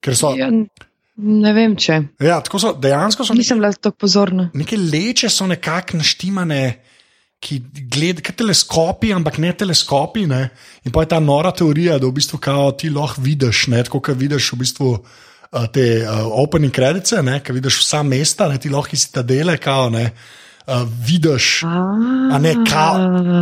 [0.00, 0.46] Ker so, ja.
[0.46, 0.50] Ja,
[1.16, 2.02] ne vem, če.
[2.20, 4.50] Ja, tako so dejansko so Nisem bila tako pozorna.
[4.54, 6.82] neke leče so nekako naštimane,
[7.40, 7.60] ki
[7.90, 10.26] gledajo kot teleskopi, ampak ne teleskopi.
[10.26, 10.48] Ne?
[10.84, 13.82] In pa je ta nora teorija, da v bistvu kao, ti lahko vidiš, ne?
[13.84, 14.90] tako kot vidiš v bistvu.
[14.92, 19.88] uh, Te uh, opening kredice, ki vidiš vsa mesta, ne, ti lahko iz tedele, kao,
[19.90, 20.10] ne,
[20.66, 22.98] uh, vidiš, a ne, kao,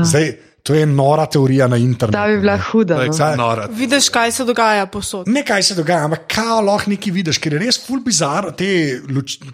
[0.07, 2.15] zdaj, to je nora teorija na internetu.
[2.15, 2.63] Ta bi bila ne.
[2.63, 2.95] huda.
[2.95, 3.13] To je No.
[3.13, 3.67] Zdaj- nora.
[3.67, 5.27] Vidiš, kaj se dogaja posod.
[5.29, 9.01] Ne, kaj se dogaja, ampak kao lahko nekaj vidiš, ker je res full bizar, te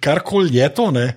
[0.00, 1.16] karkoli je to, ne,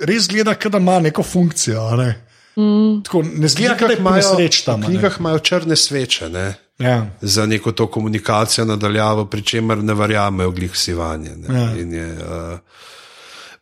[0.00, 1.84] res gleda, kot da ima neko funkcijo.
[1.84, 2.31] a Ne.
[2.56, 3.02] Mm.
[3.04, 4.82] Tako, ne zgleda, da je nesreč tam.
[4.82, 6.28] v knjigah imajo črne sveče.
[6.28, 6.54] Ne?
[6.78, 7.06] Ja.
[7.20, 11.36] Za neko to komunikacijo nadaljavo, pri čemer ne verjamejo glih sivanje.
[11.36, 11.60] ne.
[11.60, 11.76] Ja.
[11.76, 12.58] In Je, uh,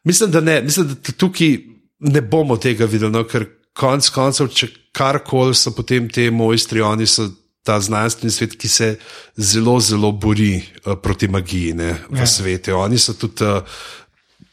[0.05, 1.59] mislim, da ne, mislim, da tukaj
[1.99, 7.07] ne bomo tega videli, no, ker konec koncev, če karkoli so potem te mojstri, oni
[7.07, 7.29] so
[7.63, 8.95] ta znanstveni svet, ki se
[9.37, 12.27] zelo, zelo bori uh, proti magiji ne, v ja.
[12.27, 12.75] svetu.
[12.75, 13.45] Oni so tudi.
[13.45, 13.63] Uh,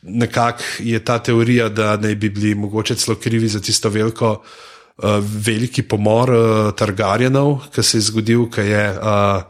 [0.01, 4.41] Nekako je ta teorija, da naj bi bili mogoče celo krivi za tisto veliko,
[4.97, 9.41] uh, veliki pomor uh, Targarjenov, ki se je zgodil, ki je uh,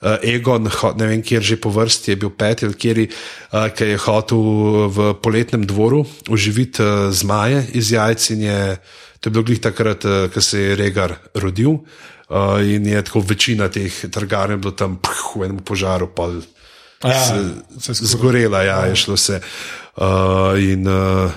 [0.00, 3.92] uh, Egon, ne vem, kjer že po vrsti je bil peti ali kjer, uh, ki
[3.92, 4.40] je hotel
[4.88, 8.60] v poletnem dvoru uživiti uh, zmaje iz jajc in je,
[9.20, 11.84] to je bilo glih takrat, uh, ko se je Regar rodil.
[12.30, 16.06] Uh, in je tako večina teh Targarjenov bilo tam ph, v enem požaru.
[16.14, 16.38] Pol,
[17.04, 17.24] Ja,
[17.80, 18.06] se- skupaj.
[18.06, 19.40] zgorela, ja, je šlo vse.
[19.96, 20.04] Uh,
[20.58, 21.30] in, uh,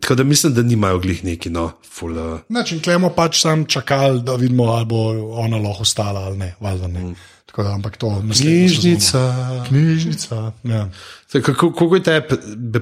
[0.00, 2.18] tako da mislim, da nimajo glih neki, no, ful.
[2.18, 4.96] Uh, Znači, in klemo pač sam čakali, da vidimo, ali bo
[5.36, 6.54] ona lahko ostala ali ne.
[6.60, 7.14] valjda ne.
[7.46, 9.64] Tako da, ampak to naslednjo sezono.
[9.68, 10.52] Knjižnica.
[10.62, 10.88] Ja.
[11.32, 12.22] Kako, kako je te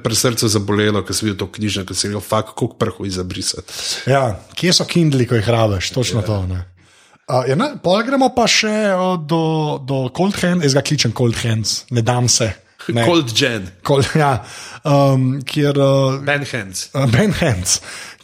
[0.02, 3.72] pri srcu zabolelo, ko si videl to knjižno, ko si rekel, fakt, kako prhu izabrisati.
[4.06, 6.46] Ja, kje so Kindli, ko jih rabiš, točno to.
[6.46, 6.64] Ne.
[7.28, 9.42] Uh, ja, ne, pol gremo pa še uh, do,
[9.84, 12.48] do Cold Hands, jaz ga kličem Cold Hands, ne dam se.
[12.88, 13.02] Ne.
[13.04, 14.30] Cold Gen, Cold, ja,
[14.88, 16.86] um, kjer uh, Ben Hands.
[16.96, 17.74] uh, Ben Hands,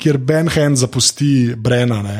[0.00, 1.98] kjer Ben Hands zapusti Brena.
[2.02, 2.16] ne.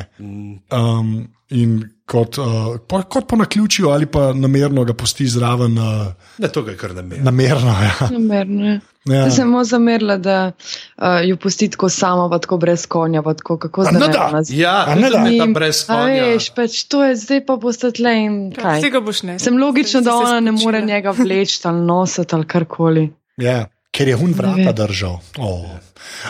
[0.69, 1.15] Um,
[1.57, 6.13] in kot, uh, po, kot po naključju ali pa namerno ga pusti zraven, uh,
[6.43, 7.23] Ne, to ga je kar namen.
[7.25, 7.73] namerno.
[7.81, 8.11] Ja.
[8.13, 8.75] Namerno.
[9.05, 9.15] Ja.
[9.15, 9.31] Ja.
[9.31, 13.59] Sem samo zamerila, da uh, jo pusti tako samo, pa tako brez konja, pa tako
[13.59, 14.01] kako A zdaj.
[14.01, 14.43] ne ne da?
[14.49, 15.25] Ja, ne da?
[15.39, 16.25] da brez konja.
[16.25, 18.81] Veš, pač to je zdaj pa boste tle in kaj.
[18.81, 19.39] Vse ga boš ne.
[19.39, 23.05] Sem logično, Si da se ona ne more njega vleči ali nositi ali karkoli.
[23.37, 25.21] Ja, ker je hun vrata držal.
[25.39, 25.69] Oh.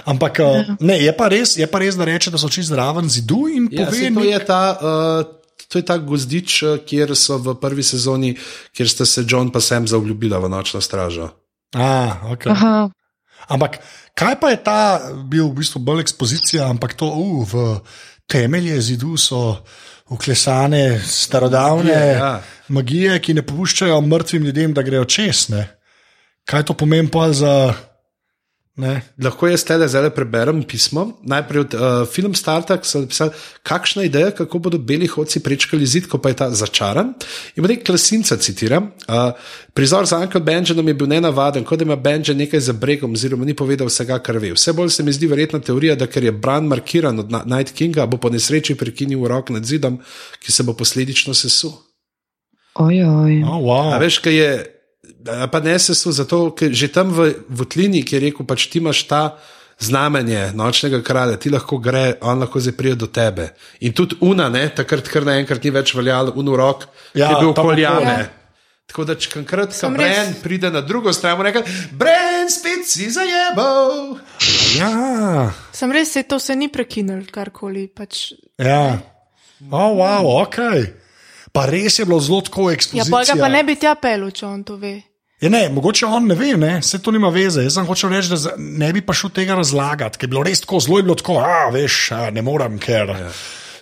[0.04, 3.08] Ampak uh, ne, je, pa res, je pa res, da reče, da so čist zraven
[3.08, 4.62] zidu in Ja, pove, to je ta.
[4.74, 8.36] Uh, To je ta gozdič, eh, kjer so v prvi sezoni,
[8.76, 11.32] kjer sta se John pa Sam zaobljubila v nočno stražo.
[11.74, 12.52] A, okay.
[12.52, 12.90] Aha,
[13.48, 13.78] Ampak
[14.16, 14.80] kaj pa je ta
[15.28, 17.80] bil v bistvu bolj ekspozicija, ampak to uh, v
[18.30, 19.60] temelje zidu so
[20.08, 22.42] uklesane starodavne Magije, ja.
[22.68, 25.48] magije ki ne popuščajo mrtvim ljudem, da grejo čez.
[25.52, 25.66] Ne?
[26.48, 27.74] Kaj to pomeni pa za.
[28.74, 28.96] Ne?
[29.22, 31.04] Lahko jaz tele zdaj preberem pismo.
[31.22, 33.30] Najprej od uh, film Startup so napisali,
[33.62, 37.12] kakšna ideja, kako bodo beli hodci prečkali zid, ko pa je ta začaran.
[37.54, 38.90] In potem klasinca citiram.
[39.06, 39.30] Uh,
[39.74, 43.46] prizor za Uncle Benjamin je bil nenavaden, kot da ima Benjamin nekaj za bregom, oziroma
[43.46, 44.50] ni povedal vsega, kar ve.
[44.58, 48.10] Vse bolj se mi zdi verjetna teorija, da ker je Bran markiran od Night Kinga,
[48.10, 50.02] bo po nesreči prekinil rok nad zidom,
[50.42, 51.78] ki se bo posledično sesul.
[52.74, 53.42] ojoj.
[53.46, 53.94] Oh, wow.
[53.94, 54.73] A veš, kaj je,
[55.50, 58.78] pa ne se so zato, ker že tam v Votlini, ki je rekel, pač ti
[58.78, 59.22] imaš ta
[59.78, 63.48] znamenje nočnega kralja, ti lahko gre, on lahko zdaj pride do tebe.
[63.80, 67.40] In tudi una, ne, takrat kar naenkrat ni več veljalo, un rok, Ja, ja, je
[67.40, 68.16] bil koljame.
[68.16, 68.40] pol.
[68.86, 71.62] Tako da, če enkrat, ko Bren res- pride na drugo stran, reče:
[71.92, 74.18] Bren, spet si zajebal.
[74.76, 77.88] Ja, Sem res, se to se ni prekinil, karkoli.
[77.88, 78.32] Pač.
[78.58, 79.00] ja.
[79.70, 80.58] Oh, wow, ok.
[81.54, 83.10] Pa res je bilo zelo tako Ja, eksplozivno.
[83.12, 84.94] pa ga pa ne bi tja pel, če on to ve.
[85.40, 87.62] Ja, ne, mogoče on ne ve, ne, se to nima veze.
[87.62, 90.60] Jaz sem hočel reči, da ne bi pa šel tega razlagati, ker je bilo res
[90.60, 93.08] tako, zelo je bilo tako, a veš, a, ne morem, ker.
[93.10, 93.30] Ja.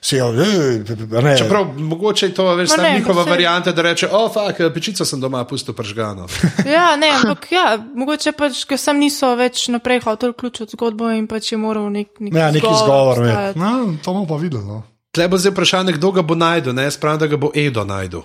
[0.03, 1.36] Si jo, ne.
[1.39, 4.59] Čeprav mogoče je to veš, Ma samo ne, njihova saj- varianta, da reče: O, fak,
[4.74, 6.27] pečico sem doma pustil pržgano.
[6.66, 11.24] Ja, ne, ampak ja, mogoče pač, ker sem niso več naprej hotel vključiti zgodbo in
[11.27, 13.19] pač je moral nek, nek Ja, neki izgovor.
[13.19, 13.31] Ne.
[13.31, 13.59] obstajati.
[13.59, 13.73] No,
[14.03, 14.65] to bomo pa videli.
[14.65, 14.82] No.
[15.13, 18.23] Tle bo zdaj vprašanje, kdo ga bo najdel, ne, spravim, da ga bo Edo najdel.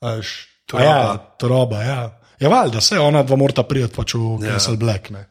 [0.00, 0.90] A veš, Toroba.
[0.90, 2.00] a Ja, toroba, ja.
[2.40, 4.52] Ja, valjda, se ona dva morata priti pač v Ja.
[4.52, 5.10] Castle Black.
[5.10, 5.26] Ne.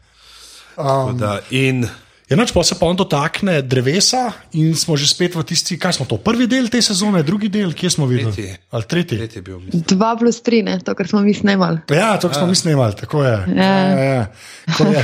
[0.75, 1.87] Tako Da, in
[2.29, 6.05] Enač pa se pa on dotakne drevesa in smo že spet v tisti, kaj smo
[6.05, 8.29] to, prvi del te sezone, drugi del, kje smo videli?
[8.33, 8.57] Tretji.
[8.69, 9.17] Ali tretji?
[9.17, 9.81] tretji bil, mislim.
[9.89, 11.81] Dva plus tri, ne, to, kar smo mi snemali.
[11.89, 13.33] Ja, to smo mi snemali, tako je.
[13.55, 13.65] Ja.
[13.65, 14.25] Ja, ja.
[14.77, 15.01] Ko, je.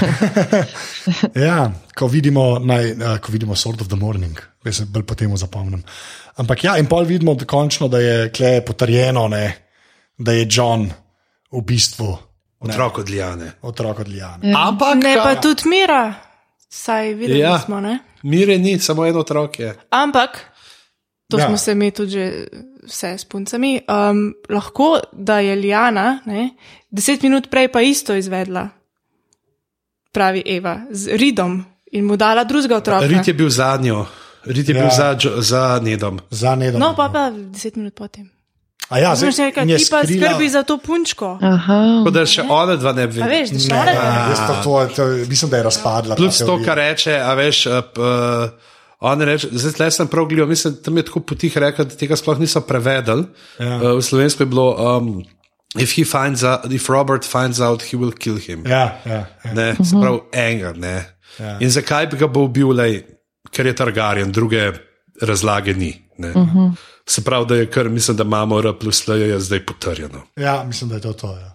[1.47, 5.33] ja, ko vidimo, naj, uh, ko vidimo Sword of the Morning, jaz se bolj potem
[5.37, 5.81] zapomnim.
[6.37, 9.47] Ampak ja, in pol vidimo da končno, da je kle potrjeno, ne,
[10.17, 10.85] da je John
[11.51, 12.13] v bistvu
[12.59, 13.51] Otrok od Lijane.
[13.61, 14.37] otrok od Lijana.
[14.41, 14.67] Ja.
[14.67, 16.13] Ampak, Ne, pa tudi mira,
[16.75, 17.59] saj videli Ja.
[17.59, 17.99] smo, ne?
[18.23, 19.75] Mire ni, samo en otrok je.
[19.91, 20.39] Ampak,
[21.27, 21.47] to Ja.
[21.47, 22.47] smo se mi tudi že
[22.83, 24.19] vse s puncami, um,
[24.49, 26.49] lahko da je Lijana ne,
[26.91, 28.69] deset minut prej pa isto izvedla,
[30.11, 33.07] pravi Eva, z Ridom in mu dala drugega otroka.
[33.07, 34.05] Rit je bil zadnjo,
[34.45, 34.81] Rit je Ja.
[34.81, 35.07] bil za,
[35.39, 36.19] za Nedom.
[36.29, 36.79] Za nedom.
[36.79, 38.29] No, pa pa deset minut potem.
[38.89, 41.39] A ja, Zdaj, zdaj, je ti pa skrila- skrbi za to punčko.
[41.41, 41.77] Aha.
[42.05, 43.39] Tako da še ona dva ne bi A vedela.
[43.41, 46.15] veš, da še Ne, ona ne, jaz pa to, to, mislim, da je razpadla.
[46.15, 48.49] Plus to, kar reče, a veš, uh, uh,
[49.01, 52.15] on reče, zdaj tle sem prav gledal, mislim, tam je tako potih rekel, da tega
[52.15, 53.25] sploh niso prevedli.
[53.59, 53.75] Ja.
[53.81, 55.25] Uh, v slovensko je bilo, um,
[55.81, 58.63] if, he finds out, if Robert finds out, he will kill him.
[58.69, 59.53] Ja, ja, ja.
[59.53, 60.73] Ne, se pravi, enega.
[60.77, 60.95] Ne.
[61.39, 61.57] Ja.
[61.59, 63.01] In zakaj bi ga bo ubil, lej,
[63.51, 64.71] ker je Targaryen, druge
[65.21, 65.95] razlage ni.
[66.17, 66.29] ne.
[66.29, 66.71] Uh -huh.
[67.09, 70.21] Se pravi, da je kar, mislim, da imamo R plus L je zdaj potrjeno.
[70.35, 71.31] ja, mislim, da je to to.
[71.37, 71.51] Ja.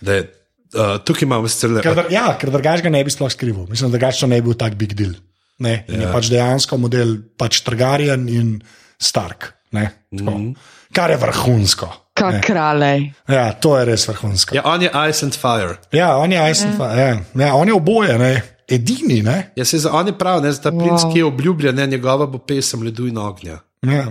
[0.00, 0.32] Da Je,
[0.74, 1.82] uh, tukaj imamo sicer le.
[1.82, 3.66] Ker, ja, ker drugač ga ne bi sploh skrival.
[3.68, 5.12] Mislim, da drugač to ne bi bil tak big deal.
[5.58, 6.00] Ne, ja.
[6.00, 8.58] je pač dejansko model pač Targaryen in
[9.00, 9.52] Stark.
[9.72, 10.56] Ne, mm -hmm.
[10.92, 11.88] Kar je vrhunsko.
[12.14, 13.12] Kak kralej.
[13.28, 14.54] Ja, to je res vrhunsko.
[14.56, 15.76] Ja, on je Ice and Fire.
[15.92, 16.92] Ja, on je Ice, ja.
[16.94, 18.42] Ja, ja, on je oboje, ne.
[18.68, 19.22] edini.
[19.22, 19.52] Ne.
[19.56, 21.12] Ja, se za on je prav, ne, za ta princ, Wow.
[21.12, 23.58] ki je obljubljen, ne, njegova bo pesem ledu in ognja.
[23.82, 24.06] Ja.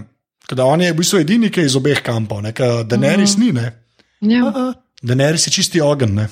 [0.45, 3.37] Tako Da on je v bistvu edini, ki je iz obeh kampov, ne, ker Daenerys
[3.41, 3.51] ni.
[3.55, 3.71] Ne.
[4.21, 4.51] Ja.
[5.01, 6.15] Daenerys je čisti ogen.
[6.15, 6.27] Ne.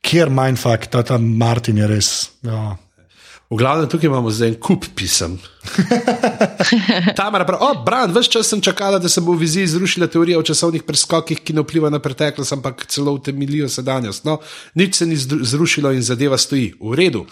[0.00, 2.10] Kjer mindfuck, ta, ta Martin je res.
[2.46, 2.76] Ja.
[3.50, 5.36] V glavnem tukaj imamo zdaj en kup pisem.
[7.16, 10.38] Tamara pravi, o, Bran, vse čas sem čakala, da se bo v viziji zrušila teorija
[10.38, 14.24] o časovnih preskokih, ki ne vpliva na preteklost, ampak celo utemeljijo sedanjost.
[14.24, 14.38] No,
[14.74, 16.74] nič se ni zrušilo in zadeva stoji.
[16.80, 17.26] V redu.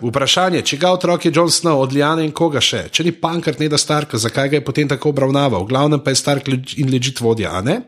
[0.00, 2.88] Vprašanje, če ga otrok je John Snow, od Lijana in koga še?
[2.90, 5.64] Če ni Pankart, ne da Starka, zakaj ga je potem tako obravnaval?
[5.64, 7.80] V glavnem pa je Stark in ležit vodja, a ne?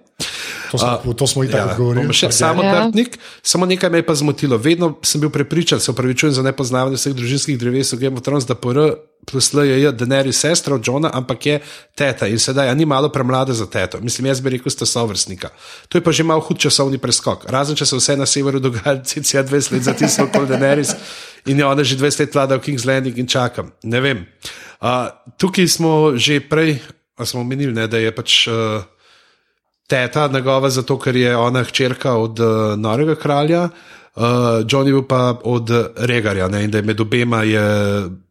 [0.71, 2.07] To, smo, to smo itak Ja, odgovorili.
[2.07, 2.73] bom še Tako, samo Ja.
[2.77, 4.55] trtnik, samo nekaj me je pa zmotilo.
[4.57, 8.47] Vedno sem bil prepričan, se upravičujem za nepoznavanje vseh družinskih dreves v Game of Thrones,
[8.47, 8.79] da por
[9.31, 11.61] plus L je Daenerys sestra od Johna, ampak je
[11.95, 14.01] teta in sedaj a ni malo premlada za teto.
[14.01, 15.49] Mislim, jaz bi rekel, sta sovrstnika.
[15.89, 17.47] To je pa že malo hud časovni preskok.
[17.51, 20.95] Razen če se vse na severu dogaja, cca 20 let zatisnil kot Daenerys
[21.47, 23.73] in je ona že 20 let vlada v King's Landing in čakam.
[23.83, 24.27] Ne vem.
[24.81, 25.09] Uh,
[25.39, 26.81] tukaj smo že prej,
[27.17, 28.49] a smo menili, ne, da je pač.
[28.49, 28.83] Uh,
[29.91, 34.00] teta njegova, zato ker je ona hčerka od uh, norega kralja, uh,
[34.67, 37.61] John je bil pa od Regarja ne, in da je med obema je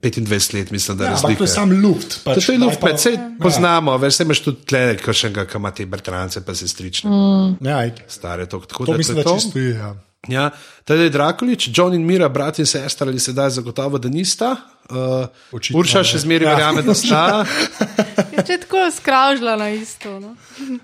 [0.01, 0.19] 25
[0.53, 1.43] let, mislim, da je Ja, ampak to razlika.
[1.43, 2.19] je sam luft.
[2.23, 5.71] Pač, To je luft, pa- vse poznamo, veš, se imaš tudi tle, kakšnega, ki ima
[5.71, 7.57] te bratrance, pa sestrične, mm.
[7.61, 8.59] Ja, stare to.
[8.61, 9.35] Tako to da mislim, da to.
[9.35, 9.69] čisto je.
[9.71, 9.95] Ja.
[10.27, 10.49] Ja,
[10.83, 14.55] teda je Drakulič, John in Mira, brat in sestra ali sedaj zagotovo, da nista.
[14.89, 16.03] Uh, Očitno Urša ne.
[16.03, 16.51] še zmeraj Ja.
[16.51, 17.45] verjame, da sta.
[18.33, 20.19] Je če tako skravžla na isto.
[20.19, 20.35] No?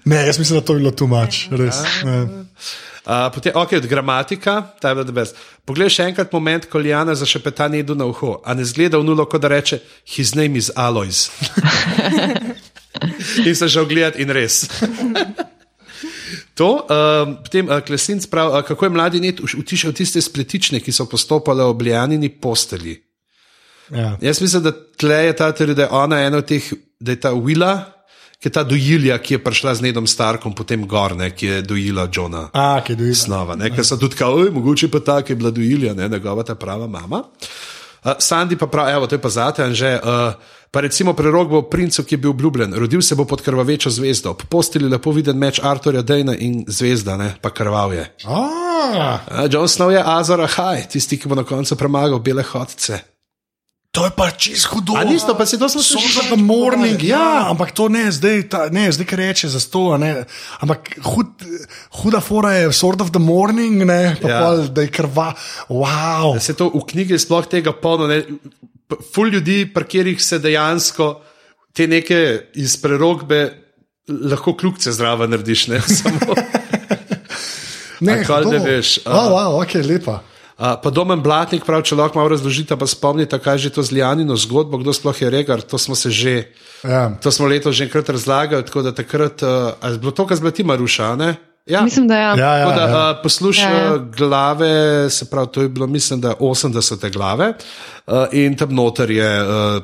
[0.06, 1.52] Ne, jaz mislim, da to je bilo too much.
[1.52, 1.76] Res.
[2.02, 2.24] Ja.
[3.06, 5.36] Uh, potem, ok, od gramatika, ta je bila debes.
[5.62, 9.30] Poglej še enkrat moment, ko Lijana zašepeta nedu na uho, a ne zgleda v nulo,
[9.30, 9.78] kot da reče:
[10.10, 11.30] His name is Alois.
[13.46, 14.66] in se že ogledati in res.
[16.56, 20.92] To, um, potem uh, Klesinc pravi, uh, kako je mladi net utišal tiste spletične, ki
[20.92, 22.96] so postopale ob Lijanini posteli.
[23.92, 24.16] Ja.
[24.22, 27.20] Jaz mislim, da tle je ta teorija, da je ona ena od teh, da je
[27.22, 27.74] ta Willa,
[28.46, 31.62] ki je ta dojilja, ki je prišla z Nedom Starkom, potem gor, ne, ki je
[31.66, 32.54] dojila Johna.
[32.54, 33.16] A, ki je dobil.
[33.18, 36.06] Snova, ne, ker so tudi kao, "Oj, mogoče pa ta, ki je bila dojilja, ne,
[36.10, 37.24] njegova ta prava mama.
[38.06, 39.98] Uh, Sandy pa pravi, evo, to je pa zate, že.
[39.98, 40.38] Uh,
[40.72, 44.34] pa recimo prerok bo princu, ki je bil obljubljen, rodil se bo pod krvavečo zvezdo.
[44.34, 48.06] Po posteli lepo viden meč Arturja Dejna in zvezda, ne, pa krvav je.
[48.30, 48.46] Ah,
[48.86, 53.15] Uh, John Snow je Azor Ahaj, tisti, ki bo na koncu premagal bele hodce.
[53.96, 54.94] To je pa čez hudo.
[54.94, 58.68] A nisto, pa to Sort slišali of the morning, ja, ampak to ne zdaj, ta,
[58.70, 59.90] ne zdaj, kar reče za sto.
[59.90, 60.26] a Ne,
[60.60, 61.32] ampak hud,
[61.96, 64.40] huda fora je sort of the morning, ne, pa Ja.
[64.42, 65.32] pol, da je krva.
[65.70, 66.34] Wow.
[66.34, 68.20] Da se to v knjigi sploh tega polno, ne,
[69.10, 71.22] ful ljudi, pri katerih se dejansko
[71.72, 72.20] te neke
[72.54, 73.64] iz prerogbe
[74.06, 76.36] lahko kljubce zraven narediš, ne samo.
[78.00, 80.20] Ne, kaj ne veš, a- Wow, wow, ok, lepa.
[80.56, 83.84] Uh, pa domen blatnik, prav če lahko malo razložite, pa spomnite, kaj je že to
[83.84, 86.48] z Lijanino zgodbo, kdo sploh je regar, to smo se že,
[86.84, 87.12] Ja.
[87.20, 90.38] to smo letos že enkrat razlagali, tako da takrat, uh, a je bilo to, kar
[90.38, 91.36] zblati Maruša, a ne?
[91.66, 91.82] Ja.
[91.82, 92.32] Mislim, da ja.
[92.38, 93.12] Ja, ja, da, ja.
[93.12, 93.98] uh, poslušaj Ja, ja.
[93.98, 97.54] glave, se pravi, to je bilo, mislim, da 80 glave
[98.08, 99.84] uh, in tam noter je uh,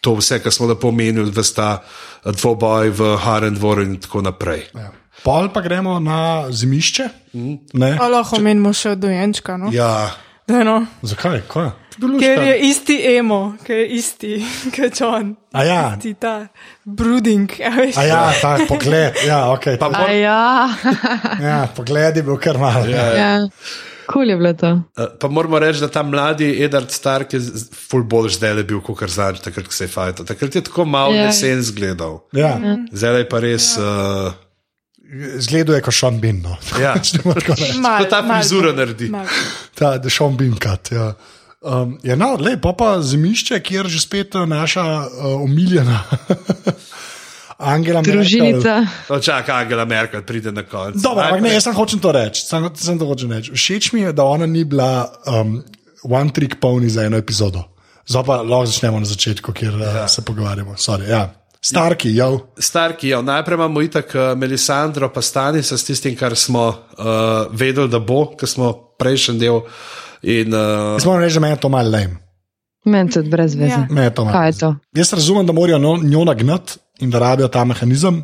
[0.00, 1.82] to vse, kar smo lepo omenili, da sta
[2.24, 4.66] dvoboj v Harendvoru in tako naprej.
[4.74, 4.90] Ja.
[5.24, 7.08] Pol pa gremo na zimišče.
[7.74, 7.90] Ne?
[8.00, 9.56] A lahko menimo še od dojenčka.
[9.56, 9.72] No?
[9.74, 10.10] Ja,
[10.48, 10.86] Da, no.
[11.04, 11.42] Zakaj?
[11.44, 11.66] Kaj?
[11.98, 14.30] Ker je isti emo, ker je isti,
[14.74, 15.34] kot John.
[15.52, 15.82] A ja.
[15.98, 16.46] Isti ta
[16.84, 17.52] brooding.
[17.60, 17.98] a veš.
[18.00, 19.18] A ja, ta pogled.
[19.26, 19.76] Ja, okay.
[19.76, 20.72] pa A mor, ja,
[21.50, 22.86] ja, pogled je bil kar malo.
[22.88, 23.04] Ja.
[23.18, 23.32] ja.
[24.08, 24.72] Kul je bilo to.
[24.96, 27.42] uh, pa moramo reči, da ta mladi Edward Stark je
[27.90, 30.24] ful bolj zdaj le bil, kot zadnjič, takrat, ko se je fajto.
[30.24, 31.28] Takrat je tako malo Ja.
[31.28, 32.22] jesen zgledal.
[32.32, 32.56] Ja.
[32.88, 33.74] Zdaj je pa res.
[33.76, 34.32] Uh,
[35.38, 36.42] Zgledal je kot Sean Bean.
[36.44, 36.56] No.
[36.80, 36.94] Ja.
[37.84, 39.08] Mal- ta frizura naredi.
[39.08, 39.26] mal.
[39.74, 40.92] Ta Sean Bean cut.
[40.92, 41.14] Ja.
[41.60, 46.04] Um, ja, no, lepo pa zimišče, kjer že spet uh, naša uh, omiljena
[47.58, 48.20] Angela Merkel.
[48.20, 48.74] Družinica.
[49.08, 51.02] no, čakaj, Angela Merkel pride na konec.
[51.02, 52.44] Dobro, ampak ne, jaz sem hočem to reči.
[52.46, 53.50] Sem, sem to hočem reči.
[53.50, 55.58] Všeč mi je, da ona ni bila um,
[56.06, 57.64] one trick pony za eno epizodo.
[58.06, 59.90] Zdaj pa lahko začnemo na začetku, kjer ja.
[60.04, 60.78] uh, se pogovarjamo.
[60.78, 61.26] Sorry, ja.
[61.60, 62.28] Starki, ja.
[62.58, 67.04] Starki, ja, najprej imamo itak uh, Melisandro, pa stani se s tistim, kar smo uh,
[67.50, 69.60] vedeli, da bo, ker smo prejšnji del.
[70.22, 72.16] In, uh, Jaz moram reči, da me je to malo lame.
[72.84, 73.72] Meni se brez veze.
[73.74, 73.86] Ja.
[73.90, 74.38] Me je to malo.
[74.38, 74.74] Kaj je to?
[74.96, 78.22] Jaz razumem, da morajo no- njo nagnati in da rabijo ta mehanizem,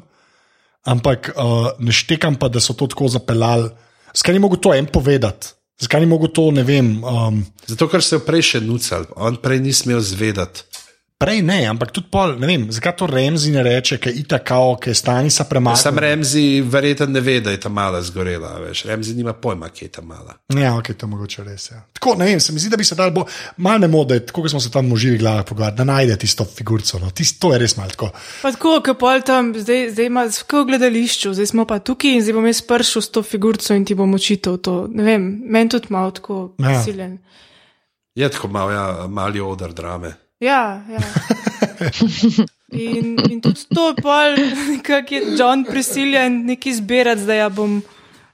[0.85, 3.71] ampak uh, ne štekam pa, da so to tako zapeljali.
[4.15, 5.49] Zakaj ni mogel to en povedati?
[5.81, 7.05] Zakaj ni mogel to, ne vem.
[7.05, 10.63] Um, zato, ker se je prej še nucal, on prej ni smel zvedati.
[11.15, 14.73] Prej ne, ampak tudi pol, ne vem, zakaj to Remzi ne reče, ker je itakao,
[14.83, 16.01] ker je stani sa Sam premaknil.
[16.03, 18.59] Remzi verjetno ne ve, da je ta mala zgorela.
[18.59, 18.83] Veš.
[18.91, 20.35] Remzi nima pojma, kje je ta mala.
[20.51, 21.69] Ja, ok, to je mogoče res.
[21.71, 21.85] Ja.
[21.93, 24.43] Tako, ne vem, se mi zdi, da bi se dal bolj, malo ne mode, tako
[24.43, 26.99] kot smo se tam v živi glavi pogovarjali, da najde tisto figurico.
[26.99, 27.13] No.
[27.15, 28.11] Tist, to je res malo tako.
[28.43, 32.27] Pa tako, kot pol tam, zdaj, zdaj ima v gledališču, zdaj smo pa tukaj in
[32.27, 34.89] zdaj bom jaz pršel s to figurico in ti bom očital to.
[34.91, 36.83] Ne vem, meni tudi malo tako Ja.
[36.83, 37.19] siljen.
[38.15, 40.24] Je tako mal, ja, mali odr drame.
[40.45, 41.01] Ja, ja.
[42.75, 44.35] In, in tudi to je pol,
[44.83, 47.77] kako je John prisiljen nekaj zbirati, zdaj ja bom.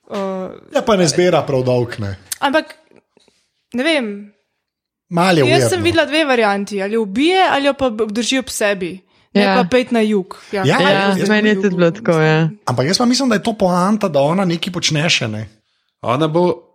[0.07, 0.17] Uh,
[0.71, 2.15] Ja, pa ne zbira prav dolg, ne.
[2.41, 2.73] ampak
[3.73, 4.07] ne vem.
[5.11, 8.39] Mal je Jaz weird, sem videla dve varianti, ali jo ubije ali jo pa obdrži
[8.39, 9.01] ob sebi.
[9.31, 9.55] Ne Ja.
[9.55, 10.39] pa pet na jug.
[10.51, 12.13] Ja, Ja, Ja, jaz- meni je tudi bilo tako.
[12.15, 12.49] Ja.
[12.65, 15.49] Ampak jaz pa mislim, da je to poanta, da ona nekaj počne še ne.
[16.03, 16.70] Ona bo.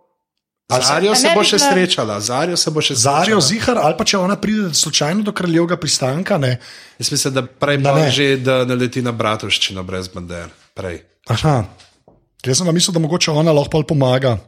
[0.68, 3.40] Zarjo A se bo bi še srečala, Zarjo se bo še Zarjo srečala.
[3.40, 6.58] zihar, ali pa če ona pride slučajno do kraljevega pristanka, ne.
[6.98, 8.10] Jaz mislim, da prej Da ne.
[8.10, 10.50] že, da naleti na bratovščino brez bander.
[10.74, 11.04] Prej.
[11.28, 11.64] Aha.
[12.42, 14.38] Jaz sem pa mislil, da mogoče ona lahko pomaga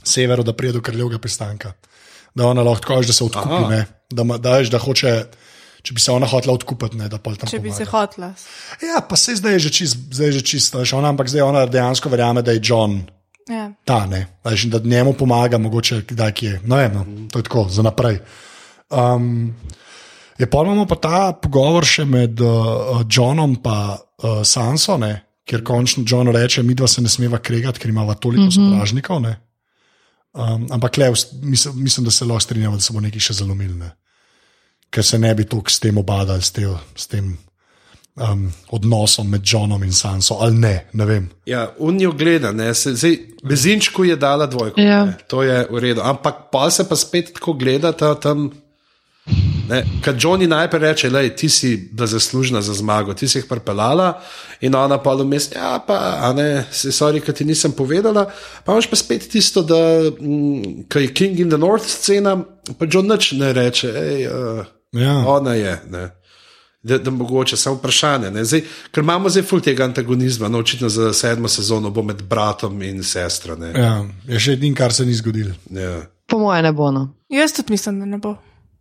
[0.00, 1.72] severu, da pride do kraljevega pristanka.
[2.34, 3.86] Da ona lahko tako, da se odkupi, ne.
[4.08, 5.26] Da, da, da hoče.
[5.86, 7.78] Če bi se ona hotela odkupiti, ne, da pol tam Če bi pomaga.
[7.78, 8.28] se hotla.
[8.82, 11.62] Ja, pa se zdaj je že čist, zdaj je že čist, ona, ampak zdaj ona
[11.66, 13.04] dejansko verjame, da je John
[13.48, 13.72] Ja.
[13.84, 14.26] ta, ne,
[14.64, 16.60] in da njemu pomaga, mogoče kdaj kje.
[16.64, 18.18] No, vem, no, to je tako, za naprej.
[18.90, 19.54] Um,
[20.38, 25.62] je pa imamo pa ta pogovor še med uh, Johnom in uh, Sanso, ne, kjer
[25.64, 28.70] končno John reče, mi dva se ne smeva kregati, ker imamo toliko mm -hmm.
[28.70, 29.20] sovražnikov.
[29.20, 29.36] ne.
[30.32, 31.12] Um, ampak le,
[31.42, 33.76] mislim, mislim, da se lahko strinjamo, da se bo nekaj še zalomil.
[33.78, 33.90] Ne.
[34.90, 37.38] Ker se ne bi toliko s tem obadali, s, te, s tem
[38.16, 41.30] um, odnosom med Johnom in Sanso, ali ne, ne vem.
[41.46, 44.80] Ja, unijo gleda, ne, se, zdaj, bezinčku je dala dvojko.
[44.80, 45.04] Ja.
[45.04, 46.00] Ne, to je v redu.
[46.04, 48.50] Ampak pa se pa spet tako gleda ta tam.
[50.04, 54.20] Kad Johnny najprej reče, da ti si bila zaslužna za zmago, ti si jih pripeljala,
[54.60, 58.28] in ona pa vmes, ja, pa, a ne, se sorry, ker ti nisem povedala.
[58.64, 59.74] Pa imaš pa spet tisto, da
[60.20, 62.36] mm, ko je King in the North scena,
[62.78, 65.18] pa John nič ne reče, hej, uh, Ja.
[65.26, 65.80] ona je.
[65.90, 66.10] Ne.
[66.86, 68.30] Da, da mogoče samo vprašanje.
[68.30, 68.44] ne.
[68.46, 68.62] Zdaj,
[68.94, 73.02] ker imamo zdaj ful tega antagonizma, no, očitno za sedmo sezono bo med bratom in
[73.02, 73.56] sestro.
[73.58, 73.72] Ne.
[73.74, 75.56] Ja, je še edin, kar se ni zgodilo.
[75.70, 76.04] Ja.
[76.30, 76.90] Po moje ne bo.
[76.94, 77.08] No.
[77.28, 78.36] Jaz tudi mislim, da ne bo.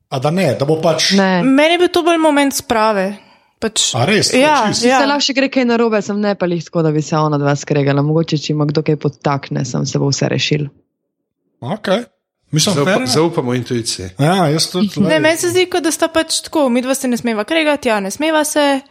[0.10, 1.12] A da ne, da bo pač.
[1.18, 1.42] Ne.
[1.44, 3.16] Meni je bil to bolj moment sprave.
[3.60, 4.34] Pač, A res?
[4.36, 4.86] Ja, Čisto?
[4.88, 5.00] ja.
[5.02, 7.40] Se lahko še gre kaj narobe, sem ne pa jih tako, da bi se ona
[7.42, 8.04] dva skregala.
[8.06, 10.68] Mogoče, če ima kdo kaj podtakne, sem se bo vse rešil.
[11.64, 12.06] Okay.
[12.52, 14.10] Mislim, Zaupa, fair, zaupamo intuiciji.
[14.20, 14.90] Ja, jaz tudi.
[14.98, 18.00] Ne, meni se zdi, da sta pač tako, mi dva se ne smeva kregati, ja,
[18.00, 18.82] ne smeva se.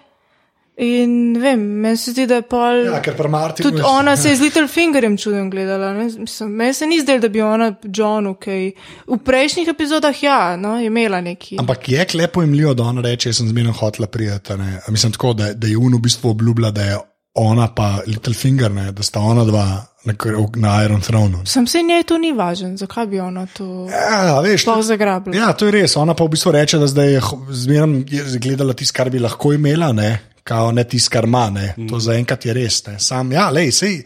[0.76, 2.80] In vem, meni se zdi, da je pol.
[2.84, 3.70] Ja, ker pri Martinu.
[3.70, 5.92] Tudi je- ona se je z Little Fingerjem čudem gledala.
[5.92, 6.04] ne.
[6.18, 8.72] Mislim, Meni se ni zdelo, da bi ona Johnu kaj.
[9.06, 11.56] V prejšnjih epizodah ja, no, je imela neki.
[11.58, 14.52] Ampak je klepo jemljivo, da ona reče, jaz sem zmerno hotela prijeti.
[14.52, 14.80] a ne.
[14.88, 16.98] A Mislim tako, da, da je Uno v bistvu obljubila, da je
[17.34, 20.14] ona pa Littlefinger, ne, da sta ona dva na,
[20.56, 21.46] na Iron Thronu.
[21.46, 25.36] Sem se njej to ni važen, zakaj bi ona to Ja, veš, sploh zagrabila.
[25.36, 25.96] Ja, to je res.
[25.96, 27.20] Ona pa v bistvu reče, da zdaj je
[28.10, 31.50] je gledala tisto, kar bi lahko imela, ne, kao ne tisto, kar ima.
[31.50, 31.74] Ne.
[31.90, 32.86] To zaenkrat je res.
[32.86, 32.98] Ne.
[32.98, 34.02] Sam, ja, lej, sej.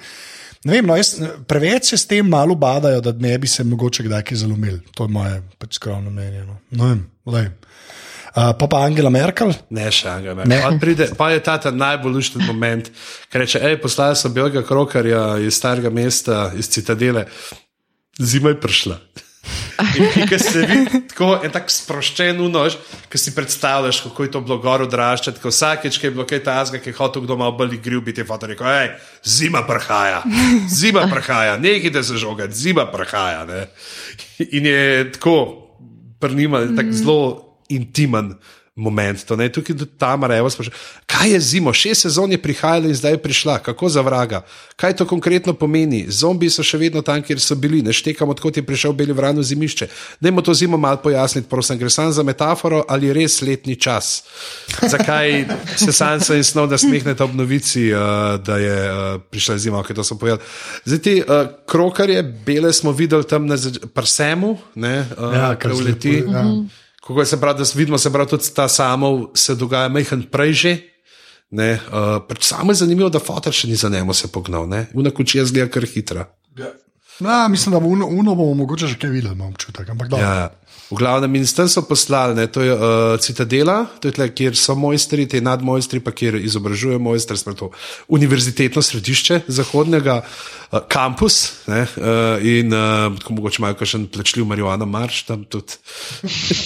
[0.64, 1.14] Ne vem, no, jaz,
[1.46, 4.80] preveč se s tem malo badajo, da ne bi se mogoče kdaj kaj zalomili.
[4.94, 6.44] To je moje pač skromno mnenje.
[6.46, 6.58] No.
[6.70, 7.50] Ne vem, lej.
[8.34, 10.34] Uh, pa pa Angela Merkel, Ne, še enega.
[10.42, 10.48] Ne.
[10.48, 10.78] Ne.
[10.80, 12.90] Pride, pa je ta, ta najbolj lušten moment,
[13.32, 17.24] ker reče: hej, poslali so belega krokarja iz starega mesta, iz Citadele,
[18.20, 18.98] zima je prišla.
[19.78, 22.76] In ki se vidi tako en tak sproščen unož,
[23.08, 26.42] ki si predstavljaš, kako je to bilo gor odraščati, ko vsakeč, ki je bilo kaj
[26.44, 28.90] tazga, ki je hotel kdo malo bolj igriv biti, je foto rekel, hej,
[29.22, 30.24] zima prihaja,
[30.80, 33.46] zima prihaja, nekaj da se žogati, zima prihaja.
[33.48, 33.66] Ne?
[34.50, 35.36] In je tako,
[36.20, 38.34] prnima, tako zelo intimen.
[38.78, 40.74] Moment, to, ne, tukaj tudi Tamara, evo, sprašuje,
[41.06, 44.44] kaj je zimo, šest sezon je prihajala in zdaj je prišla, kako za vraga,
[44.78, 46.04] kaj to konkretno pomeni?
[46.08, 49.42] Zombiji so še vedno tam, kjer so bili, ne štekam, odkot je prišel Beli vrano
[49.42, 49.90] zimišče.
[50.22, 54.22] Dajmo to zimo malo pojasniti, prosim, gre samo za metaforo ali res letni čas.
[54.78, 59.98] Zakaj se Sansa in Snov nasmehnete ob novici, uh, da je uh, prišla zima, ki
[59.98, 60.46] to so povedali.
[60.86, 63.58] Zdaj ti uh, krokarje, bele smo videli tam na
[63.90, 66.20] prsemu, ne, uh, Ja, kar uleti.
[66.22, 66.86] lepo, ja.
[67.08, 70.76] Kako se pravi, da vidimo, se pravi, tudi ta samov se dogaja majhen prej že.
[71.50, 75.10] Ne, uh, samo je zanimivo, da fotor še ni za njemu se pognal, ne, una
[75.10, 76.26] kučija zgleda kar hitra.
[77.20, 79.88] ja, mislim, da bo Uno, uno bomo mogoče že kaj videli, imam občutek.
[79.88, 80.26] Ampak dobro.
[80.26, 80.50] Ja.
[80.88, 84.56] V glavnem, in tam so poslali, ne, to je uh, Citadela, to je tle, kjer
[84.56, 87.68] so mojstri, te nadmojstri, pa kjer izobražujejo mojstre, smo to
[88.08, 94.88] univerzitetno središče zahodnega, uh, kampus ne, uh, in uh, tako mogoče imajo kakšen plačljiv marihuana
[94.88, 95.76] marš tam tudi.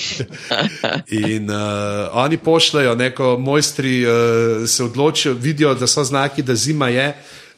[1.35, 4.13] in uh, oni pošljajo, neko mojstri uh,
[4.71, 7.11] se odločijo, vidijo, da so znaki, da zima je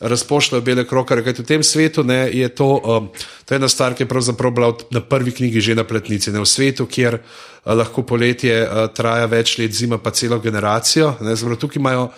[0.05, 1.24] razpošljajo bele krokare.
[1.24, 3.09] Kajti v tem svetu ne, je to, um,
[3.44, 6.32] to je ena stvar, ki je pravzaprav bila na prvi knjigi že na pletnici.
[6.32, 11.16] Ne, v svetu, kjer uh, lahko poletje uh, traja več let, zima pa celo generacijo.
[11.24, 12.09] Ne, zelo, tukaj imajo.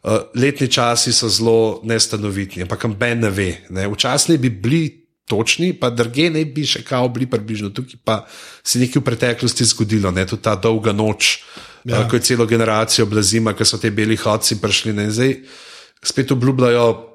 [0.00, 3.50] Uh, letni časi so zelo nestanovitni, ampak ben ne ve.
[3.68, 3.84] Ne.
[3.88, 4.84] Včasih bi bili
[5.28, 7.68] točni, pa druge ne bi še kao bili približno.
[7.68, 8.22] Tukaj pa
[8.64, 10.24] se je nekaj v preteklosti zgodilo, ne.
[10.26, 11.42] tudi ta dolga noč,
[11.84, 12.00] ja.
[12.00, 14.96] uh, ko je celo generacijo bila zima, ko so te beli hodci prišli.
[14.96, 15.10] Ne.
[15.12, 15.36] Zdaj
[16.00, 17.09] spet obljubljajo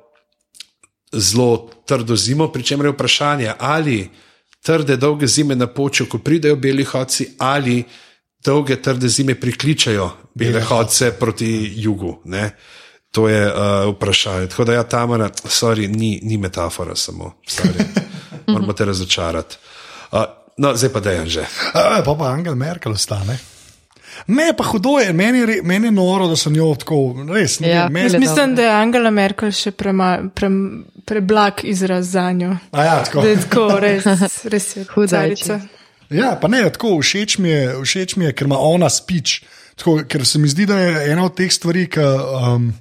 [1.15, 4.09] zelo trdo zimo, pri čemer je vprašanje, ali
[4.61, 7.83] trde, dolge zime na počju, ko pridejo beli hodci, ali
[8.45, 12.21] dolge, trde zime prikličajo bele hodce proti jugu.
[12.25, 12.55] Ne?
[13.11, 14.47] To je uh, vprašanje.
[14.47, 17.85] Tako da, ja, Tamara, sorry, ni, ni metafora samo, sorry.
[18.47, 19.57] moramo te razočarati.
[20.11, 20.19] Uh,
[20.57, 21.45] no, zdaj pa dejan že.
[21.73, 23.37] A, pa pa Angela Merkel ostane.
[24.27, 27.59] Ne, pa hudo je, meni, je meni je noro, da so njo tako, res.
[27.59, 30.49] Ne, Ja, meni, Mislim, da je Angela Merkel še prema, pre,
[31.05, 32.57] preblag izraz za njo.
[32.71, 33.21] a ja, tako.
[33.21, 34.05] Da je tako, res,
[34.53, 35.59] res je Huda je carica.
[36.09, 39.43] Ja, pa ne, tako všeč mi je, všeč mi je ker ima ona speech.
[39.75, 42.01] Tako, ker se mi zdi, da je ena od teh stvari, ki.
[42.01, 42.73] Um,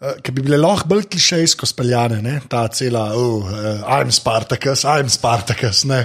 [0.00, 2.40] eh, Ki bi bile lahko bolj klišejsko speljane, ne?
[2.50, 5.84] ta cela, oh, uh, I'm Spartacus, I'm Spartacus.
[5.88, 6.02] Ne?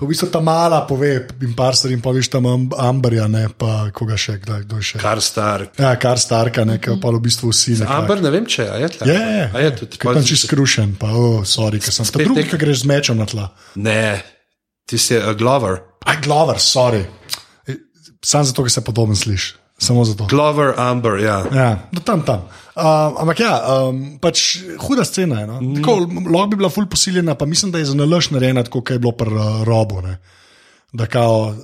[0.00, 1.10] V bistvu ta mala pove,
[1.46, 4.80] in par stvari, in pa veš tam Am- Amberja, ne pa koga še, kdo, kdo
[4.82, 4.98] je še.
[4.98, 5.68] Kar star.
[5.78, 7.76] Ja, kar starka, ne, ki pa v bistvu vsi.
[7.86, 9.06] Amber, ne vem, če a je tle.
[9.06, 10.00] Je, je, A je tudi.
[10.02, 12.04] Ker tam čist skrušen, pa, oh, sorry, ker sem.
[12.04, 13.46] Spet drugi, nek- ki greš z mečem na tla.
[13.76, 14.18] Ne,
[14.84, 15.78] ti si uh, Glover.
[16.04, 17.04] Aj, Glover, sorry.
[18.24, 19.54] Sam zato, ker se podoben sliši.
[19.78, 20.26] Samo zato.
[20.30, 21.44] Glover, Amber, ja.
[21.54, 22.46] Ja, do tam, tam.
[22.74, 25.46] Uh, ampak ja, um, pač huda scena je.
[25.46, 25.60] No?
[25.60, 25.80] Mm.
[25.80, 25.96] Tako,
[26.30, 29.02] lahko bi bila ful posiljena, pa mislim, da je za nalož narejena, tako kot je
[29.02, 30.00] bilo pri uh, robu.
[30.02, 30.18] Ne?
[30.92, 31.54] Da kao,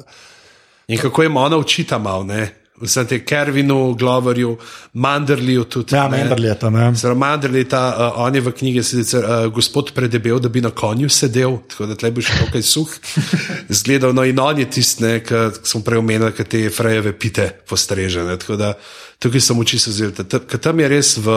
[0.90, 2.48] In kako jim ona učita malo, ne?
[2.80, 4.54] Vsem tem Kervinu, Gloverju,
[4.92, 5.94] Manderliju tudi.
[5.94, 6.18] ja, ne.
[6.18, 6.76] Menderli je tam.
[6.76, 6.94] Ja.
[6.94, 10.70] Zdaj, Manderli, ta, uh, on je v knjigi sicer uh, gospod predebel, da bi na
[10.70, 12.94] konju sedel, tako da tle bi še nekaj suh.
[13.80, 18.38] Zgledal, no in on je tisti, ki smo prej omenili, ki te frejeve pite postrežene.
[18.40, 18.72] Tako da
[19.20, 20.14] tukaj sem oči se zelo.
[20.24, 21.36] Ker tam je res v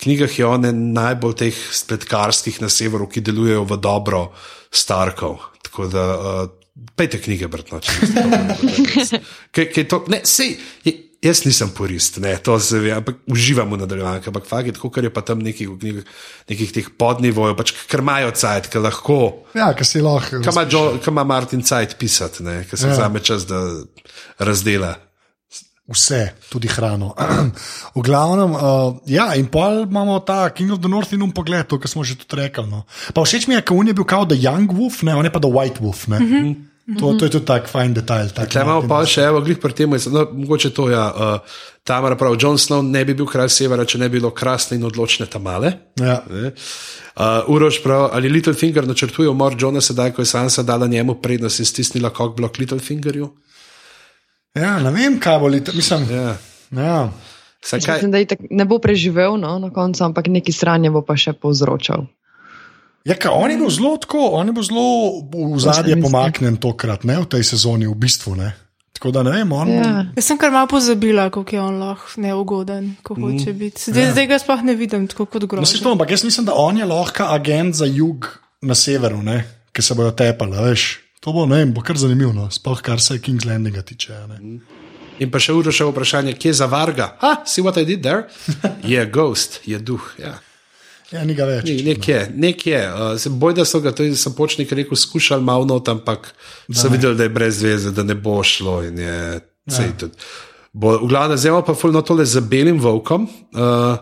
[0.00, 4.28] knjigah je one najbolj teh spletkarskih na severu, ki delujejo v dobro
[4.72, 5.36] Starkov.
[5.68, 6.57] Tako da uh,
[6.98, 12.78] Pejte knjige, bratno, če niste to Ne, sej, je- jaz nisem purist, ne, to se
[12.78, 14.22] ve, ampak uživam v nadaljevanju.
[14.30, 16.04] Ampak fakt je tako, kar je pa tam nekih, knjigah,
[16.50, 19.18] nekih teh podnivojev, pač, ker imajo cajt, ker lahko.
[19.58, 20.38] Ja, ker si lahko.
[20.44, 22.94] Kaj ima, Martin Cajt pisati, ne, ker se ja.
[22.94, 23.58] vzame čas, da
[24.38, 24.94] razdela.
[25.88, 27.14] Vse, tudi hrano.
[27.96, 31.64] v glavnem, uh, ja, in pol imamo ta King of the North in um pogled,
[31.64, 32.68] to, kar smo že tudi rekli.
[32.68, 32.84] No.
[33.16, 35.32] Pa všeč mi je, ker on je bil kao The Young Wolf, ne, on je
[35.32, 36.04] pa The White Wolf.
[36.08, 36.54] Mm -hmm.
[37.00, 38.28] to, to je tudi tak fajn detajl.
[38.36, 41.40] Tak Tukaj imamo pa še, evo, glih pri tem, no, mogoče to, ja, uh,
[41.84, 44.84] Tamara pravi, Jon Snow ne bi bil kralj severa, če ne bi bilo krasne in
[44.84, 45.72] odločne tamale.
[45.96, 46.20] Ja.
[46.28, 46.52] Ne?
[47.16, 51.60] Uh, Uroš pravi, ali Littlefinger načrtuje umor Johna sedaj, ko je Sansa dala njemu prednost
[51.60, 53.30] in stisnila kokblok Littlefingerju?
[54.58, 55.72] Ja, ne vem, kaj bo leta.
[55.72, 56.36] Mislim, Ja.
[56.72, 57.00] ja.
[57.60, 61.16] Saj kaj, Mislim, da ne bo preživel no, na koncu, ampak neki sranje bo pa
[61.16, 62.06] še povzročal.
[63.04, 64.86] Ja, ka, on je bil zelo tako, on je bil zelo
[65.32, 66.02] v mislim.
[66.02, 68.36] pomaknjen tokrat, ne v tej sezoni, v bistvu.
[68.36, 68.52] Ne.
[68.92, 69.68] Tako da ne vem, on.
[69.70, 70.06] Ja.
[70.12, 73.90] Jaz sem kar malo pozabila, kako je on lahko neugoden, ko hoče biti.
[73.90, 74.12] Zdaj, ja.
[74.12, 75.82] zdaj ga sploh ne vidim tako kot No, se grozen.
[75.82, 78.26] to, ampak jaz mislim, da on je lahko agent za jug
[78.60, 80.58] na severu, ne, ki se bojo tepali.
[80.58, 81.07] Veš.
[81.20, 84.12] To bo, ne bo kar zanimivo, no, sploh kar se King's Landinga tiče.
[84.14, 84.60] a Ne.
[85.18, 87.16] in pa še Uroš vprašanje, kje je za varga?
[87.20, 88.28] Ah, see what I did there?
[88.92, 90.04] Je ghost, je duh.
[90.18, 90.38] Ja.
[91.10, 91.64] Ja, ni ga več.
[91.64, 92.82] Ni, nekje, nekje.
[92.92, 96.34] Uh, boj, da so ga, sem počnik rekel, skušali malo not, ampak
[96.68, 98.82] so videli, da je brez veze, da ne bo šlo.
[98.84, 99.16] in Je,
[99.72, 99.86] ja.
[99.98, 100.20] tudi,
[100.72, 103.24] bo, v glavnem, zdaj pa fulno tole z belim volkom.
[103.56, 103.96] Uh,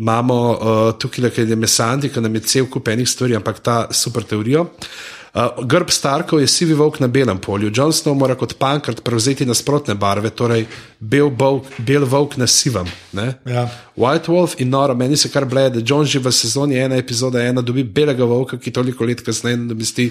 [0.00, 3.76] imamo uh, tukaj, ki je mesanti, ki nam je cel kup enih stvari, ampak ta
[3.92, 4.64] super teorijo.
[4.72, 5.17] Uh,
[5.62, 7.70] grb Starkov je sivi volk na belem polju.
[7.74, 10.66] Jon Snow mora kot pankrt prevzeti nasprotne barve, torej
[10.98, 12.86] bel, volk, bel volk na sivem.
[13.12, 13.68] Ja.
[13.96, 17.42] White Wolf in Nora, meni se kar bleje, da John že v sezoni ena epizoda
[17.42, 20.10] ena dobi belega volka, ki toliko let kasneje nadomesti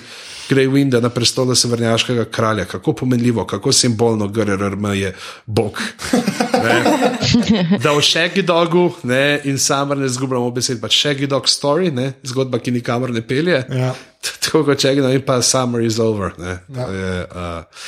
[0.50, 2.66] Grey Winda na prestolu severnjaškega kralja.
[2.66, 5.16] Kako pomenljivo, kako simbolno GRRM je
[5.46, 5.82] bog.
[6.68, 7.78] Ne?
[7.84, 12.12] Da v Shaggy Dogu ne, in samar ne zgubljamo besed, pač Shaggy Dog Story, ne,
[12.28, 13.64] zgodba, ki nikamor ne pelje.
[13.72, 13.94] Ja.
[14.44, 16.36] Tako kot Shaggy Dog in pa Summer is over.
[16.42, 16.60] Ne.
[16.76, 17.88] To Je, uh,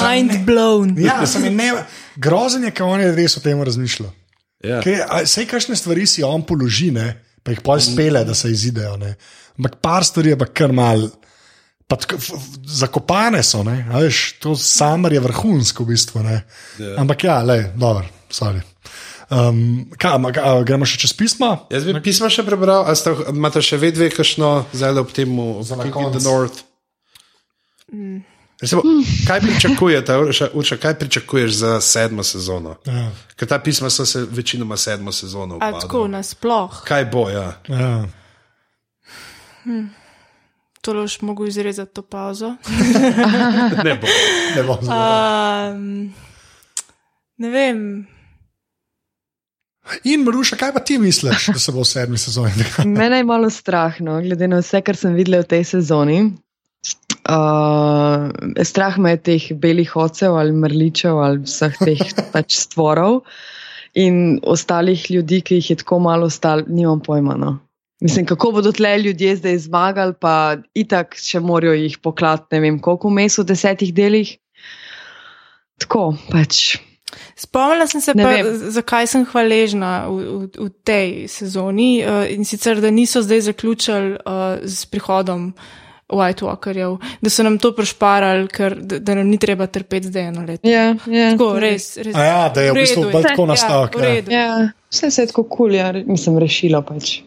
[0.00, 0.94] Mind blown.
[0.96, 1.68] Ja, sem ne,
[2.16, 4.08] grozen je, ker on je res o tem razmišljal.
[4.64, 4.80] ja.
[4.80, 7.10] Vse, kakšne stvari si on položi, ne,
[7.44, 8.96] pa jih pol spele, da se izidejo.
[9.02, 9.12] Ne.
[9.58, 11.04] Ampak par stvari je pa kar mal.
[11.88, 16.22] Pa tako, f- f- zakopane so, ne, a veš, to samar je vrhunsko v bistvu.
[16.22, 16.38] Ne.
[16.78, 16.94] Ja.
[16.98, 18.62] Ampak ja, le, dobro, sorry.
[19.30, 21.66] Um, kaj, ma- a, gremo še čez pismo?
[21.70, 25.90] Jaz bi pismo še prebral, ali sta- imate še vedno kakšno zdaj ob tem the
[25.90, 26.22] konec.
[26.22, 26.62] North?
[28.60, 28.82] Recimo,
[29.26, 32.76] kaj pričakujete, Urša, Urša, kaj pričakuješ za sedmo sezono?
[32.86, 36.82] Ja, Ker ta pisma so se večinoma sedmo sezono A tako nasploh.
[36.84, 37.60] Kaj bo, ja?
[37.68, 38.06] ja.
[39.64, 40.03] To
[40.92, 42.56] boš mogel izrezati to pauzo.
[43.84, 44.06] Ne bo.
[44.06, 44.78] Ne zelo.
[44.82, 46.14] Um,
[47.36, 48.06] ne vem.
[50.04, 52.64] In Maruša, kaj pa ti misliš, da se bo v sedmi sezoni?
[52.84, 56.20] Mene je malo strah, no, glede na vse, kar sem videla v tej sezoni.
[57.24, 58.32] Uh,
[58.64, 62.02] strah me je teh belih ocev ali mrličev ali vseh teh
[62.34, 63.22] pač stvorov
[63.96, 67.36] in ostalih ljudi, ki jih je tako malo ostalo, nimam pojma.
[67.40, 67.58] No.
[68.04, 72.80] Mislim, kako bodo tle ljudje zdaj zmagali, pa itak še morajo jih poklati, ne vem,
[72.84, 74.34] koliko vmes v desetih delih.
[75.80, 76.76] Tako pač.
[77.36, 78.50] Spomnila sem se, Ne pa, vem.
[78.76, 84.14] zakaj sem hvaležna v, v, v tej sezoni uh, in sicer, da niso zdaj zaključili
[84.20, 85.52] uh, z prihodom
[86.12, 90.28] White Walkerjev, da so nam to prišparali, ker da, da nam ni treba trpeti zdaj
[90.28, 90.68] eno leto.
[90.68, 92.14] Ja, ja, Tako, res, res.
[92.14, 93.96] A ja, da je v bistvu bolj tako nastavek.
[93.96, 94.42] Ja, Ja.
[94.44, 97.22] Ja, vse se je tako kul, cool, ja, mislim, rešilo pač.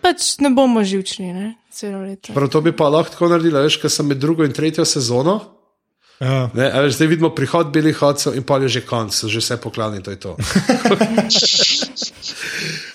[0.00, 2.34] Pač ne bomo živčni, ne, celo leto.
[2.36, 5.40] Prav to bi pa lahko tako naredila, veš, ker sem med drugo in tretjo sezono.
[6.20, 6.50] Ja.
[6.52, 9.56] Ne, a veš, zdaj vidimo prihod belih hodcev in pa je že konc, že vse
[9.56, 10.36] pokladni, to je to.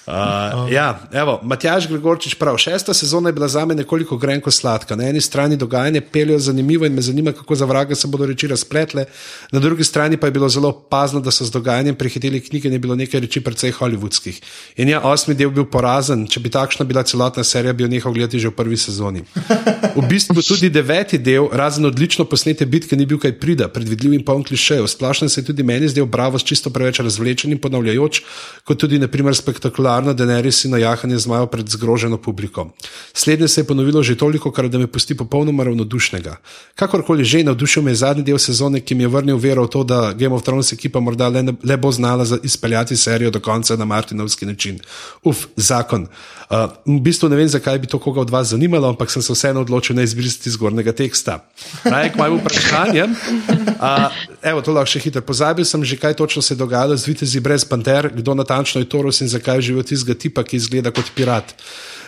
[0.05, 2.57] Uh, ja, evo, Matjaž Gregorčič prav.
[2.61, 4.95] Šesta sezona je bila za me nekoliko grenko sladka.
[4.95, 8.47] Na eni strani dogajanje peljejo zanimivo in me zanima, kako za vraga se bodo reči
[8.47, 9.05] razpletle,
[9.51, 12.73] na drugi strani pa je bilo zelo opazno, da so z dogajanjem prehiteli knjige in
[12.73, 14.41] je bilo nekaj reči precej hollywoodskih.
[14.77, 18.13] In ja, osmi del bil porazen, če bi takšna bila celotna serija, bi jo nehal
[18.13, 19.25] gledati že v prvi sezoni.
[19.95, 24.25] V bistvu tudi deveti del, razen odlično posnete bitke, ni bil kaj prida, predvidljiv in
[24.25, 24.85] poln klišejev.
[24.87, 28.21] Splošno se je tudi meni zdel bravo čisto preveč razvlečen in ponavljajoč,
[28.63, 32.69] kot tudi naprimer spektakularen nevarno Daenerys in najahanje zmajev pred zgroženo publiko.
[33.13, 36.35] Slednje se je ponovilo že toliko, kar da me pusti popolnoma ravnodušnega.
[36.75, 39.83] Kakorkoli že, navdušil me je zadnji del sezone, ki mi je vrnil vero v to,
[39.83, 43.75] da Game of Thrones ekipa morda le, ne- le bo znala izpeljati serijo do konca
[43.75, 44.79] na Martinovski način.
[45.23, 46.07] Uf, zakon.
[46.49, 49.33] Uh, v bistvu ne vem, zakaj bi to koga od vas zanimalo, ampak sem se
[49.33, 51.39] vseeno odločil ne izbrisati zgornjega teksta.
[51.83, 53.05] Raj, k mojemu vprašanju.
[53.79, 54.11] Uh,
[54.43, 55.21] evo, to lahko še hitro.
[55.21, 58.89] Pozabil sem že, kaj točno se je dogajalo z vitezi brez panter, kdo natančno je
[58.89, 61.55] Toros in zakaj živi tistega tipa, ki izgleda kot pirat.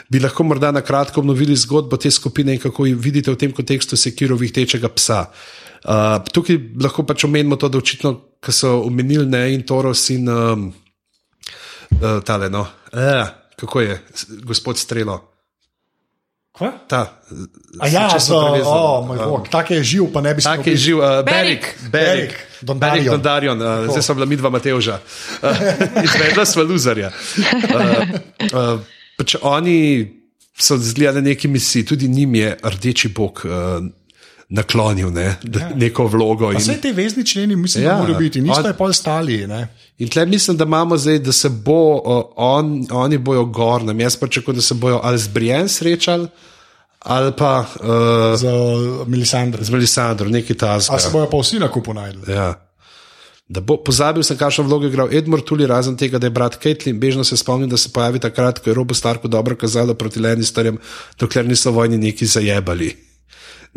[0.10, 3.54] Bi lahko morda na kratko obnovili zgodbo te skupine in kako jo vidite v tem
[3.54, 5.26] kontekstu sekirovih tečega psa.
[5.88, 8.14] Uh, tukaj lahko pač omenimo to, da očitno,
[8.44, 10.68] ko so omenili ne in Toros in um,
[12.02, 13.28] uh, tale, no, uh,
[13.60, 14.00] kako je,
[14.44, 15.37] gospod Strelo.
[16.58, 16.72] Kva?
[16.88, 17.18] Ta,
[17.80, 20.72] A ja, so, oh, moj bog, tak je živ, pa ne bi Tak smel je
[20.74, 20.82] biti.
[20.82, 21.66] živ, uh, Berik.
[21.92, 23.10] Berik, Berik.
[23.12, 25.50] Dondarjon, uh, zdaj so bila midva Mateoža, uh,
[26.04, 27.12] izvedla sva luzarja.
[27.12, 27.84] Uh,
[28.54, 28.80] uh,
[29.20, 30.08] pač oni
[30.58, 33.84] so zgledali na neki misiji, tudi njim je rdeči bog uh,
[34.50, 35.70] naklonil ne, ja.
[35.76, 36.48] neko vlogo.
[36.48, 39.48] Pa In, Vse te vezni členi, mislim, Ja, da morajo biti, niso je pol stali.
[39.48, 39.68] Ne?
[39.98, 44.00] in tle mislim, da imamo zdaj, da se bo, uh, on, oni bojo gornem.
[44.00, 46.28] Jaz pa čakam, da se bojo ali z Brian srečali,
[47.00, 47.88] ali pa uh,
[48.40, 48.52] Za
[49.08, 49.64] Melisandre.
[49.64, 51.10] z Melisandro, neki A se tasga.
[51.12, 52.34] bojo pa vsi na kupu najdli.
[52.34, 52.54] Ja.
[53.48, 56.58] Da bo, pozabil sem, kakšno vlogo je igral Edmund Tully, razen tega, da je brat
[56.64, 57.00] Caitlin.
[57.00, 60.78] Bežno se spomnim, da se pojavi takrat, ko je Robo Starko dobro kazalo proti Lannisterjem,
[61.20, 62.96] dokler niso vojni neki zajebali.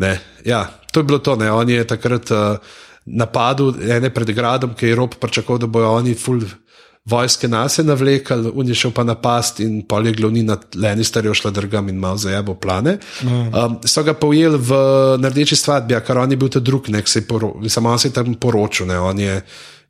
[0.01, 0.15] Ne.
[0.45, 1.35] Ja, to je bilo to.
[1.39, 1.51] Ne.
[1.51, 2.57] On je takrat uh,
[3.05, 6.45] napadel ene pred gradom, ki je Rob pričakoval, da bojo oni full
[7.05, 11.89] vojske nase navlekali, on je šel pa napast in pol je glavnina Lannisterjev šla drgam
[11.89, 12.97] in malo zajebo plane.
[13.23, 14.77] Um, so ga pa ujeli v
[15.17, 17.99] rdeči svadbi, a kar on je bil ta drug, nek se je poro, samo on
[17.99, 18.99] se je tam poročil, ne.
[18.99, 19.41] on je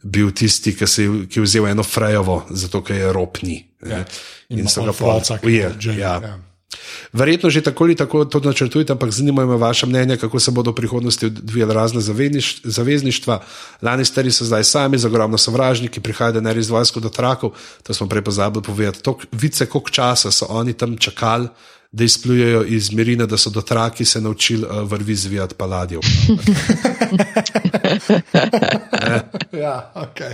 [0.03, 3.59] bil tisti, ki, se, ki je vzel eno frejovo, zato ker je ropni.
[3.85, 4.05] Ja.
[4.49, 5.99] In, in so ga je ujeli.
[5.99, 6.15] Ja.
[6.23, 6.39] ja.
[7.13, 10.71] Verjetno že tako ali tako to načrtujete, ampak zanimajo me vaše mnenje, kako se bodo
[10.71, 13.41] v prihodnosti odvijale razne zavezniš- zavezništva.
[13.81, 17.51] Lani stari so zdaj sami, za ogromno sovražniki, prihajajo denar iz vojsko do trakov,
[17.83, 19.03] to smo prej pozabili povedati.
[19.03, 21.47] Tok, vice, koliko časa so oni tam čakali,
[21.91, 26.01] da izplujejo iz Mirina, da so do traki se naučili uh, vrvi zvijati paladijev.
[29.51, 30.33] Ja, okay.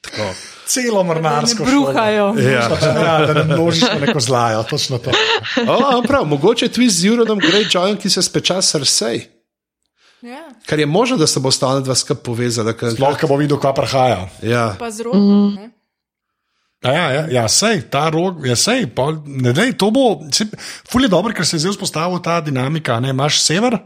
[0.00, 0.34] Tako.
[0.66, 1.64] Celo mornarsko.
[1.64, 2.34] Ne bruhajo.
[2.38, 2.68] Ja.
[2.68, 5.10] Točno, ja, da ne množično neko zlajo, točno to.
[5.68, 9.26] O, prav, mogoče twist z Jurodom Greyjoyom, ki se speča srsej.
[10.22, 10.48] Ja.
[10.66, 12.72] Ker je možno, da se bo sta ona dva skupaj povezala.
[12.72, 14.28] Sploh, ko bo videl, kva prihaja.
[14.42, 14.76] Ja.
[14.78, 15.48] Pa z rokom.
[15.48, 15.54] Mhm.
[15.54, 15.73] ne.
[16.84, 20.44] Ja, ja, ja, sej, ta rok, ja, sej, pol, ne dej, to bo, se,
[20.84, 22.98] ful je dobro, ker se je zdaj vzpostavila ta dinamika.
[23.00, 23.78] Ne, imaš sever,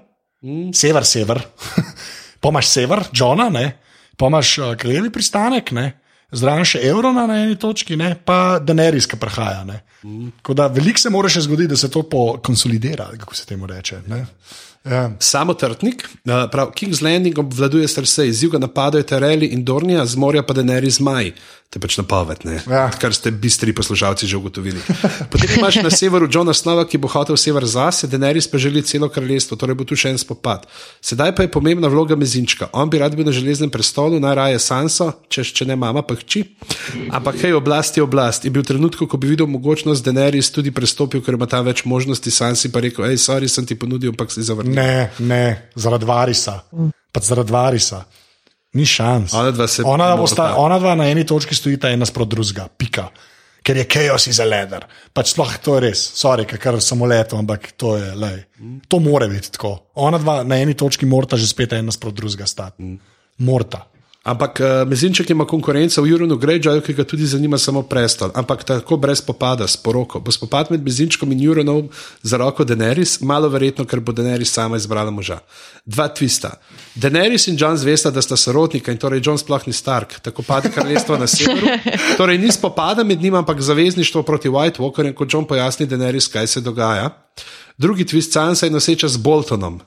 [0.42, 0.72] mm.
[0.74, 1.42] sever, sever,
[2.42, 3.70] pa imaš sever, Johna, ne,
[4.18, 5.92] pa imaš uh, kraljevi pristanek, ne,
[6.34, 9.62] zraven še Eurona na eni točki, ne, pa Daenerys, ki prihaja.
[10.58, 14.02] Da veliko se mora še zgoditi, da se to pokonsolidira, kako se temu reče.
[14.10, 14.24] Ne.
[14.88, 15.10] Ja.
[15.20, 20.42] Samotrtnik, uh, prav, King's Landing obvladuje srce, iz juga napadajo Tereli in Dornija, z morja
[20.42, 21.32] pa denari zmaj.
[21.68, 22.56] To je pač napoved, ne?
[22.64, 22.86] Ja.
[22.96, 24.80] kar ste bistri poslušalci že ugotovili.
[25.32, 29.10] Potem imaš na severu Johna Snova, ki bo hotel sever zase, Daenerys pa želi celo
[29.12, 30.64] kraljestvo, torej bo tu še en spopad.
[31.04, 32.70] Sedaj pa je pomembna vloga mezinčka.
[32.72, 36.46] On bi rad bil na železnem prestolu, najraje Sanso, če, če ne mama, pa hči.
[37.12, 38.48] Ampak hej, oblast je oblast.
[38.48, 41.84] In bil trenutku, ko bi videl možnost, da Daenerys tudi prestopil, ker ima tam več
[41.84, 44.77] možnosti, Sansi pa rekel, hej, sorry, sem ti ponudil, ampak si zavrnil.
[44.78, 45.42] Ne, ne,
[45.74, 46.60] zaradi Varisa,
[47.12, 48.04] pa zaradi Varisa.
[48.78, 49.32] Ni šans.
[49.34, 50.22] Ona dva ona, morata.
[50.22, 53.08] osta, ona dva na eni točki stojita ena sprot drugega, pika.
[53.64, 54.84] Ker je chaos iz leder.
[55.12, 58.38] Pač sploh to je res, sorry, kar samo leto, ampak to je, lej.
[58.88, 59.74] To more biti tako.
[60.04, 62.94] Ona dva na eni točki morata že spet ena sprot drugega stati.
[63.44, 63.84] Morta.
[64.28, 68.28] Ampak uh, Mezinček ima konkurenco v Juronu Greyjoyu, ki ga tudi zanima samo prestol.
[68.36, 70.20] Ampak tako brez popada, s poroko.
[70.20, 71.88] Bo spopad med Mezinčkom in Juronom
[72.20, 75.40] za roko Daenerys, malo verjetno, ker bo Daenerys sama izbrala moža.
[75.88, 76.60] Dva twista.
[76.92, 80.68] Daenerys in John zvesta, da sta sorodnika in torej John sploh ni Stark, tako pade
[80.76, 81.64] kraljestvo na severu.
[82.20, 86.46] Torej ni spopada med njima, ampak zavezništvo proti White Walkerjem, kot John pojasni Daenerys, kaj
[86.46, 87.10] se dogaja.
[87.78, 89.80] Drugi twist, Sansa je noseča z Boltonom.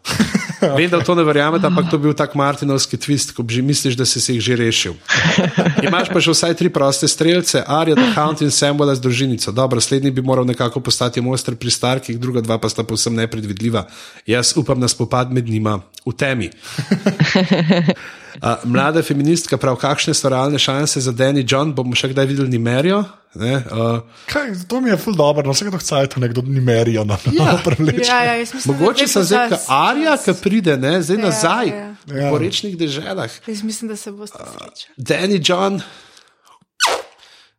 [0.78, 3.62] Vem, da v to ne verjamete, ampak to je bil tak Martinovski twist, ko že
[3.66, 4.94] misliš, da si se jih že rešil.
[5.88, 9.52] Imaš pa še vsaj tri proste streljce, Arja, The Hound in Samuela z družinico.
[9.52, 13.88] Dobro, slednji bi moral nekako postati mojster pri Starkih, druga dva pa sta povsem nepredvidljiva.
[14.30, 16.50] Jaz upam na spopad med njima v temi.
[18.36, 22.54] Uh, mlada feministka prav, kakšne so realne šanse za Danny John, bomo še kdaj videli
[22.54, 23.04] Nimerijo?
[23.36, 27.18] Ne, uh, Kaj, to mi je ful dobro, no vsake dokcajto nekdo ni merijo na
[27.32, 28.08] novo prevleče.
[28.08, 31.68] Ja, ja, jaz mislim, mogoče sem zdaj, kot Arja, ki pride ne, zdaj Ja, nazaj
[31.72, 31.88] ja.
[32.06, 33.32] v porečnih deželah.
[33.48, 34.96] Jaz mislim, da se boste srečali.
[34.98, 35.80] Danny John.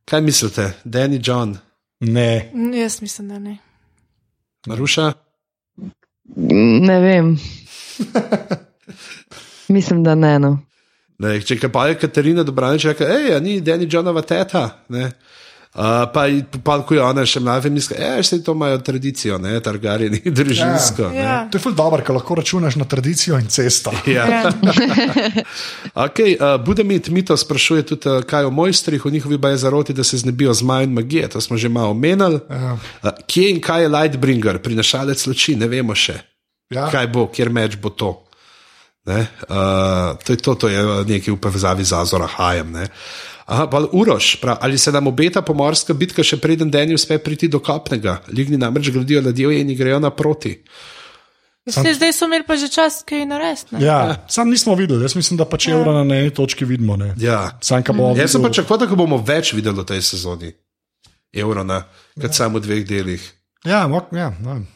[0.04, 1.56] Kaj mislite, Danny John?
[2.00, 2.50] Ne.
[2.54, 3.56] Mm, Jaz mislim, da ne.
[4.66, 5.12] Maruša?
[6.84, 7.36] Ne vem.
[9.72, 10.38] Mislim, da ne.
[10.38, 10.56] No.
[11.22, 14.68] Ne, če kaj pa je Katarina Dobranič, reče, hej, a ni Deni Johnova teta.
[14.92, 15.10] Ne?
[15.72, 16.26] Uh, pa,
[16.60, 21.06] pa ko je ona še mlada, misli, da se to imajo tradicijo, ne, targarjeni, družinsko.
[21.16, 21.22] Ja.
[21.22, 21.36] Ja.
[21.48, 23.94] To je ful dobro, ker lahko računaš na tradicijo in cesto.
[24.12, 24.26] Ja.
[24.28, 24.50] Ja.
[26.04, 30.04] Okay, uh, Budemit Mito sprašuje tudi, uh, kaj o mojstrih, o njihovi baje zaroti, da
[30.04, 31.30] se znebijo zmaj in magije.
[31.32, 32.42] To smo že malo omenili.
[32.50, 32.76] Ja.
[33.00, 36.18] Uh, kje in kaj je Lightbringer, prinašalec luči, ne vemo še.
[36.68, 36.90] Ja.
[36.92, 38.12] Kaj bo, kjer meč bo to.
[39.04, 39.26] Ne?
[39.50, 42.70] Uh, to, je to, to je nekaj v povezavi z Azora Hajem.
[42.70, 42.86] Ne?
[43.46, 47.48] Aha, pa Uroš, prav, ali se nam obeta pomorska bitka, še preden Deni uspe priti
[47.50, 48.20] do kopnega?
[48.30, 50.62] Ligni namreč gradijo ladje in grejo naproti.
[51.66, 53.74] Vse, zdaj so imeli pa že čas, kaj narediti.
[53.74, 53.82] ne?
[53.84, 53.98] Ja,
[54.28, 56.96] sam nismo videli, jaz mislim, da pač evra na eni točki vidimo.
[56.96, 57.14] Ne.
[57.18, 57.58] Ja.
[57.62, 60.50] Sam, ka bo Jaz sem videl- pričakoval, da bomo več videli v tej sezoni.
[61.34, 61.84] Evrona,
[62.20, 63.22] kot samo v dveh delih.
[63.64, 64.30] Ja, mok, ja.
[64.42, 64.66] Ne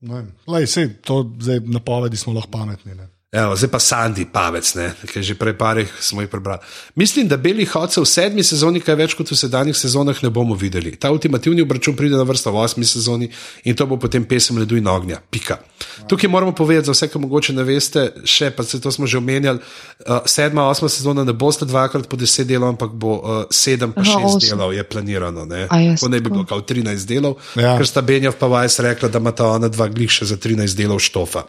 [0.00, 0.30] vem.
[0.46, 2.94] Lej, sej, to zdaj napovedi smo lahko pametni.
[2.94, 3.10] Ne.
[3.32, 6.62] Evo, zdaj pa Sandy, pavec, ne, ki že prej parih smo jih prebrali.
[6.94, 10.54] Mislim, da belih hodcev v sedmi sezoni, kaj več kot v sedanjih sezonah, ne bomo
[10.54, 10.94] videli.
[10.94, 13.26] Ta ultimativni obračun pride na vrsto v osmi sezoni
[13.66, 15.18] in to bo potem pesem ledu in ognja.
[15.26, 15.58] Pika.
[16.06, 19.18] Tukaj moramo povedati, za vse, kar mogoče ne veste, še pa se to smo že
[19.18, 23.90] omenjali, uh, sedma, osma sezona ne boste dvakrat po deset delov, ampak bo uh, sedem
[23.90, 24.54] pa Aha, šest osem.
[24.54, 25.44] delov je planirano.
[25.44, 27.74] Ne, A je to ne bi bilo kao 13 delov, Ja.
[27.74, 31.02] ker sta Benjov pa Vajs rekla, da imata ona dva glih še za 13 delov
[31.02, 31.42] štofa.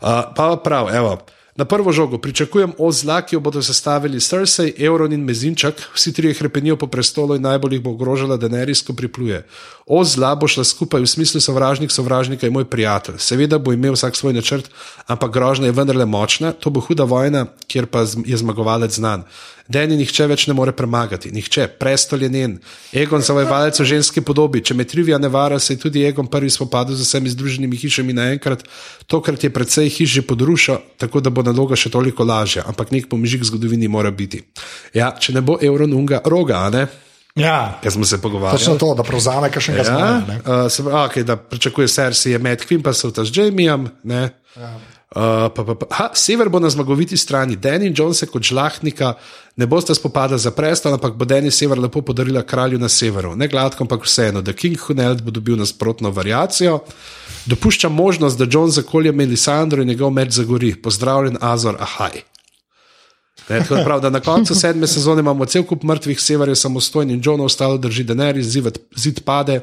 [0.00, 1.18] Pa prav, evo.
[1.60, 6.34] Na prvo žogo pričakujem ozla, ki jo bodo sestavili Cersei, Euron in Mezinčak, vsi trije
[6.34, 9.42] hrepenijo po prestolu in najbolj jih bo ogrožala Daenerys, ko pripluje.
[9.86, 13.18] Ozla bo šla skupaj v smislu sovražnik, sovražnika je moj prijatelj.
[13.18, 14.70] Seveda bo imel vsak svoj načrt,
[15.06, 19.28] ampak grožnja je vendarle močna, to bo huda vojna, kjer pa je zmagovalec znan.
[19.70, 22.56] Deni nihče več ne more premagati, nihče, prestol je njen.
[22.92, 26.50] Egon zavojevalec v ženski podobi, če me trivija ne vara, se je tudi Egon prvi
[26.50, 28.64] spopadel z vsemi združenimi hišami naenkrat,
[29.06, 33.06] tokrat je precej hiš že podrušil, tako da bo naloga še toliko lažja, ampak nek
[33.06, 34.42] pomižik zgodovini mora biti.
[34.92, 36.84] Ja, če ne bo Euron unga roga, a ne?
[37.38, 38.58] Ja, Ker smo se pogovarjali.
[38.58, 40.16] točno to, da prevzame kakšnega Ja, zmaja.
[40.26, 40.36] ne.
[40.36, 43.86] uh, se, pravi, okay, da pričakuje Cersei, Med Queen pa so ta z Jamijem.
[44.02, 44.26] Ja.
[45.10, 45.86] Uh, pa, pa, pa.
[45.90, 47.56] Ha, sever bo na zmagoviti strani.
[47.56, 49.14] Danny in John se kot žlahtnika
[49.56, 53.34] ne bosta spopada za prestol, ampak bo Danny sever lepo podarila kralju na severu.
[53.36, 54.42] Ne gladko, ampak vseeno.
[54.42, 56.78] The King Huneld bo dobil nasprotno variacijo.
[57.46, 60.76] Dopušča možnost, da John zakolje Melisandro in njegov meč zagori.
[60.82, 62.22] Pozdravljen, Azor, ahaj.
[63.48, 67.10] Ne, da prav, da na koncu sedme sezone imamo cel kup mrtvih, sever je samostojen
[67.10, 69.60] in John ostalo drži Daenerys, zid, zid pade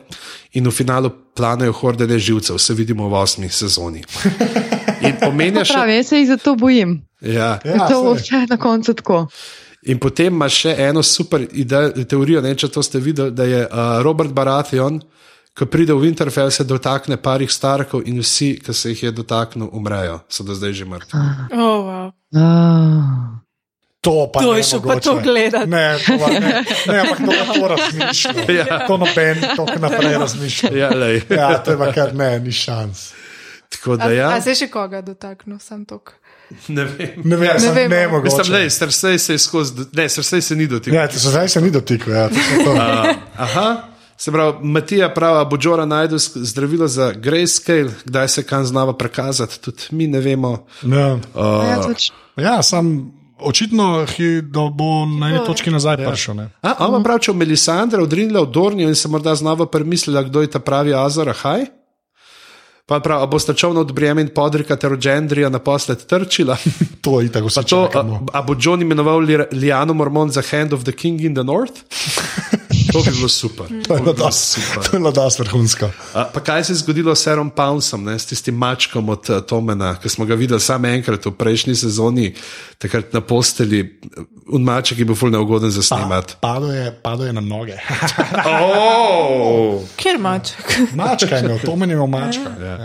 [0.53, 4.03] in v finalu planejo horde neživcev, se vidimo v osmi sezoni.
[5.01, 5.73] In omenja še.
[5.73, 6.97] Pravi, jaz se jih zato bojim.
[7.21, 7.57] Ja.
[7.65, 9.25] Ja, to vse na koncu tako.
[9.87, 13.63] In potem ima še eno super ide, teorijo, ne če to ste videli, da je
[13.63, 14.99] uh, Robert Baratheon,
[15.57, 19.69] ko pride v Winterfell, se dotakne parih starkov in vsi, ki se jih je dotaknil,
[19.73, 21.21] umrejo, so do zdaj že mrtvi.
[21.55, 22.07] Oh, wow.
[22.35, 23.37] Ah.
[24.07, 25.65] To pa To ne je šel pa to gledat.
[25.67, 26.39] Ne, to pa ne,
[26.87, 28.45] ne, ampak to lahko razmišlja.
[28.53, 28.79] Ja.
[28.87, 30.71] To noben tako naprej razmišlja.
[30.77, 31.21] Ja, lej.
[31.29, 33.11] Ja, to je pa kar ne, ni šans.
[33.69, 36.13] Tako da A, ja, a se še koga dotaknil, sem tok.
[36.67, 37.21] ne vem.
[37.23, 37.89] Ne vem, ne, vemo.
[37.89, 38.51] ne Mislim, mogoče.
[38.53, 40.99] da Cersei se je skozi, ne, Cersei se ni dotikal.
[40.99, 42.13] Ja, to se zdaj se ni dotikal.
[42.13, 42.71] Ja, to.
[43.37, 43.67] Aha.
[44.17, 49.59] Se pravi, Matija pravi, bo Džora najdel zdravilo za grayscale, kdaj se kam znava prekazati,
[49.61, 50.65] tudi mi ne vemo.
[50.83, 51.13] Ja.
[51.13, 51.21] Uh,
[51.69, 54.05] Ja, toč, Ja, sam očitno,
[54.43, 56.35] da bo na eni točki nazaj prišel.
[56.35, 56.49] ne.
[56.61, 60.41] a, ona pravi, če v Melisandra odrinila v Dornijo in se morda znova premislila, kdo
[60.41, 61.65] je ta pravi Azor, ahaj.
[62.87, 66.57] Pa pravi, a bosta čovna od Bremen Podrika ter od Gendrija naposled trčila.
[67.01, 70.73] To je tako, se To, a, a bo John imenoval Li- Liano Mormon za Hand
[70.73, 71.73] of the King in the North?
[72.93, 73.65] To bi bilo super.
[73.87, 74.83] To je bilo super.
[74.83, 75.89] to je bilo dosti vrhunsko.
[76.13, 79.41] A, pa kaj se je zgodilo s Serom Poundsom, ne, s tistim mačkom od uh,
[79.41, 82.33] Tomena, ki smo ga videli samo enkrat v prejšnji sezoni,
[82.77, 83.99] takrat na posteli,
[84.47, 86.39] un maček je bil fulno ugoden za snimati.
[86.41, 87.75] Padlo je, padlo je na noge.
[88.47, 89.81] Oh!
[89.95, 90.79] Kjer maček?
[90.95, 92.49] Mačka je imel, to meni je imel mačka.
[92.61, 92.76] Ja.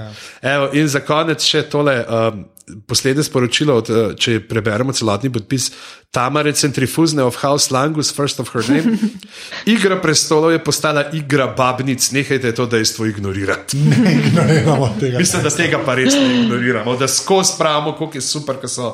[0.43, 2.01] Evo, in za konec še tole.
[2.07, 2.49] Um,
[2.87, 5.73] Poslednje sporočilo, od, eh, če preberemo celotni podpis,
[6.15, 8.99] Tamare centrifuzne of House Langus, first of her name.
[9.75, 13.77] Igra prestolov je postala igra babnic, nehajte to dejstvo ignorirati.
[13.77, 15.19] Ne ignoriramo tega.
[15.23, 18.93] Mislim, da tega pa res ne ignoriramo, da skozi pravimo, kako je super, ker so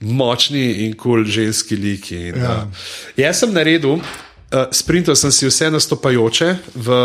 [0.00, 2.20] močni in kul cool ženski liki.
[2.28, 2.58] In, ja.
[2.66, 7.00] uh, jaz sem naredil, uh, sprintal sem si vse nastopajoče v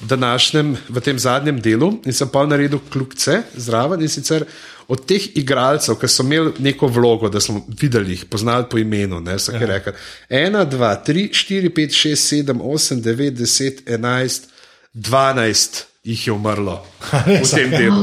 [0.00, 4.44] današnjem, v tem zadnjem delu in sem pa naredil kljubce zraven in sicer
[4.88, 9.20] od teh igralcev, ki so imeli neko vlogo, da smo videli jih, poznali po imenu,
[9.20, 9.66] ne, ja.
[9.66, 9.92] rekli
[10.30, 14.48] 1, 2, 3, 4, 5, 6, 7, 8, 9, 10, 11.
[14.94, 16.80] 12 jih je umrlo
[17.44, 18.02] v tem delu.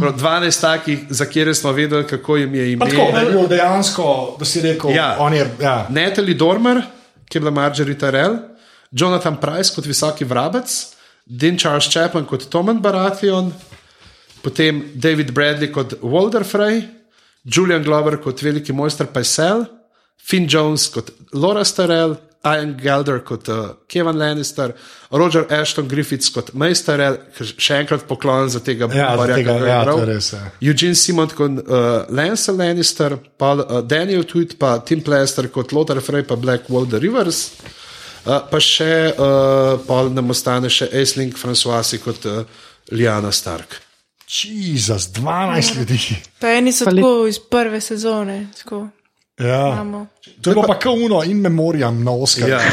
[0.00, 2.96] Prav 12 takih, za kere smo vedeli, kako jim je Pa ime.
[2.96, 5.28] Tako, da je bil dejansko, da si rekel, Ja.
[5.32, 5.50] je.
[5.60, 5.86] Ja.
[5.90, 6.82] Natalie Dormer,
[7.28, 8.36] ki je bila Marjorie Terrell,
[8.90, 10.86] Jonathan Price kot visoki vrabec,
[11.28, 13.52] Dean Charles Chaplin kot Toman Baratheon,
[14.42, 16.82] potem David Bradley kot Walder Frey,
[17.44, 19.66] Julian Glover kot veliki mojster Pajsel,
[20.16, 24.72] Finn Jones kot Laura Starrell, Ian Gelder kot uh, Kevin Lannister,
[25.10, 29.80] Roger Ashton Griffiths kot Majsterel, še enkrat poklon za tega Ja, za bombarja, tega, ja,
[29.90, 30.44] je res, ja.
[30.70, 36.00] Eugene Simon kot uh, Lance Lannister, pa uh, Daniel Tweed, pa Tim Plaster kot Lothar
[36.04, 37.42] Frey, pa Black the Rivers.
[38.20, 39.24] Uh, pa še uh,
[39.80, 42.42] pol nam ostane še Aisling Françoisi kot uh,
[42.90, 43.78] Liana Stark.
[44.28, 45.98] Jezus, 12 ljudi.
[46.38, 48.46] Pa eni so Pa tako iz prve sezone.
[48.54, 48.88] Tako,
[49.38, 49.68] Ja.
[49.72, 50.06] imamo.
[50.40, 52.48] To je bilo pa kauno in memoriam na Oscar.
[52.50, 52.60] Ja.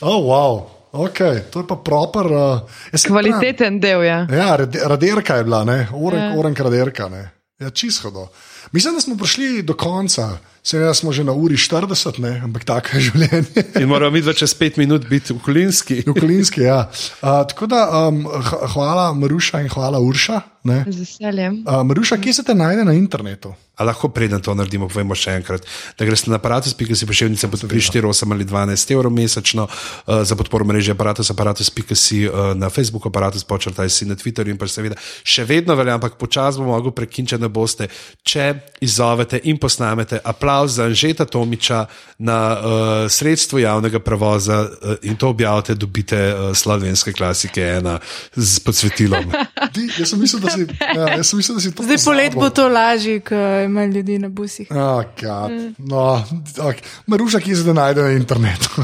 [0.00, 0.52] Oh, wow.
[0.94, 2.26] Okay, to je pa proper.
[2.26, 2.60] Uh,
[3.00, 4.18] Kvaliteten del je.
[4.20, 5.88] prav- Ja, rade- raderka je bila, ne?
[5.92, 6.38] orenk, Ja.
[6.38, 7.08] orenk raderka.
[7.08, 7.30] Ne?
[7.58, 8.28] Ja, čisto.
[8.74, 10.38] Mislim, da smo prišli do konca.
[10.62, 12.40] Seveda smo že na uri 40, ne?
[12.44, 13.62] ampak tako je življenje.
[13.80, 16.02] In moramo mi čez pet minut biti v Kolinski.
[16.06, 16.90] Nukleinski, ja.
[17.22, 18.26] Uh, tako da um,
[18.74, 20.40] hvala Maruša in hvala Urša.
[20.64, 20.84] Ne.
[20.88, 21.62] Z veseljem.
[21.66, 23.54] Uh, Maruša, kje se te najde na internetu?
[23.74, 25.64] A lahko preden to naredimo, povemo še enkrat,
[25.98, 30.62] da greš na aparatus.si pošiljnica pri 4, 8 ali 12 evrov mesečno uh, za podporo
[30.70, 34.94] mreže aparatus, aparatus.si uh, na Facebooku, aparatus počrtaj si na Twitterju in pa seveda
[35.26, 37.88] še vedno velja, ampak počasi bomo mogli prekinčati, da boste,
[38.22, 38.46] če
[38.86, 41.82] izzovete in posnamete aplauz za Anžeta Tomiča
[42.22, 42.62] na uh,
[43.10, 47.98] sredstvo javnega prevoza uh, in to objavite, dobite uh, slovenske klasike ena
[48.38, 49.34] z podsvetilom.
[49.74, 50.66] Ti, jaz sem mislil, da si,
[50.98, 54.18] ja, jaz sem mislil, da si to Zdaj polet bo to lažje, ker ima ljudi
[54.18, 54.70] na busih.
[54.70, 55.52] Oh, God.
[55.78, 56.24] no,
[56.56, 56.82] okay.
[57.06, 58.70] Maruša, kje se te najde na internetu?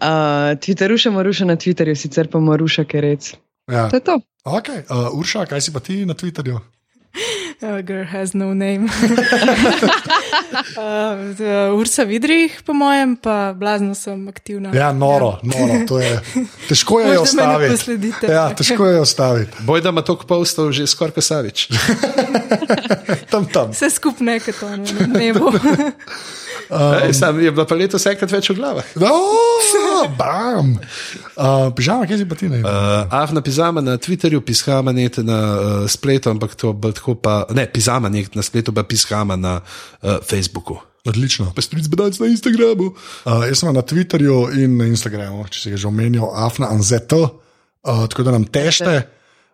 [0.00, 3.34] Uh, Twitteruša Maruša na Twitterju, sicer pa Maruša Kerec.
[3.68, 3.88] ja.
[3.92, 4.14] To je to.
[4.48, 4.80] okay.
[4.88, 6.56] uh, Urša, kaj si pa ti na Twitterju?
[7.60, 8.88] Uh, girl has no name.
[10.52, 14.70] Uh, Ursa Vidrih, po mojem, pa blazno sem aktivna.
[14.74, 15.80] Ja, noro, noro.
[15.88, 16.20] To je,
[16.68, 18.12] težko je ostaviti.
[18.28, 19.52] Ja, težko je ostaviti.
[19.60, 21.68] Boj, da ima toliko postov že skoraj kasavič.
[23.30, 23.70] Tam, tam.
[23.70, 24.68] Vse skupaj nekaj to
[25.06, 25.52] ne bo.
[26.70, 28.86] Um, Sam je bila pa letos enkrat več v glavah.
[30.00, 30.78] Oh, bam.
[31.36, 32.62] Uh, pižama, kje si pa ti ne?
[32.64, 37.42] Uh, Avna pizama na Twitterju, piskama net na uh, spletu, ampak to bo tako pa,
[37.52, 40.78] ne, pizama net na spletu, pa piskama na uh, Facebooku.
[41.04, 41.50] Odlično.
[41.56, 42.94] Pa stric bedalc na Instagramu.
[42.94, 47.22] Uh, jaz sem na Twitterju in na Instagramu, če si ga že omenil, Afna Anzeto,
[47.26, 49.02] uh, tako da nam tešte.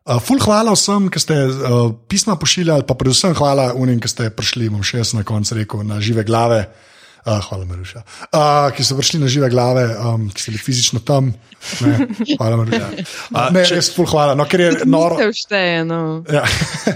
[0.07, 4.31] Uh, ful hvala vsem, ki ste uh, pisma pošiljali, pa predvsem hvala unim, ki ste
[4.31, 6.69] prišli, bom še jaz na koncu rekel, na žive glave.
[6.69, 6.93] Uh,
[7.27, 8.03] hvala, Maruša.
[8.31, 11.33] Uh, ki so prišli na žive glave, um, ki ste bili fizično tam.
[11.83, 12.07] Ne,
[12.39, 12.91] hvala, Maruša.
[13.37, 15.19] Uh, ne, res ful hvala, no, ker je noro.
[15.19, 16.23] Se všteje, no.
[16.31, 16.45] Ja.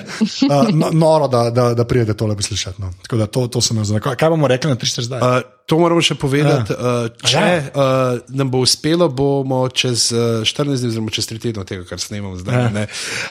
[0.52, 2.82] uh, no, noro, da, da, da pridete tole poslušati.
[2.82, 2.92] No.
[3.02, 3.92] Tako da to, to sem jaz.
[4.00, 5.20] Kaj bomo rekli na 300 zdaj?
[5.20, 6.74] Uh, to moramo še povedati.
[6.74, 7.58] Uh, če Ja.
[7.70, 12.02] uh, nam bo uspelo, bomo čez uh, 14 dni, oziroma čez 3 tedne, tega, kar
[12.02, 12.68] snemamo zdaj, Ja.
[12.74, 12.84] ne,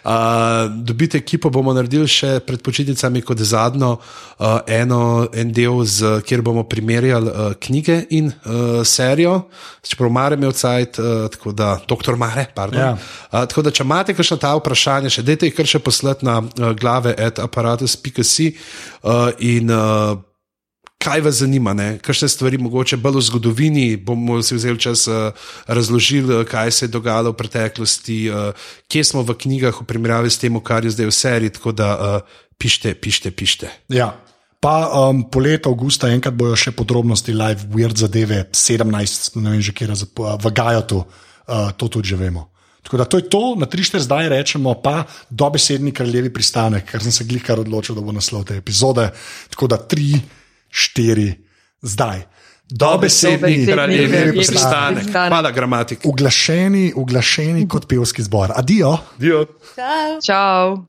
[0.07, 6.22] uh, dobite ekipo, bomo naredili še pred počitnicami kot zadnjo uh, eno, en del, z,
[6.24, 9.49] kjer bomo primerjali uh, knjige in uh, serijo,
[9.84, 12.80] čeprav Mare imel cajt, uh, tako da, doktor Mare, pardon.
[12.80, 12.94] Ja.
[12.95, 16.40] Uh, tako da, če imate kakšno ta vprašanje, še dajte jih kar še poslati na
[16.40, 18.53] uh, glave at aparatus.si
[19.03, 20.16] uh, in uh,
[20.99, 21.97] kaj vas zanima, ne?
[22.03, 25.31] kakšne stvari, mogoče bolj v zgodovini, bomo si vzeli čas uh,
[25.67, 30.30] razložili, uh, kaj se je dogajalo v preteklosti, uh, kje smo v knjigah v primerjavi
[30.30, 31.55] s tem, kar je zdaj v seriji.
[31.55, 33.71] Tako da uh, pišite, pišite, pišite.
[33.95, 34.11] Ja.
[34.59, 39.71] Pa um, poleti, avgusta, enkrat bojo še podrobnosti live, weird zadeve, 17, ne vem že
[39.71, 42.49] kje, v Gajotu, uh, to tudi že vemo.
[42.84, 47.15] Tako da to je to, na 3-4 zdaj rečemo, pa dobesedni kraljevi pristanek, ker sem
[47.15, 49.07] se glikar odločil, da bo naslov te epizode.
[49.51, 49.80] Tako da
[50.71, 51.33] 3-4
[51.81, 52.21] zdaj.
[52.69, 55.11] Dobesedni kraljevi pristanek.
[55.11, 55.99] Hvala, gramatik.
[56.03, 58.51] uglašeni, uglašeni kot pevski zbor.
[58.55, 58.97] Adijo.
[59.17, 59.45] Dio.
[59.75, 60.19] Ciao.
[60.25, 60.89] Čau.